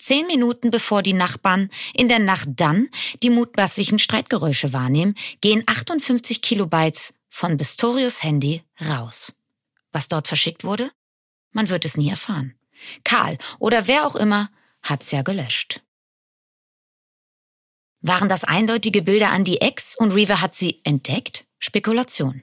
Zehn 0.00 0.26
Minuten 0.26 0.72
bevor 0.72 1.04
die 1.04 1.12
Nachbarn 1.12 1.70
in 1.94 2.08
der 2.08 2.18
Nacht 2.18 2.48
dann 2.56 2.88
die 3.22 3.30
mutmaßlichen 3.30 4.00
Streitgeräusche 4.00 4.72
wahrnehmen, 4.72 5.14
gehen 5.42 5.62
58 5.66 6.42
Kilobytes 6.42 7.14
von 7.28 7.56
Pistorius 7.56 8.24
Handy 8.24 8.64
raus. 8.88 9.32
Was 9.92 10.08
dort 10.08 10.26
verschickt 10.26 10.64
wurde? 10.64 10.90
Man 11.52 11.68
wird 11.68 11.84
es 11.84 11.96
nie 11.96 12.10
erfahren. 12.10 12.56
Karl 13.04 13.38
oder 13.60 13.86
wer 13.86 14.08
auch 14.08 14.16
immer 14.16 14.50
hat's 14.82 15.12
ja 15.12 15.22
gelöscht. 15.22 15.82
Waren 18.02 18.28
das 18.28 18.44
eindeutige 18.44 19.02
Bilder 19.02 19.30
an 19.30 19.44
die 19.44 19.60
Ex 19.60 19.96
und 19.96 20.12
Reaver 20.12 20.40
hat 20.40 20.54
sie 20.54 20.80
entdeckt? 20.84 21.44
Spekulation. 21.58 22.42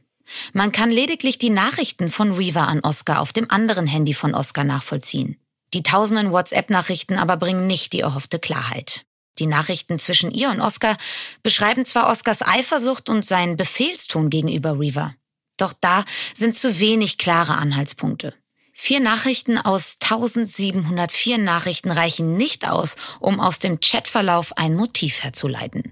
Man 0.53 0.71
kann 0.71 0.91
lediglich 0.91 1.37
die 1.37 1.49
Nachrichten 1.49 2.09
von 2.09 2.33
Reaver 2.33 2.67
an 2.67 2.81
Oscar 2.81 3.21
auf 3.21 3.33
dem 3.33 3.49
anderen 3.49 3.87
Handy 3.87 4.13
von 4.13 4.35
Oscar 4.35 4.63
nachvollziehen. 4.63 5.37
Die 5.73 5.83
tausenden 5.83 6.31
WhatsApp-Nachrichten 6.31 7.17
aber 7.17 7.37
bringen 7.37 7.65
nicht 7.65 7.93
die 7.93 8.01
erhoffte 8.01 8.39
Klarheit. 8.39 9.05
Die 9.39 9.47
Nachrichten 9.47 9.99
zwischen 9.99 10.31
ihr 10.31 10.49
und 10.49 10.61
Oscar 10.61 10.97
beschreiben 11.43 11.85
zwar 11.85 12.09
Oscars 12.09 12.41
Eifersucht 12.41 13.09
und 13.09 13.25
seinen 13.25 13.57
Befehlston 13.57 14.29
gegenüber 14.29 14.79
Reaver. 14.79 15.15
Doch 15.57 15.73
da 15.79 16.05
sind 16.35 16.55
zu 16.55 16.79
wenig 16.79 17.17
klare 17.17 17.55
Anhaltspunkte. 17.55 18.33
Vier 18.79 18.99
Nachrichten 18.99 19.57
aus 19.57 19.97
1704 20.03 21.39
Nachrichten 21.39 21.89
reichen 21.89 22.37
nicht 22.37 22.69
aus, 22.69 22.95
um 23.19 23.39
aus 23.39 23.57
dem 23.57 23.79
Chatverlauf 23.81 24.55
ein 24.55 24.75
Motiv 24.75 25.23
herzuleiten. 25.23 25.91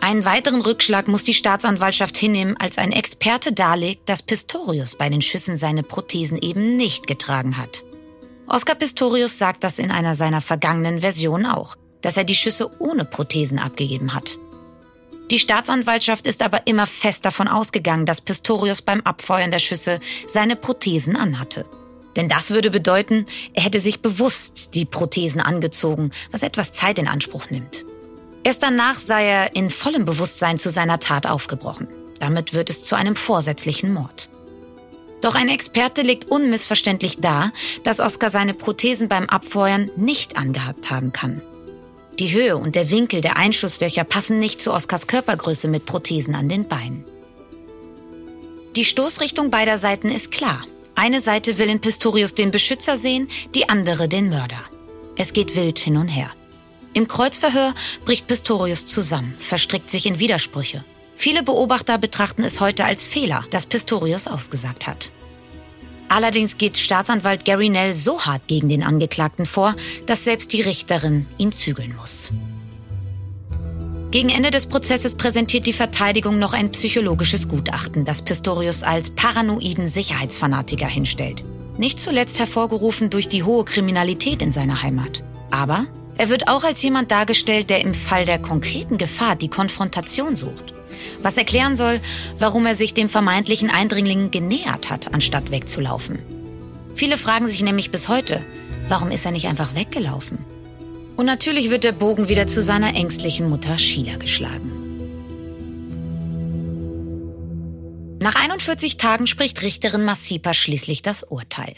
Einen 0.00 0.26
weiteren 0.26 0.60
Rückschlag 0.60 1.08
muss 1.08 1.24
die 1.24 1.32
Staatsanwaltschaft 1.32 2.16
hinnehmen, 2.16 2.58
als 2.58 2.76
ein 2.76 2.92
Experte 2.92 3.52
darlegt, 3.52 4.08
dass 4.10 4.22
Pistorius 4.22 4.96
bei 4.96 5.08
den 5.08 5.22
Schüssen 5.22 5.56
seine 5.56 5.82
Prothesen 5.82 6.38
eben 6.40 6.76
nicht 6.76 7.06
getragen 7.06 7.56
hat. 7.56 7.84
Oscar 8.46 8.74
Pistorius 8.74 9.38
sagt 9.38 9.64
das 9.64 9.78
in 9.78 9.90
einer 9.90 10.14
seiner 10.14 10.42
vergangenen 10.42 11.00
Versionen 11.00 11.46
auch, 11.46 11.76
dass 12.02 12.18
er 12.18 12.24
die 12.24 12.36
Schüsse 12.36 12.70
ohne 12.80 13.06
Prothesen 13.06 13.58
abgegeben 13.58 14.14
hat. 14.14 14.38
Die 15.30 15.38
Staatsanwaltschaft 15.38 16.26
ist 16.26 16.42
aber 16.42 16.66
immer 16.66 16.86
fest 16.86 17.24
davon 17.24 17.48
ausgegangen, 17.48 18.04
dass 18.04 18.20
Pistorius 18.20 18.82
beim 18.82 19.00
Abfeuern 19.02 19.50
der 19.50 19.58
Schüsse 19.58 20.00
seine 20.28 20.54
Prothesen 20.54 21.16
anhatte. 21.16 21.64
Denn 22.16 22.28
das 22.28 22.50
würde 22.50 22.70
bedeuten, 22.70 23.26
er 23.54 23.64
hätte 23.64 23.80
sich 23.80 24.00
bewusst 24.00 24.74
die 24.74 24.84
Prothesen 24.84 25.40
angezogen, 25.40 26.10
was 26.30 26.42
etwas 26.42 26.72
Zeit 26.72 26.98
in 26.98 27.08
Anspruch 27.08 27.50
nimmt. 27.50 27.84
Erst 28.44 28.62
danach 28.62 28.98
sei 28.98 29.24
er 29.24 29.56
in 29.56 29.70
vollem 29.70 30.04
Bewusstsein 30.04 30.58
zu 30.58 30.68
seiner 30.68 30.98
Tat 30.98 31.26
aufgebrochen. 31.26 31.88
Damit 32.20 32.52
wird 32.54 32.70
es 32.70 32.84
zu 32.84 32.94
einem 32.94 33.16
vorsätzlichen 33.16 33.92
Mord. 33.92 34.28
Doch 35.22 35.34
ein 35.34 35.48
Experte 35.48 36.02
legt 36.02 36.30
unmissverständlich 36.30 37.20
dar, 37.20 37.52
dass 37.82 37.98
Oscar 37.98 38.28
seine 38.28 38.52
Prothesen 38.52 39.08
beim 39.08 39.24
Abfeuern 39.26 39.90
nicht 39.96 40.36
angehabt 40.36 40.90
haben 40.90 41.12
kann. 41.12 41.40
Die 42.18 42.32
Höhe 42.32 42.56
und 42.56 42.76
der 42.76 42.90
Winkel 42.90 43.20
der 43.20 43.36
Einschusslöcher 43.36 44.04
passen 44.04 44.38
nicht 44.38 44.60
zu 44.60 44.72
Oscars 44.72 45.06
Körpergröße 45.06 45.66
mit 45.66 45.84
Prothesen 45.84 46.34
an 46.34 46.48
den 46.48 46.68
Beinen. 46.68 47.04
Die 48.76 48.84
Stoßrichtung 48.84 49.50
beider 49.50 49.78
Seiten 49.78 50.10
ist 50.10 50.30
klar. 50.30 50.64
Eine 50.94 51.20
Seite 51.20 51.58
will 51.58 51.68
in 51.68 51.80
Pistorius 51.80 52.34
den 52.34 52.52
Beschützer 52.52 52.96
sehen, 52.96 53.28
die 53.54 53.68
andere 53.68 54.08
den 54.08 54.28
Mörder. 54.28 54.60
Es 55.16 55.32
geht 55.32 55.56
wild 55.56 55.78
hin 55.78 55.96
und 55.96 56.08
her. 56.08 56.30
Im 56.92 57.08
Kreuzverhör 57.08 57.74
bricht 58.04 58.28
Pistorius 58.28 58.86
zusammen, 58.86 59.34
verstrickt 59.38 59.90
sich 59.90 60.06
in 60.06 60.20
Widersprüche. 60.20 60.84
Viele 61.16 61.42
Beobachter 61.42 61.98
betrachten 61.98 62.44
es 62.44 62.60
heute 62.60 62.84
als 62.84 63.06
Fehler, 63.06 63.44
dass 63.50 63.66
Pistorius 63.66 64.28
ausgesagt 64.28 64.86
hat. 64.86 65.10
Allerdings 66.08 66.58
geht 66.58 66.78
Staatsanwalt 66.78 67.44
Gary 67.44 67.68
Nell 67.68 67.92
so 67.92 68.20
hart 68.22 68.46
gegen 68.46 68.68
den 68.68 68.82
Angeklagten 68.82 69.46
vor, 69.46 69.74
dass 70.06 70.24
selbst 70.24 70.52
die 70.52 70.60
Richterin 70.60 71.26
ihn 71.38 71.52
zügeln 71.52 71.94
muss. 71.96 72.32
Gegen 74.10 74.28
Ende 74.28 74.52
des 74.52 74.66
Prozesses 74.66 75.16
präsentiert 75.16 75.66
die 75.66 75.72
Verteidigung 75.72 76.38
noch 76.38 76.52
ein 76.52 76.70
psychologisches 76.70 77.48
Gutachten, 77.48 78.04
das 78.04 78.22
Pistorius 78.22 78.84
als 78.84 79.10
paranoiden 79.10 79.88
Sicherheitsfanatiker 79.88 80.86
hinstellt. 80.86 81.44
Nicht 81.78 81.98
zuletzt 81.98 82.38
hervorgerufen 82.38 83.10
durch 83.10 83.28
die 83.28 83.42
hohe 83.42 83.64
Kriminalität 83.64 84.40
in 84.40 84.52
seiner 84.52 84.82
Heimat. 84.82 85.24
Aber 85.50 85.86
er 86.16 86.28
wird 86.28 86.46
auch 86.46 86.62
als 86.62 86.80
jemand 86.82 87.10
dargestellt, 87.10 87.70
der 87.70 87.80
im 87.80 87.92
Fall 87.92 88.24
der 88.24 88.38
konkreten 88.38 88.98
Gefahr 88.98 89.34
die 89.34 89.48
Konfrontation 89.48 90.36
sucht. 90.36 90.74
Was 91.22 91.36
erklären 91.36 91.76
soll, 91.76 92.00
warum 92.38 92.66
er 92.66 92.74
sich 92.74 92.94
dem 92.94 93.08
vermeintlichen 93.08 93.70
Eindringling 93.70 94.30
genähert 94.30 94.90
hat, 94.90 95.12
anstatt 95.12 95.50
wegzulaufen. 95.50 96.18
Viele 96.94 97.16
fragen 97.16 97.48
sich 97.48 97.62
nämlich 97.62 97.90
bis 97.90 98.08
heute, 98.08 98.44
warum 98.88 99.10
ist 99.10 99.24
er 99.24 99.32
nicht 99.32 99.48
einfach 99.48 99.74
weggelaufen? 99.74 100.38
Und 101.16 101.26
natürlich 101.26 101.70
wird 101.70 101.84
der 101.84 101.92
Bogen 101.92 102.28
wieder 102.28 102.46
zu 102.46 102.62
seiner 102.62 102.94
ängstlichen 102.94 103.48
Mutter 103.48 103.78
Sheila 103.78 104.16
geschlagen. 104.16 104.84
Nach 108.20 108.36
41 108.36 108.96
Tagen 108.96 109.26
spricht 109.26 109.60
Richterin 109.62 110.04
Massipa 110.04 110.54
schließlich 110.54 111.02
das 111.02 111.22
Urteil. 111.24 111.74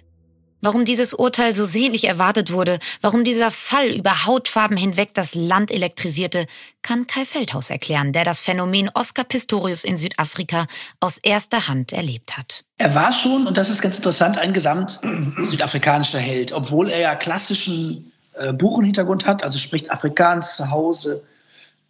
Warum 0.62 0.84
dieses 0.84 1.12
Urteil 1.12 1.52
so 1.52 1.64
sehnlich 1.64 2.04
erwartet 2.04 2.50
wurde, 2.50 2.78
warum 3.02 3.24
dieser 3.24 3.50
Fall 3.50 3.88
über 3.90 4.24
Hautfarben 4.24 4.76
hinweg 4.76 5.10
das 5.14 5.34
Land 5.34 5.70
elektrisierte, 5.70 6.46
kann 6.82 7.06
Kai 7.06 7.24
Feldhaus 7.24 7.68
erklären, 7.68 8.12
der 8.12 8.24
das 8.24 8.40
Phänomen 8.40 8.90
Oscar 8.94 9.24
Pistorius 9.24 9.84
in 9.84 9.96
Südafrika 9.96 10.66
aus 11.00 11.18
erster 11.18 11.68
Hand 11.68 11.92
erlebt 11.92 12.36
hat. 12.38 12.64
Er 12.78 12.94
war 12.94 13.12
schon, 13.12 13.46
und 13.46 13.56
das 13.56 13.68
ist 13.68 13.82
ganz 13.82 13.96
interessant, 13.96 14.38
ein 14.38 14.52
gesamt 14.52 14.98
südafrikanischer 15.38 16.18
Held, 16.18 16.52
obwohl 16.52 16.90
er 16.90 17.00
ja 17.00 17.14
klassischen 17.14 18.12
äh, 18.34 18.52
Buchenhintergrund 18.52 19.26
hat, 19.26 19.42
also 19.42 19.58
spricht 19.58 19.90
Afrikaans 19.90 20.56
zu 20.56 20.70
Hause, 20.70 21.24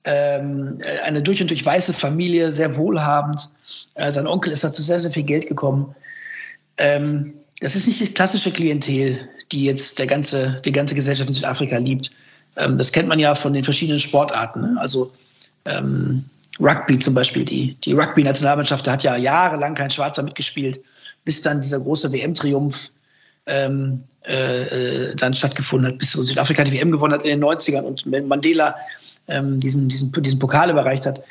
ähm, 0.05 0.81
eine 1.05 1.23
durch 1.23 1.41
und 1.41 1.51
durch 1.51 1.65
weiße 1.65 1.93
Familie, 1.93 2.53
sehr 2.53 2.77
wohlhabend. 2.77 3.51
Äh, 3.95 4.11
sein 4.13 4.27
Onkel 4.27 4.53
ist 4.53 4.65
dazu 4.65 4.83
sehr, 4.83 5.01
sehr 5.01 5.11
viel 5.11 5.25
Geld 5.25 5.47
gekommen. 5.49 5.95
Ähm, 6.79 7.35
das 7.61 7.75
ist 7.75 7.87
nicht 7.87 8.01
die 8.01 8.13
klassische 8.13 8.51
Klientel, 8.51 9.29
die 9.53 9.65
jetzt 9.65 9.99
der 9.99 10.07
ganze, 10.07 10.61
die 10.65 10.73
ganze 10.73 10.95
Gesellschaft 10.95 11.29
in 11.29 11.35
Südafrika 11.35 11.79
liebt. 11.79 12.11
Ähm, 12.57 12.77
das 12.77 12.93
kennt 12.93 13.09
man 13.09 13.19
ja 13.19 13.35
von 13.35 13.53
den 13.53 13.65
verschiedenen 13.65 14.01
Sportarten. 14.01 14.61
Ne? 14.61 14.77
Also 14.79 15.13
ähm, 15.65 16.25
Rugby 16.61 16.99
zum 16.99 17.15
Beispiel. 17.15 17.45
Die, 17.45 17.75
die 17.85 17.93
Rugby-Nationalmannschaft, 17.93 18.87
da 18.87 18.93
hat 18.93 19.03
ja 19.03 19.17
jahrelang 19.17 19.75
kein 19.75 19.91
Schwarzer 19.91 20.23
mitgespielt, 20.23 20.81
bis 21.25 21.43
dann 21.43 21.61
dieser 21.61 21.81
große 21.81 22.13
WM-Triumph 22.13 22.91
ähm, 23.47 24.03
äh, 24.27 25.11
äh, 25.11 25.17
dann 25.17 25.35
stattgefunden 25.35 25.93
hat, 25.93 25.99
bis 25.99 26.13
Südafrika 26.13 26.65
die 26.65 26.73
WM 26.73 26.91
gewonnen 26.91 27.15
hat 27.15 27.23
in 27.23 27.41
den 27.41 27.45
90ern 27.45 27.83
und 27.83 28.07
Mandela 28.27 28.75
ähm, 29.29 29.59
diesen, 29.61 29.89
diesen, 29.89 30.13
diesen 30.13 30.39
Pokal 30.39 30.71
überreicht 30.71 31.07
hat. 31.07 31.23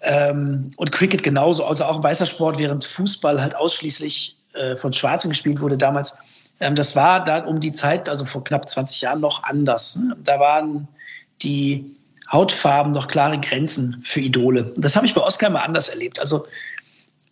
Ähm, 0.00 0.72
und 0.76 0.92
Cricket 0.92 1.22
genauso, 1.22 1.64
also 1.64 1.84
auch 1.84 1.96
ein 1.96 2.02
weißer 2.02 2.26
Sport, 2.26 2.58
während 2.58 2.84
Fußball 2.84 3.40
halt 3.40 3.54
ausschließlich 3.56 4.36
äh, 4.58 4.76
von 4.76 4.92
Schwarzen 4.92 5.30
gespielt 5.30 5.60
wurde 5.60 5.78
damals. 5.78 6.18
Ähm, 6.60 6.74
das 6.74 6.96
war 6.96 7.22
dann 7.24 7.46
um 7.46 7.60
die 7.60 7.72
Zeit, 7.72 8.08
also 8.08 8.24
vor 8.24 8.44
knapp 8.44 8.68
20 8.68 9.00
Jahren, 9.00 9.20
noch 9.20 9.42
anders. 9.44 9.96
Ne? 9.96 10.16
Da 10.22 10.40
waren 10.40 10.88
die 11.42 11.96
Hautfarben 12.30 12.92
noch 12.92 13.08
klare 13.08 13.38
Grenzen 13.40 14.02
für 14.04 14.20
Idole. 14.20 14.72
Das 14.76 14.96
habe 14.96 15.06
ich 15.06 15.14
bei 15.14 15.22
Oscar 15.22 15.48
immer 15.48 15.62
anders 15.62 15.88
erlebt. 15.88 16.20
Also 16.20 16.46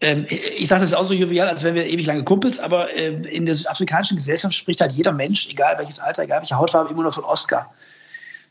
ähm, 0.00 0.26
ich 0.28 0.68
sage 0.68 0.82
das 0.82 0.94
auch 0.94 1.04
so 1.04 1.14
jovial, 1.14 1.48
als 1.48 1.64
wären 1.64 1.74
wir 1.74 1.86
ewig 1.86 2.06
lange 2.06 2.24
Kumpels, 2.24 2.60
aber 2.60 2.92
äh, 2.94 3.08
in 3.08 3.46
der 3.46 3.54
südafrikanischen 3.54 4.16
Gesellschaft 4.16 4.54
spricht 4.54 4.80
halt 4.80 4.92
jeder 4.92 5.12
Mensch, 5.12 5.48
egal 5.48 5.78
welches 5.78 5.98
Alter, 5.98 6.22
egal 6.22 6.40
welche 6.40 6.56
Hautfarbe, 6.56 6.90
immer 6.90 7.02
nur 7.02 7.12
von 7.12 7.24
Oscar. 7.24 7.72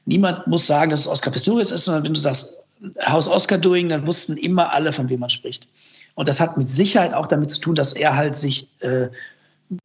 Niemand 0.06 0.46
muss 0.48 0.68
sagen, 0.68 0.92
dass 0.92 1.02
es 1.02 1.08
Oscar 1.08 1.32
Pistorius 1.32 1.72
ist, 1.72 1.86
sondern 1.86 2.04
wenn 2.04 2.14
du 2.14 2.20
sagst, 2.20 2.64
Haus 3.06 3.28
Oscar 3.28 3.58
Doing, 3.58 3.90
dann 3.90 4.06
wussten 4.06 4.38
immer 4.38 4.72
alle, 4.72 4.92
von 4.92 5.10
wem 5.10 5.20
man 5.20 5.30
spricht. 5.30 5.68
Und 6.16 6.28
das 6.28 6.40
hat 6.40 6.58
mit 6.58 6.68
Sicherheit 6.68 7.14
auch 7.14 7.28
damit 7.28 7.52
zu 7.52 7.60
tun, 7.60 7.76
dass 7.76 7.94
er 7.94 8.16
halt 8.16 8.36
sich 8.36 8.70
äh, 8.80 9.10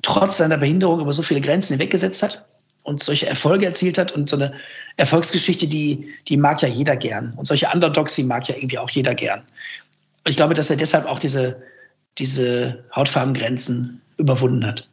trotz 0.03 0.39
seiner 0.39 0.57
Behinderung 0.57 1.01
über 1.01 1.13
so 1.13 1.23
viele 1.23 1.41
Grenzen 1.41 1.75
hinweggesetzt 1.75 2.23
hat 2.23 2.47
und 2.83 3.03
solche 3.03 3.27
Erfolge 3.27 3.67
erzielt 3.67 3.99
hat. 3.99 4.13
Und 4.13 4.29
so 4.29 4.37
eine 4.37 4.53
Erfolgsgeschichte, 4.97 5.67
die, 5.67 6.09
die 6.29 6.37
mag 6.37 6.63
ja 6.63 6.69
jeder 6.69 6.97
gern. 6.97 7.35
Und 7.37 7.45
solche 7.45 7.69
Underdogs, 7.73 8.15
die 8.15 8.25
mag 8.25 8.49
ja 8.49 8.55
irgendwie 8.55 8.79
auch 8.79 8.91
jeder 8.91 9.15
gern. 9.15 9.41
Und 10.25 10.31
ich 10.31 10.37
glaube, 10.37 10.55
dass 10.55 10.71
er 10.71 10.77
deshalb 10.77 11.07
auch 11.07 11.19
diese, 11.19 11.63
diese 12.19 12.85
Hautfarbengrenzen 12.95 14.01
überwunden 14.17 14.67
hat. 14.67 14.89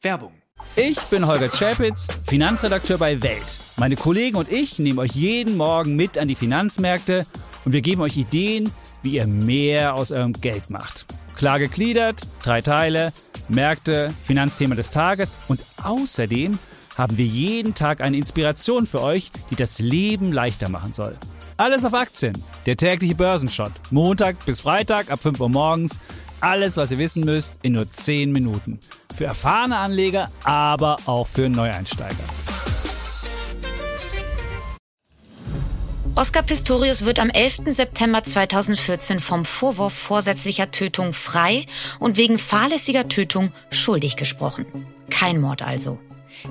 Werbung. 0.00 0.32
Ich 0.76 0.98
bin 1.10 1.26
Holger 1.26 1.50
Czapitz, 1.50 2.06
Finanzredakteur 2.26 2.96
bei 2.96 3.22
Welt. 3.22 3.58
Meine 3.76 3.96
Kollegen 3.96 4.36
und 4.36 4.50
ich 4.50 4.78
nehmen 4.78 4.98
euch 4.98 5.12
jeden 5.12 5.56
Morgen 5.56 5.96
mit 5.96 6.16
an 6.16 6.28
die 6.28 6.34
Finanzmärkte 6.34 7.26
und 7.64 7.72
wir 7.72 7.80
geben 7.80 8.00
euch 8.02 8.16
Ideen, 8.16 8.70
wie 9.02 9.16
ihr 9.16 9.26
mehr 9.26 9.94
aus 9.94 10.10
eurem 10.10 10.32
Geld 10.32 10.70
macht. 10.70 11.06
Klar 11.36 11.58
gegliedert, 11.58 12.20
drei 12.42 12.60
Teile, 12.60 13.12
Märkte, 13.48 14.12
Finanzthema 14.22 14.74
des 14.74 14.90
Tages 14.90 15.36
und 15.48 15.60
außerdem 15.82 16.58
haben 16.96 17.18
wir 17.18 17.26
jeden 17.26 17.74
Tag 17.74 18.00
eine 18.00 18.16
Inspiration 18.16 18.86
für 18.86 19.00
euch, 19.00 19.30
die 19.50 19.56
das 19.56 19.78
Leben 19.78 20.32
leichter 20.32 20.68
machen 20.68 20.92
soll. 20.92 21.16
Alles 21.56 21.84
auf 21.84 21.94
Aktien, 21.94 22.42
der 22.66 22.76
tägliche 22.76 23.14
Börsenshot, 23.14 23.72
Montag 23.90 24.44
bis 24.46 24.60
Freitag 24.60 25.10
ab 25.10 25.20
5 25.20 25.40
Uhr 25.40 25.48
morgens. 25.48 25.98
Alles, 26.40 26.76
was 26.76 26.90
ihr 26.90 26.98
wissen 26.98 27.24
müsst, 27.24 27.54
in 27.62 27.74
nur 27.74 27.90
10 27.90 28.32
Minuten. 28.32 28.80
Für 29.14 29.26
erfahrene 29.26 29.78
Anleger, 29.78 30.30
aber 30.42 30.96
auch 31.06 31.28
für 31.28 31.48
Neueinsteiger. 31.48 32.24
Oscar 36.14 36.42
Pistorius 36.42 37.06
wird 37.06 37.18
am 37.18 37.30
11. 37.30 37.62
September 37.68 38.22
2014 38.22 39.18
vom 39.18 39.46
Vorwurf 39.46 39.94
vorsätzlicher 39.94 40.70
Tötung 40.70 41.14
frei 41.14 41.64
und 42.00 42.18
wegen 42.18 42.38
fahrlässiger 42.38 43.08
Tötung 43.08 43.50
schuldig 43.70 44.16
gesprochen. 44.16 44.66
Kein 45.08 45.40
Mord 45.40 45.62
also. 45.62 45.98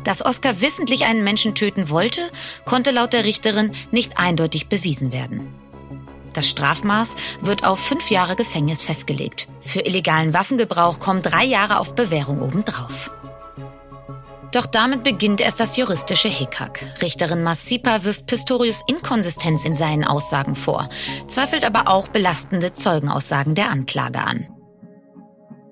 Dass 0.03 0.26
Oscar 0.26 0.62
wissentlich 0.62 1.05
einen 1.05 1.24
Menschen 1.24 1.53
töten 1.53 1.89
wollte, 1.89 2.22
konnte 2.66 2.89
laut 2.89 3.14
der 3.14 3.24
Richterin 3.24 3.72
nicht 3.91 4.18
eindeutig 4.18 4.68
bewiesen 4.68 5.12
werden. 5.12 5.53
Das 6.34 6.49
Strafmaß 6.49 7.16
wird 7.41 7.64
auf 7.64 7.80
fünf 7.80 8.09
Jahre 8.09 8.36
Gefängnis 8.36 8.82
festgelegt. 8.82 9.47
Für 9.62 9.82
illegalen 9.82 10.34
Waffengebrauch 10.34 10.99
kommen 10.99 11.22
drei 11.22 11.45
Jahre 11.45 11.78
auf 11.78 11.93
Bewährung 11.93 12.41
obendrauf. 12.41 13.12
Doch 14.52 14.66
damit 14.66 15.04
beginnt 15.04 15.39
erst 15.39 15.60
das 15.60 15.78
juristische 15.78 16.28
Hickhack. 16.28 16.86
Richterin 17.02 17.43
Massipa 17.43 18.04
wirft 18.04 18.28
Pistorius 18.28 18.82
Inkonsistenz 18.88 19.64
in 19.66 19.76
seinen 19.76 20.04
Aussagen 20.04 20.56
vor, 20.56 20.89
zweifelt 21.28 21.64
aber 21.64 21.88
auch 21.88 22.10
belastende 22.10 22.74
Zeugenaussagen 22.74 23.56
der 23.56 23.70
Anklage 23.70 24.20
an. 24.20 24.47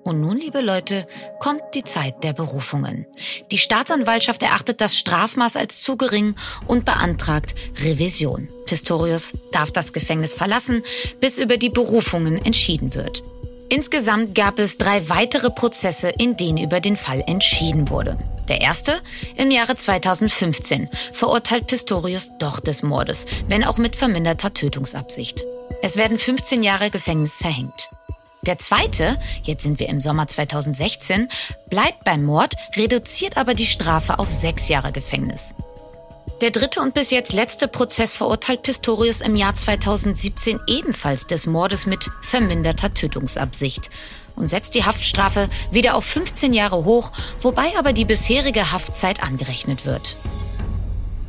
Und 0.02 0.22
nun, 0.22 0.38
liebe 0.38 0.62
Leute, 0.62 1.06
kommt 1.40 1.62
die 1.74 1.84
Zeit 1.84 2.24
der 2.24 2.32
Berufungen. 2.32 3.06
Die 3.50 3.58
Staatsanwaltschaft 3.58 4.42
erachtet 4.42 4.80
das 4.80 4.96
Strafmaß 4.96 5.56
als 5.56 5.82
zu 5.82 5.96
gering 5.98 6.34
und 6.66 6.86
beantragt 6.86 7.54
Revision. 7.82 8.48
Pistorius 8.64 9.34
darf 9.52 9.70
das 9.70 9.92
Gefängnis 9.92 10.32
verlassen, 10.32 10.82
bis 11.20 11.38
über 11.38 11.58
die 11.58 11.68
Berufungen 11.68 12.44
entschieden 12.44 12.94
wird. 12.94 13.22
Insgesamt 13.68 14.34
gab 14.34 14.58
es 14.58 14.78
drei 14.78 15.08
weitere 15.08 15.50
Prozesse, 15.50 16.08
in 16.08 16.36
denen 16.36 16.58
über 16.58 16.80
den 16.80 16.96
Fall 16.96 17.22
entschieden 17.26 17.88
wurde. 17.88 18.18
Der 18.50 18.60
erste 18.60 19.00
im 19.36 19.52
Jahre 19.52 19.76
2015 19.76 20.88
verurteilt 21.12 21.68
Pistorius 21.68 22.32
doch 22.40 22.58
des 22.58 22.82
Mordes, 22.82 23.26
wenn 23.46 23.62
auch 23.62 23.78
mit 23.78 23.94
verminderter 23.94 24.52
Tötungsabsicht. 24.52 25.44
Es 25.82 25.94
werden 25.94 26.18
15 26.18 26.64
Jahre 26.64 26.90
Gefängnis 26.90 27.36
verhängt. 27.36 27.90
Der 28.42 28.58
zweite, 28.58 29.20
jetzt 29.44 29.62
sind 29.62 29.78
wir 29.78 29.88
im 29.88 30.00
Sommer 30.00 30.26
2016, 30.26 31.28
bleibt 31.68 32.02
beim 32.02 32.24
Mord, 32.24 32.54
reduziert 32.74 33.36
aber 33.36 33.54
die 33.54 33.66
Strafe 33.66 34.18
auf 34.18 34.28
sechs 34.28 34.68
Jahre 34.68 34.90
Gefängnis. 34.90 35.54
Der 36.40 36.50
dritte 36.50 36.80
und 36.80 36.94
bis 36.94 37.10
jetzt 37.10 37.32
letzte 37.32 37.68
Prozess 37.68 38.16
verurteilt 38.16 38.62
Pistorius 38.62 39.20
im 39.20 39.36
Jahr 39.36 39.54
2017 39.54 40.58
ebenfalls 40.66 41.26
des 41.28 41.46
Mordes 41.46 41.86
mit 41.86 42.10
verminderter 42.22 42.92
Tötungsabsicht 42.94 43.90
und 44.40 44.48
setzt 44.48 44.74
die 44.74 44.84
Haftstrafe 44.84 45.48
wieder 45.70 45.94
auf 45.94 46.04
15 46.04 46.52
Jahre 46.52 46.84
hoch, 46.84 47.12
wobei 47.40 47.76
aber 47.78 47.92
die 47.92 48.04
bisherige 48.04 48.72
Haftzeit 48.72 49.22
angerechnet 49.22 49.84
wird. 49.84 50.16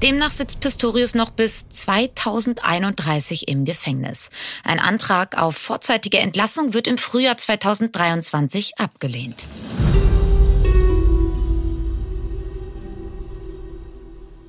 Demnach 0.02 0.32
sitzt 0.32 0.62
Pistorius 0.62 1.14
noch 1.14 1.30
bis 1.30 1.70
2031 1.70 3.48
im 3.48 3.66
Gefängnis. 3.66 4.32
Ein 4.64 4.80
Antrag 4.80 5.38
auf 5.40 5.56
vorzeitige 5.56 6.18
Entlassung 6.18 6.74
wird 6.74 6.88
im 6.88 6.98
Frühjahr 6.98 7.38
2023 7.38 8.80
abgelehnt. 8.80 9.48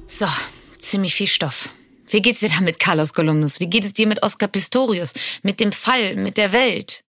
So, 0.06 0.26
ziemlich 0.78 1.14
viel 1.14 1.26
Stoff. 1.26 1.68
Wie 2.06 2.22
geht's 2.22 2.40
dir 2.40 2.48
da 2.48 2.60
mit 2.60 2.78
Carlos 2.78 3.12
Columnus? 3.12 3.60
Wie 3.60 3.68
geht 3.68 3.84
es 3.84 3.92
dir 3.92 4.06
mit 4.06 4.22
Oscar 4.22 4.48
Pistorius? 4.48 5.12
Mit 5.42 5.60
dem 5.60 5.72
Fall, 5.72 6.16
mit 6.16 6.38
der 6.38 6.52
Welt? 6.52 7.04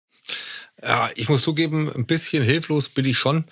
Ja, 0.85 1.09
ich 1.15 1.29
muss 1.29 1.43
zugeben, 1.43 1.89
ein 1.95 2.05
bisschen 2.05 2.43
hilflos 2.43 2.89
bin 2.89 3.05
ich 3.05 3.17
schon. 3.17 3.45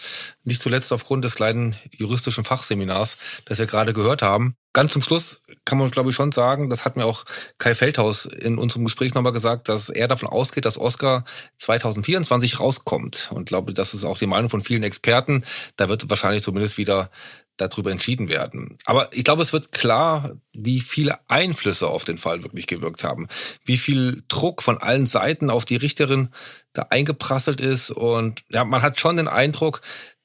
Nicht 0.43 0.61
zuletzt 0.61 0.91
aufgrund 0.91 1.23
des 1.23 1.35
kleinen 1.35 1.77
juristischen 1.91 2.43
Fachseminars, 2.43 3.15
das 3.45 3.57
wir 3.57 3.67
gerade 3.67 3.93
gehört 3.93 4.21
haben. 4.21 4.57
Ganz 4.73 4.91
zum 4.91 5.01
Schluss 5.01 5.41
kann 5.63 5.77
man, 5.77 5.91
glaube 5.91 6.09
ich, 6.09 6.15
schon 6.15 6.33
sagen, 6.33 6.69
das 6.69 6.83
hat 6.83 6.97
mir 6.97 7.05
auch 7.05 7.23
Kai 7.57 7.73
Feldhaus 7.73 8.25
in 8.25 8.57
unserem 8.57 8.83
Gespräch 8.83 9.13
nochmal 9.13 9.31
gesagt, 9.31 9.69
dass 9.69 9.89
er 9.89 10.09
davon 10.09 10.27
ausgeht, 10.27 10.65
dass 10.65 10.77
Oscar 10.77 11.23
2024 11.57 12.59
rauskommt. 12.59 13.29
Und 13.31 13.45
glaube, 13.45 13.73
das 13.73 13.93
ist 13.93 14.03
auch 14.03 14.17
die 14.17 14.27
Meinung 14.27 14.49
von 14.49 14.61
vielen 14.61 14.83
Experten. 14.83 15.43
Da 15.77 15.87
wird 15.87 16.09
wahrscheinlich 16.09 16.43
zumindest 16.43 16.77
wieder 16.77 17.11
darüber 17.67 17.91
entschieden 17.91 18.29
werden. 18.29 18.77
Aber 18.85 19.09
ich 19.11 19.23
glaube, 19.23 19.41
es 19.41 19.53
wird 19.53 19.71
klar, 19.71 20.31
wie 20.53 20.79
viele 20.79 21.19
Einflüsse 21.29 21.87
auf 21.87 22.03
den 22.03 22.17
Fall 22.17 22.43
wirklich 22.43 22.67
gewirkt 22.67 23.03
haben, 23.03 23.27
wie 23.63 23.77
viel 23.77 24.23
Druck 24.27 24.61
von 24.61 24.77
allen 24.77 25.05
Seiten 25.05 25.49
auf 25.49 25.65
die 25.65 25.75
Richterin 25.75 26.29
da 26.73 26.87
eingeprasselt 26.89 27.61
ist 27.61 27.91
und 27.91 28.41
ja, 28.49 28.63
man 28.63 28.81
hat 28.81 28.99
schon 28.99 29.17
den 29.17 29.27
Eindruck, 29.27 29.81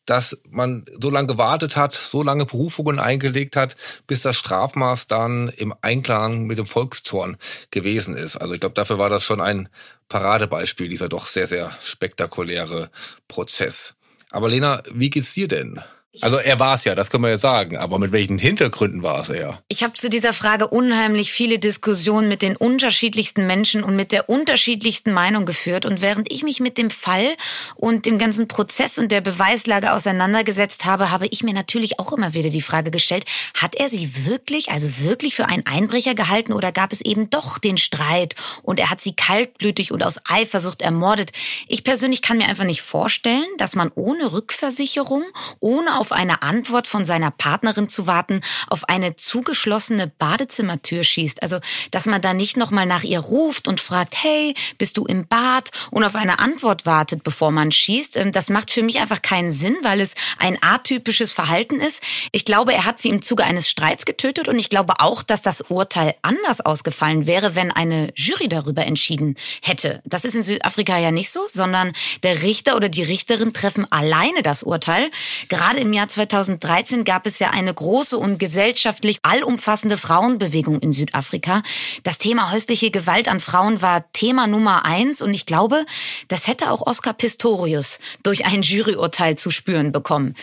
dass 0.07 0.41
man 0.49 0.87
so 1.01 1.11
lange 1.11 1.27
gewartet 1.27 1.77
hat, 1.77 1.93
so 1.93 2.23
lange 2.23 2.47
Berufungen 2.47 2.99
eingelegt 2.99 3.57
hat, 3.57 3.77
bis 4.07 4.23
das 4.23 4.37
Strafmaß 4.37 5.09
dann 5.09 5.49
im 5.49 5.75
Einklang 5.83 6.47
mit 6.47 6.59
dem 6.59 6.67
Volkszorn 6.67 7.37
gewesen 7.73 8.17
ist. 8.17 8.37
Also 8.37 8.55
ich 8.55 8.61
glaube, 8.61 8.75
dafür 8.75 8.99
war 8.99 9.11
das 9.11 9.25
schon 9.25 9.41
ein 9.41 9.69
Paradebeispiel, 10.09 10.89
dieser 10.89 11.09
doch 11.09 11.27
sehr, 11.27 11.49
sehr 11.49 11.73
spektakuläre 11.83 12.91
Prozess. 13.27 13.95
Aber 14.31 14.49
Lena, 14.49 14.83
wie 14.93 15.11
geht's 15.11 15.35
dir 15.35 15.49
denn? 15.49 15.81
Also 16.23 16.39
er 16.39 16.59
war 16.59 16.75
es 16.75 16.85
ja, 16.85 16.95
das 16.95 17.11
können 17.11 17.25
wir 17.25 17.31
ja 17.31 17.39
sagen. 17.39 17.77
Aber 17.77 17.99
mit 17.99 18.13
welchen 18.13 18.39
Hintergründen 18.39 19.03
war 19.03 19.21
es 19.21 19.29
er? 19.29 19.61
Ich 19.69 19.83
habe 19.83 19.95
zu 19.95 20.09
dieser 20.09 20.33
Frage 20.33 20.69
unheimlich 20.69 21.33
viele 21.33 21.59
Diskussionen 21.59 22.29
mit 22.29 22.43
den 22.43 22.57
unterschiedlichsten 22.57 23.47
Menschen 23.47 23.85
und 23.85 23.97
mit 23.97 24.13
der 24.13 24.29
unterschiedlichsten 24.29 25.13
Meinung 25.13 25.47
geführt. 25.47 25.87
Und 25.87 26.01
während 26.01 26.33
ich 26.33 26.43
mich 26.43 26.61
mit 26.61 26.79
dem 26.79 26.91
Fall 26.91 27.37
und 27.75 28.07
dem 28.07 28.19
ganzen 28.19 28.49
Prozess 28.49 28.99
und 28.99 29.13
der 29.13 29.21
Beweislage 29.21 29.93
auseinandergesetzt 29.93 30.85
habe, 30.85 31.11
habe 31.11 31.27
ich 31.27 31.43
mir 31.43 31.55
natürlich 31.55 31.99
auch 31.99 32.13
immer 32.13 32.35
wieder 32.35 32.51
die 32.51 32.63
Frage 32.63 32.91
gestellt, 32.91 33.25
hat 33.55 33.75
er 33.75 33.89
sie 33.89 34.27
wirklich, 34.27 34.71
also 34.71 34.99
wirklich 34.99 35.35
für 35.35 35.47
einen 35.47 35.67
Einbrecher 35.67 36.15
gehalten 36.15 36.53
oder 36.53 36.73
gab 36.73 36.93
es 36.93 37.01
eben 37.01 37.31
doch 37.31 37.59
den 37.59 37.79
Streit 37.79 38.35
und 38.63 38.81
er 38.81 38.91
hat 38.91 39.01
sie 39.01 39.15
kaltblütig 39.15 39.93
und 39.93 40.03
aus 40.03 40.21
Eifersucht 40.29 40.83
ermordet? 40.83 41.33
Ich 41.69 41.85
persönlich 41.85 42.23
kann 42.23 42.39
mir 42.39 42.47
einfach 42.47 42.65
nicht 42.65 42.83
vorstellen, 42.83 43.47
dass 43.59 43.75
man 43.75 43.91
ohne 43.95 44.33
Rückversicherung, 44.33 45.23
ohne 45.61 45.99
auf 45.99 46.06
auf 46.07 46.13
eine 46.13 46.43
Antwort 46.43 46.87
von 46.87 47.05
seiner 47.05 47.33
Partnerin 47.33 47.89
zu 47.89 48.07
warten, 48.07 48.43
auf 48.69 48.89
eine 48.89 49.17
zugeschlossene 49.17 50.07
Badezimmertür 50.07 51.03
schießt. 51.03 51.43
Also, 51.43 51.59
dass 51.91 52.07
man 52.07 52.21
da 52.21 52.33
nicht 52.33 52.57
nochmal 52.57 52.87
nach 52.87 53.03
ihr 53.03 53.19
ruft 53.19 53.67
und 53.67 53.81
fragt, 53.81 54.15
hey, 54.23 54.55
bist 54.79 54.99
du 54.99 55.05
im 55.05 55.27
Bad? 55.27 55.71
Und 55.91 56.05
auf 56.05 56.15
eine 56.15 56.39
Antwort 56.39 56.87
wartet, 56.87 57.25
bevor 57.25 57.51
man 57.51 57.73
schießt. 57.73 58.17
Ähm, 58.19 58.31
das 58.31 58.51
macht 58.51 58.71
für 58.71 58.85
mich 58.85 59.01
einfach 59.01 59.21
keinen 59.21 59.51
Sinn, 59.51 59.77
weil 59.83 60.01
es 60.01 60.15
ein 60.39 60.59
atypisches 60.63 61.33
Verhalten 61.33 61.81
ist. 61.81 62.01
Ich 62.31 62.45
glaube, 62.45 62.73
er 62.73 62.85
hat 62.85 63.01
sie 63.01 63.09
im 63.09 63.21
Zuge 63.21 63.43
eines 63.43 63.69
Streits 63.69 64.05
getötet 64.05 64.47
und 64.47 64.61
ich 64.61 64.71
glaube 64.71 65.01
auch, 65.01 65.25
dass 65.25 65.43
das 65.43 65.63
Urteil 65.63 66.15
anders 66.23 66.61
ausgefallen 66.61 67.27
wäre, 67.27 67.57
wenn 67.57 67.73
eine 67.73 68.13
Jury 68.15 68.49
darüber 68.49 68.87
entschieden 68.87 69.35
hätte. 69.61 70.03
Das 70.05 70.25
ist 70.25 70.37
in 70.37 70.43
Südafrika 70.43 70.99
ja 70.99 71.11
nicht 71.11 71.31
so, 71.31 71.41
sondern 71.49 71.93
der 72.23 72.43
Richter 72.43 72.77
oder 72.77 72.89
die 72.89 73.03
Richterin 73.03 73.53
treffen 73.53 73.91
alleine 73.91 74.43
das 74.45 74.63
Urteil. 74.63 75.11
Gerade 75.49 75.81
im 75.81 75.96
Jahr 75.97 76.09
2013 76.09 77.05
gab 77.05 77.27
es 77.27 77.39
ja 77.39 77.51
eine 77.51 77.73
große 77.75 78.17
und 78.17 78.39
gesellschaftlich 78.39 79.19
allumfassende 79.23 79.97
Frauenbewegung 79.97 80.79
in 80.79 80.93
Südafrika. 80.93 81.63
Das 82.05 82.19
Thema 82.19 82.53
häusliche 82.53 82.91
Gewalt 82.91 83.29
an 83.29 83.41
Frauen 83.41 83.83
war 83.83 84.13
Thema 84.13 84.47
Nummer 84.47 84.85
eins 84.85 85.23
und 85.23 85.35
ich 85.35 85.47
glaube, 85.47 85.85
das 86.29 86.47
hätte 86.47 86.71
auch 86.71 86.87
Oscar 86.87 87.15
Pistorius 87.15 87.99
durch 88.23 88.47
ein 88.47 88.63
Juryurteil 88.63 89.37
zu 89.37 89.51
spüren 89.51 89.91
bekommen. 89.91 90.35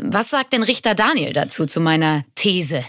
Was 0.00 0.30
sagt 0.30 0.52
denn 0.52 0.62
Richter 0.62 0.94
Daniel 0.94 1.32
dazu, 1.32 1.66
zu 1.66 1.80
meiner 1.80 2.24
These? 2.36 2.84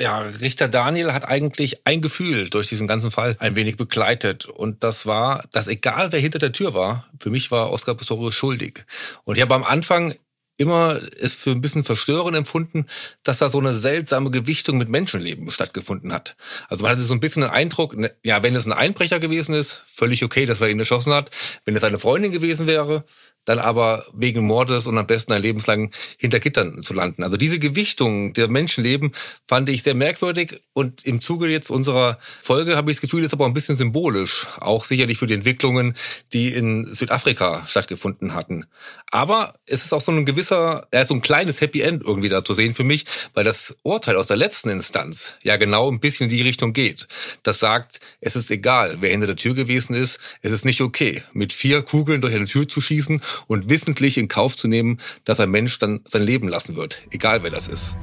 Ja, 0.00 0.20
Richter 0.20 0.68
Daniel 0.68 1.12
hat 1.12 1.26
eigentlich 1.26 1.84
ein 1.84 2.00
Gefühl 2.00 2.50
durch 2.50 2.68
diesen 2.68 2.86
ganzen 2.86 3.10
Fall 3.10 3.36
ein 3.40 3.56
wenig 3.56 3.76
begleitet. 3.76 4.46
Und 4.46 4.84
das 4.84 5.06
war, 5.06 5.44
dass 5.50 5.66
egal 5.66 6.12
wer 6.12 6.20
hinter 6.20 6.38
der 6.38 6.52
Tür 6.52 6.72
war, 6.72 7.08
für 7.18 7.30
mich 7.30 7.50
war 7.50 7.72
Oscar 7.72 7.96
Pistorius 7.96 8.36
schuldig. 8.36 8.84
Und 9.24 9.36
ich 9.36 9.42
habe 9.42 9.56
am 9.56 9.64
Anfang 9.64 10.14
immer 10.58 11.00
es 11.18 11.34
für 11.34 11.50
ein 11.50 11.60
bisschen 11.60 11.84
verstörend 11.84 12.36
empfunden, 12.36 12.86
dass 13.22 13.38
da 13.38 13.48
so 13.48 13.58
eine 13.58 13.74
seltsame 13.74 14.30
Gewichtung 14.30 14.76
mit 14.76 14.88
Menschenleben 14.88 15.50
stattgefunden 15.50 16.12
hat. 16.12 16.36
Also 16.68 16.82
man 16.82 16.92
hatte 16.92 17.04
so 17.04 17.14
ein 17.14 17.20
bisschen 17.20 17.42
den 17.42 17.50
Eindruck, 17.50 17.96
ne, 17.96 18.14
ja, 18.22 18.42
wenn 18.42 18.54
es 18.56 18.66
ein 18.66 18.72
Einbrecher 18.72 19.20
gewesen 19.20 19.54
ist, 19.54 19.82
völlig 19.86 20.24
okay, 20.24 20.44
dass 20.46 20.60
er 20.60 20.68
ihn 20.68 20.80
erschossen 20.80 21.14
hat. 21.14 21.30
Wenn 21.64 21.76
es 21.76 21.84
eine 21.84 21.98
Freundin 21.98 22.32
gewesen 22.32 22.66
wäre, 22.66 23.04
dann 23.48 23.58
aber 23.58 24.04
wegen 24.12 24.44
Mordes 24.44 24.86
und 24.86 24.98
am 24.98 25.06
besten 25.06 25.32
ein 25.32 25.40
lebenslang 25.40 25.90
hinter 26.18 26.38
Gittern 26.38 26.82
zu 26.82 26.92
landen. 26.92 27.22
Also 27.22 27.38
diese 27.38 27.58
Gewichtung 27.58 28.34
der 28.34 28.48
Menschenleben 28.48 29.12
fand 29.46 29.70
ich 29.70 29.82
sehr 29.82 29.94
merkwürdig 29.94 30.60
und 30.74 31.06
im 31.06 31.22
Zuge 31.22 31.48
jetzt 31.48 31.70
unserer 31.70 32.18
Folge 32.42 32.76
habe 32.76 32.90
ich 32.90 32.98
das 32.98 33.00
Gefühl, 33.00 33.24
ist 33.24 33.32
aber 33.32 33.44
auch 33.44 33.48
ein 33.48 33.54
bisschen 33.54 33.76
symbolisch, 33.76 34.46
auch 34.60 34.84
sicherlich 34.84 35.16
für 35.16 35.26
die 35.26 35.32
Entwicklungen, 35.32 35.94
die 36.34 36.52
in 36.52 36.94
Südafrika 36.94 37.66
stattgefunden 37.66 38.34
hatten. 38.34 38.66
Aber 39.10 39.54
es 39.66 39.82
ist 39.82 39.94
auch 39.94 40.02
so 40.02 40.12
ein 40.12 40.26
gewisser, 40.26 40.86
ja, 40.92 41.06
so 41.06 41.14
ein 41.14 41.22
kleines 41.22 41.62
Happy 41.62 41.80
End 41.80 42.02
irgendwie 42.04 42.28
da 42.28 42.44
zu 42.44 42.52
sehen 42.52 42.74
für 42.74 42.84
mich, 42.84 43.06
weil 43.32 43.44
das 43.44 43.74
Urteil 43.82 44.16
aus 44.16 44.26
der 44.26 44.36
letzten 44.36 44.68
Instanz 44.68 45.36
ja 45.42 45.56
genau 45.56 45.90
ein 45.90 46.00
bisschen 46.00 46.24
in 46.24 46.36
die 46.36 46.42
Richtung 46.42 46.74
geht. 46.74 47.08
Das 47.44 47.60
sagt, 47.60 48.00
es 48.20 48.36
ist 48.36 48.50
egal, 48.50 48.98
wer 49.00 49.10
hinter 49.10 49.26
der 49.26 49.36
Tür 49.36 49.54
gewesen 49.54 49.94
ist, 49.94 50.18
es 50.42 50.52
ist 50.52 50.66
nicht 50.66 50.82
okay, 50.82 51.22
mit 51.32 51.54
vier 51.54 51.80
Kugeln 51.80 52.20
durch 52.20 52.34
eine 52.34 52.44
Tür 52.44 52.68
zu 52.68 52.82
schießen 52.82 53.22
und 53.46 53.68
wissentlich 53.68 54.18
in 54.18 54.28
Kauf 54.28 54.56
zu 54.56 54.68
nehmen, 54.68 54.98
dass 55.24 55.40
ein 55.40 55.50
Mensch 55.50 55.78
dann 55.78 56.00
sein 56.04 56.22
Leben 56.22 56.48
lassen 56.48 56.76
wird, 56.76 57.02
egal 57.10 57.42
wer 57.42 57.50
das 57.50 57.68
ist. 57.68 57.96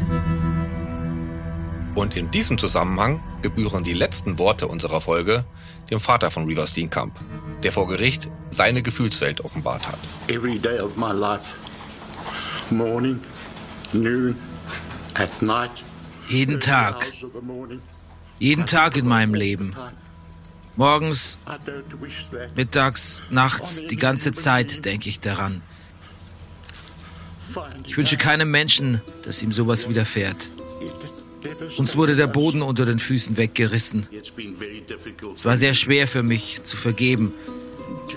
Und 1.95 2.17
in 2.17 2.29
diesem 2.29 2.57
Zusammenhang 2.57 3.23
gebühren 3.41 3.83
die 3.83 3.93
letzten 3.93 4.37
Worte 4.37 4.67
unserer 4.67 4.99
Folge 4.99 5.45
dem 5.89 5.99
Vater 5.99 6.29
von 6.29 6.45
Reaver 6.45 6.67
Steenkamp, 6.67 7.17
der 7.63 7.71
vor 7.71 7.87
Gericht 7.87 8.29
seine 8.49 8.81
Gefühlswelt 8.81 9.41
offenbart 9.41 9.87
hat. 9.87 9.99
Every 10.27 10.59
day 10.59 10.79
of 10.79 10.97
my 10.97 11.11
life, 11.11 11.53
morning, 12.69 13.21
noon, 13.93 14.35
at 15.13 15.41
night. 15.41 15.71
Jeden 16.27 16.59
Tag. 16.59 17.11
Jeden 18.39 18.65
Tag 18.65 18.97
in 18.97 19.07
meinem 19.07 19.33
Leben. 19.33 19.75
Morgens, 20.77 21.37
mittags, 22.55 23.21
nachts, 23.29 23.85
die 23.85 23.95
ganze 23.95 24.33
Zeit 24.33 24.83
denke 24.85 25.09
ich 25.09 25.19
daran. 25.19 25.61
Ich 27.85 27.95
wünsche 27.95 28.17
keinem 28.17 28.51
Menschen, 28.51 29.01
dass 29.23 29.41
ihm 29.41 29.51
sowas 29.51 29.87
widerfährt. 29.87 30.49
Uns 31.77 31.95
wurde 31.95 32.15
der 32.15 32.27
Boden 32.27 32.61
unter 32.61 32.85
den 32.85 32.99
Füßen 32.99 33.37
weggerissen. 33.37 34.07
Es 35.35 35.45
war 35.45 35.57
sehr 35.57 35.73
schwer 35.73 36.07
für 36.07 36.23
mich 36.23 36.63
zu 36.63 36.75
vergeben. 36.75 37.33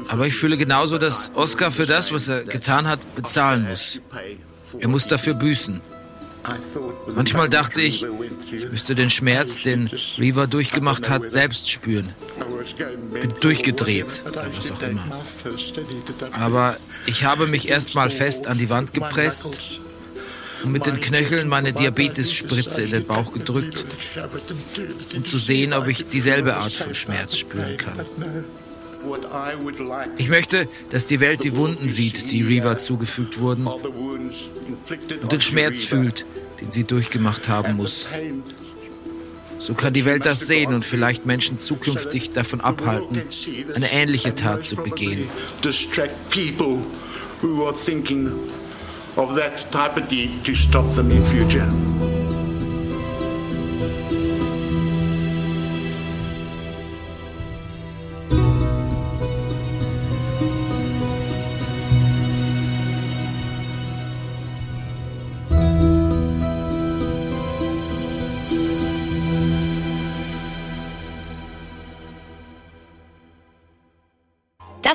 Aber 0.08 0.26
ich 0.26 0.34
fühle 0.34 0.56
genauso, 0.56 0.98
dass 0.98 1.30
Oscar 1.34 1.70
für 1.70 1.86
das, 1.86 2.12
was 2.12 2.28
er 2.28 2.44
getan 2.44 2.86
hat, 2.86 3.00
bezahlen 3.14 3.68
muss. 3.68 4.00
Er 4.78 4.88
muss 4.88 5.06
dafür 5.06 5.34
büßen. 5.34 5.80
Manchmal 7.14 7.48
dachte 7.48 7.82
ich, 7.82 8.06
ich 8.52 8.70
müsste 8.70 8.94
den 8.94 9.10
Schmerz, 9.10 9.62
den 9.62 9.90
Reaver 10.18 10.46
durchgemacht 10.46 11.08
hat, 11.08 11.28
selbst 11.30 11.70
spüren. 11.70 12.10
Bin 13.12 13.32
durchgedreht, 13.40 14.22
oder 14.26 14.46
was 14.54 14.70
auch 14.70 14.82
immer. 14.82 15.22
Aber 16.32 16.76
ich 17.06 17.24
habe 17.24 17.46
mich 17.46 17.68
erstmal 17.68 18.10
fest 18.10 18.46
an 18.46 18.58
die 18.58 18.70
Wand 18.70 18.94
gepresst 18.94 19.80
und 20.64 20.72
mit 20.72 20.86
den 20.86 21.00
Knöcheln 21.00 21.48
meine 21.48 21.72
Diabetesspritze 21.72 22.82
in 22.82 22.90
den 22.90 23.04
Bauch 23.04 23.32
gedrückt, 23.32 23.84
um 25.14 25.24
zu 25.24 25.38
sehen, 25.38 25.72
ob 25.72 25.86
ich 25.88 26.08
dieselbe 26.08 26.56
Art 26.56 26.72
von 26.72 26.94
Schmerz 26.94 27.36
spüren 27.36 27.76
kann. 27.76 28.00
Ich 30.16 30.28
möchte, 30.28 30.68
dass 30.90 31.06
die 31.06 31.20
Welt 31.20 31.44
die 31.44 31.56
Wunden 31.56 31.88
sieht, 31.88 32.30
die 32.32 32.42
Reaver 32.42 32.78
zugefügt 32.78 33.38
wurden, 33.38 33.66
und 33.66 35.32
den 35.32 35.40
Schmerz 35.40 35.84
fühlt, 35.84 36.26
den 36.60 36.72
sie 36.72 36.84
durchgemacht 36.84 37.48
haben 37.48 37.76
muss. 37.76 38.08
So 39.58 39.74
kann 39.74 39.92
die 39.92 40.04
Welt 40.04 40.24
das 40.24 40.40
sehen 40.40 40.72
und 40.72 40.84
vielleicht 40.84 41.26
Menschen 41.26 41.58
zukünftig 41.58 42.32
davon 42.32 42.60
abhalten, 42.60 43.22
eine 43.74 43.92
ähnliche 43.92 44.34
Tat 44.34 44.62
zu 44.62 44.76
begehen. 44.76 45.28
of 49.18 49.34
that 49.34 49.66
type 49.72 49.96
of 49.96 50.08
deed 50.08 50.44
to 50.44 50.54
stop 50.54 50.94
them 50.94 51.10
in 51.10 51.24
future. 51.24 52.17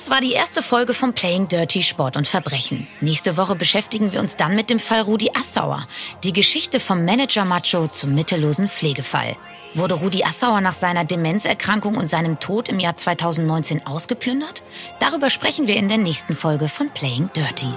Das 0.03 0.09
war 0.09 0.19
die 0.19 0.33
erste 0.33 0.61
Folge 0.61 0.93
von 0.93 1.13
Playing 1.13 1.47
Dirty 1.47 1.81
Sport 1.81 2.17
und 2.17 2.27
Verbrechen. 2.27 2.89
Nächste 2.99 3.37
Woche 3.37 3.55
beschäftigen 3.55 4.11
wir 4.11 4.19
uns 4.19 4.35
dann 4.35 4.53
mit 4.53 4.69
dem 4.69 4.77
Fall 4.77 4.99
Rudi 4.99 5.29
Assauer. 5.33 5.87
Die 6.25 6.33
Geschichte 6.33 6.81
vom 6.81 7.05
Manager 7.05 7.45
Macho 7.45 7.87
zum 7.87 8.13
mittellosen 8.13 8.67
Pflegefall. 8.67 9.37
Wurde 9.75 9.93
Rudi 9.93 10.25
Assauer 10.25 10.59
nach 10.59 10.73
seiner 10.73 11.05
Demenzerkrankung 11.05 11.95
und 11.95 12.09
seinem 12.09 12.37
Tod 12.41 12.67
im 12.67 12.81
Jahr 12.81 12.97
2019 12.97 13.87
ausgeplündert? 13.87 14.61
Darüber 14.99 15.29
sprechen 15.29 15.67
wir 15.67 15.77
in 15.77 15.87
der 15.87 15.99
nächsten 15.99 16.35
Folge 16.35 16.67
von 16.67 16.89
Playing 16.89 17.29
Dirty. 17.33 17.73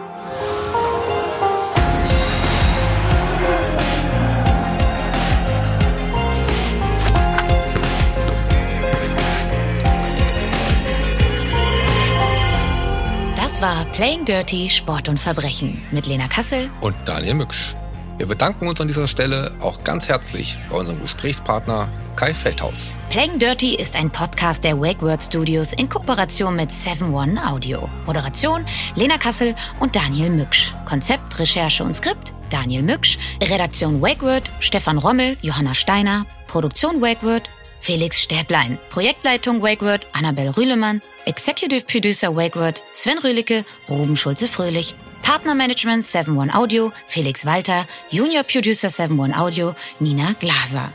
Das 13.57 13.63
war 13.63 13.87
Playing 13.87 14.27
Dirty 14.27 14.69
Sport 14.69 15.09
und 15.09 15.19
Verbrechen 15.19 15.83
mit 15.91 16.07
Lena 16.07 16.29
Kassel 16.29 16.69
und 16.83 16.95
Daniel 17.07 17.33
Mücksch. 17.33 17.75
Wir 18.19 18.27
bedanken 18.27 18.69
uns 18.69 18.83
an 18.83 18.87
dieser 18.87 19.09
Stelle 19.09 19.51
auch 19.63 19.83
ganz 19.83 20.09
herzlich 20.09 20.59
bei 20.69 20.77
unserem 20.77 21.01
Gesprächspartner 21.01 21.89
Kai 22.17 22.35
Feldhaus. 22.35 22.75
Playing 23.09 23.39
Dirty 23.39 23.75
ist 23.75 23.97
ein 23.97 24.11
Podcast 24.11 24.63
der 24.63 24.79
Wake 24.79 25.01
Word 25.01 25.23
Studios 25.23 25.73
in 25.73 25.89
Kooperation 25.89 26.55
mit 26.55 26.69
7-One 26.69 27.49
Audio. 27.49 27.89
Moderation 28.05 28.67
Lena 28.95 29.17
Kassel 29.17 29.55
und 29.81 29.97
Daniel 29.97 30.29
Mücksch. 30.29 30.75
Konzept, 30.85 31.39
Recherche 31.39 31.83
und 31.83 31.97
Skript 31.97 32.35
Daniel 32.51 32.83
Mücksch. 32.83 33.17
Redaktion 33.43 34.03
Wake 34.03 34.21
Word 34.21 34.51
Stefan 34.61 34.99
Rommel, 34.99 35.39
Johanna 35.41 35.73
Steiner. 35.73 36.27
Produktion 36.47 37.01
Wake 37.01 37.23
Word 37.23 37.49
Felix 37.81 38.21
Stäblein. 38.21 38.79
Projektleitung 38.91 39.63
WakeWord, 39.63 40.05
Annabel 40.13 40.51
Rühlemann. 40.51 41.01
Executive 41.27 41.87
Producer 41.87 42.29
WakeWord, 42.29 42.81
Sven 42.93 43.19
Rühlicke, 43.19 43.65
Ruben 43.89 44.17
Schulze-Fröhlich. 44.17 44.95
Partnermanagement 45.23 46.05
7-One 46.05 46.55
Audio, 46.55 46.93
Felix 47.09 47.45
Walter. 47.45 47.85
Junior 48.11 48.45
Producer 48.45 48.89
7-One 48.89 49.37
Audio, 49.37 49.75
Nina 49.99 50.35
Glaser. 50.39 50.93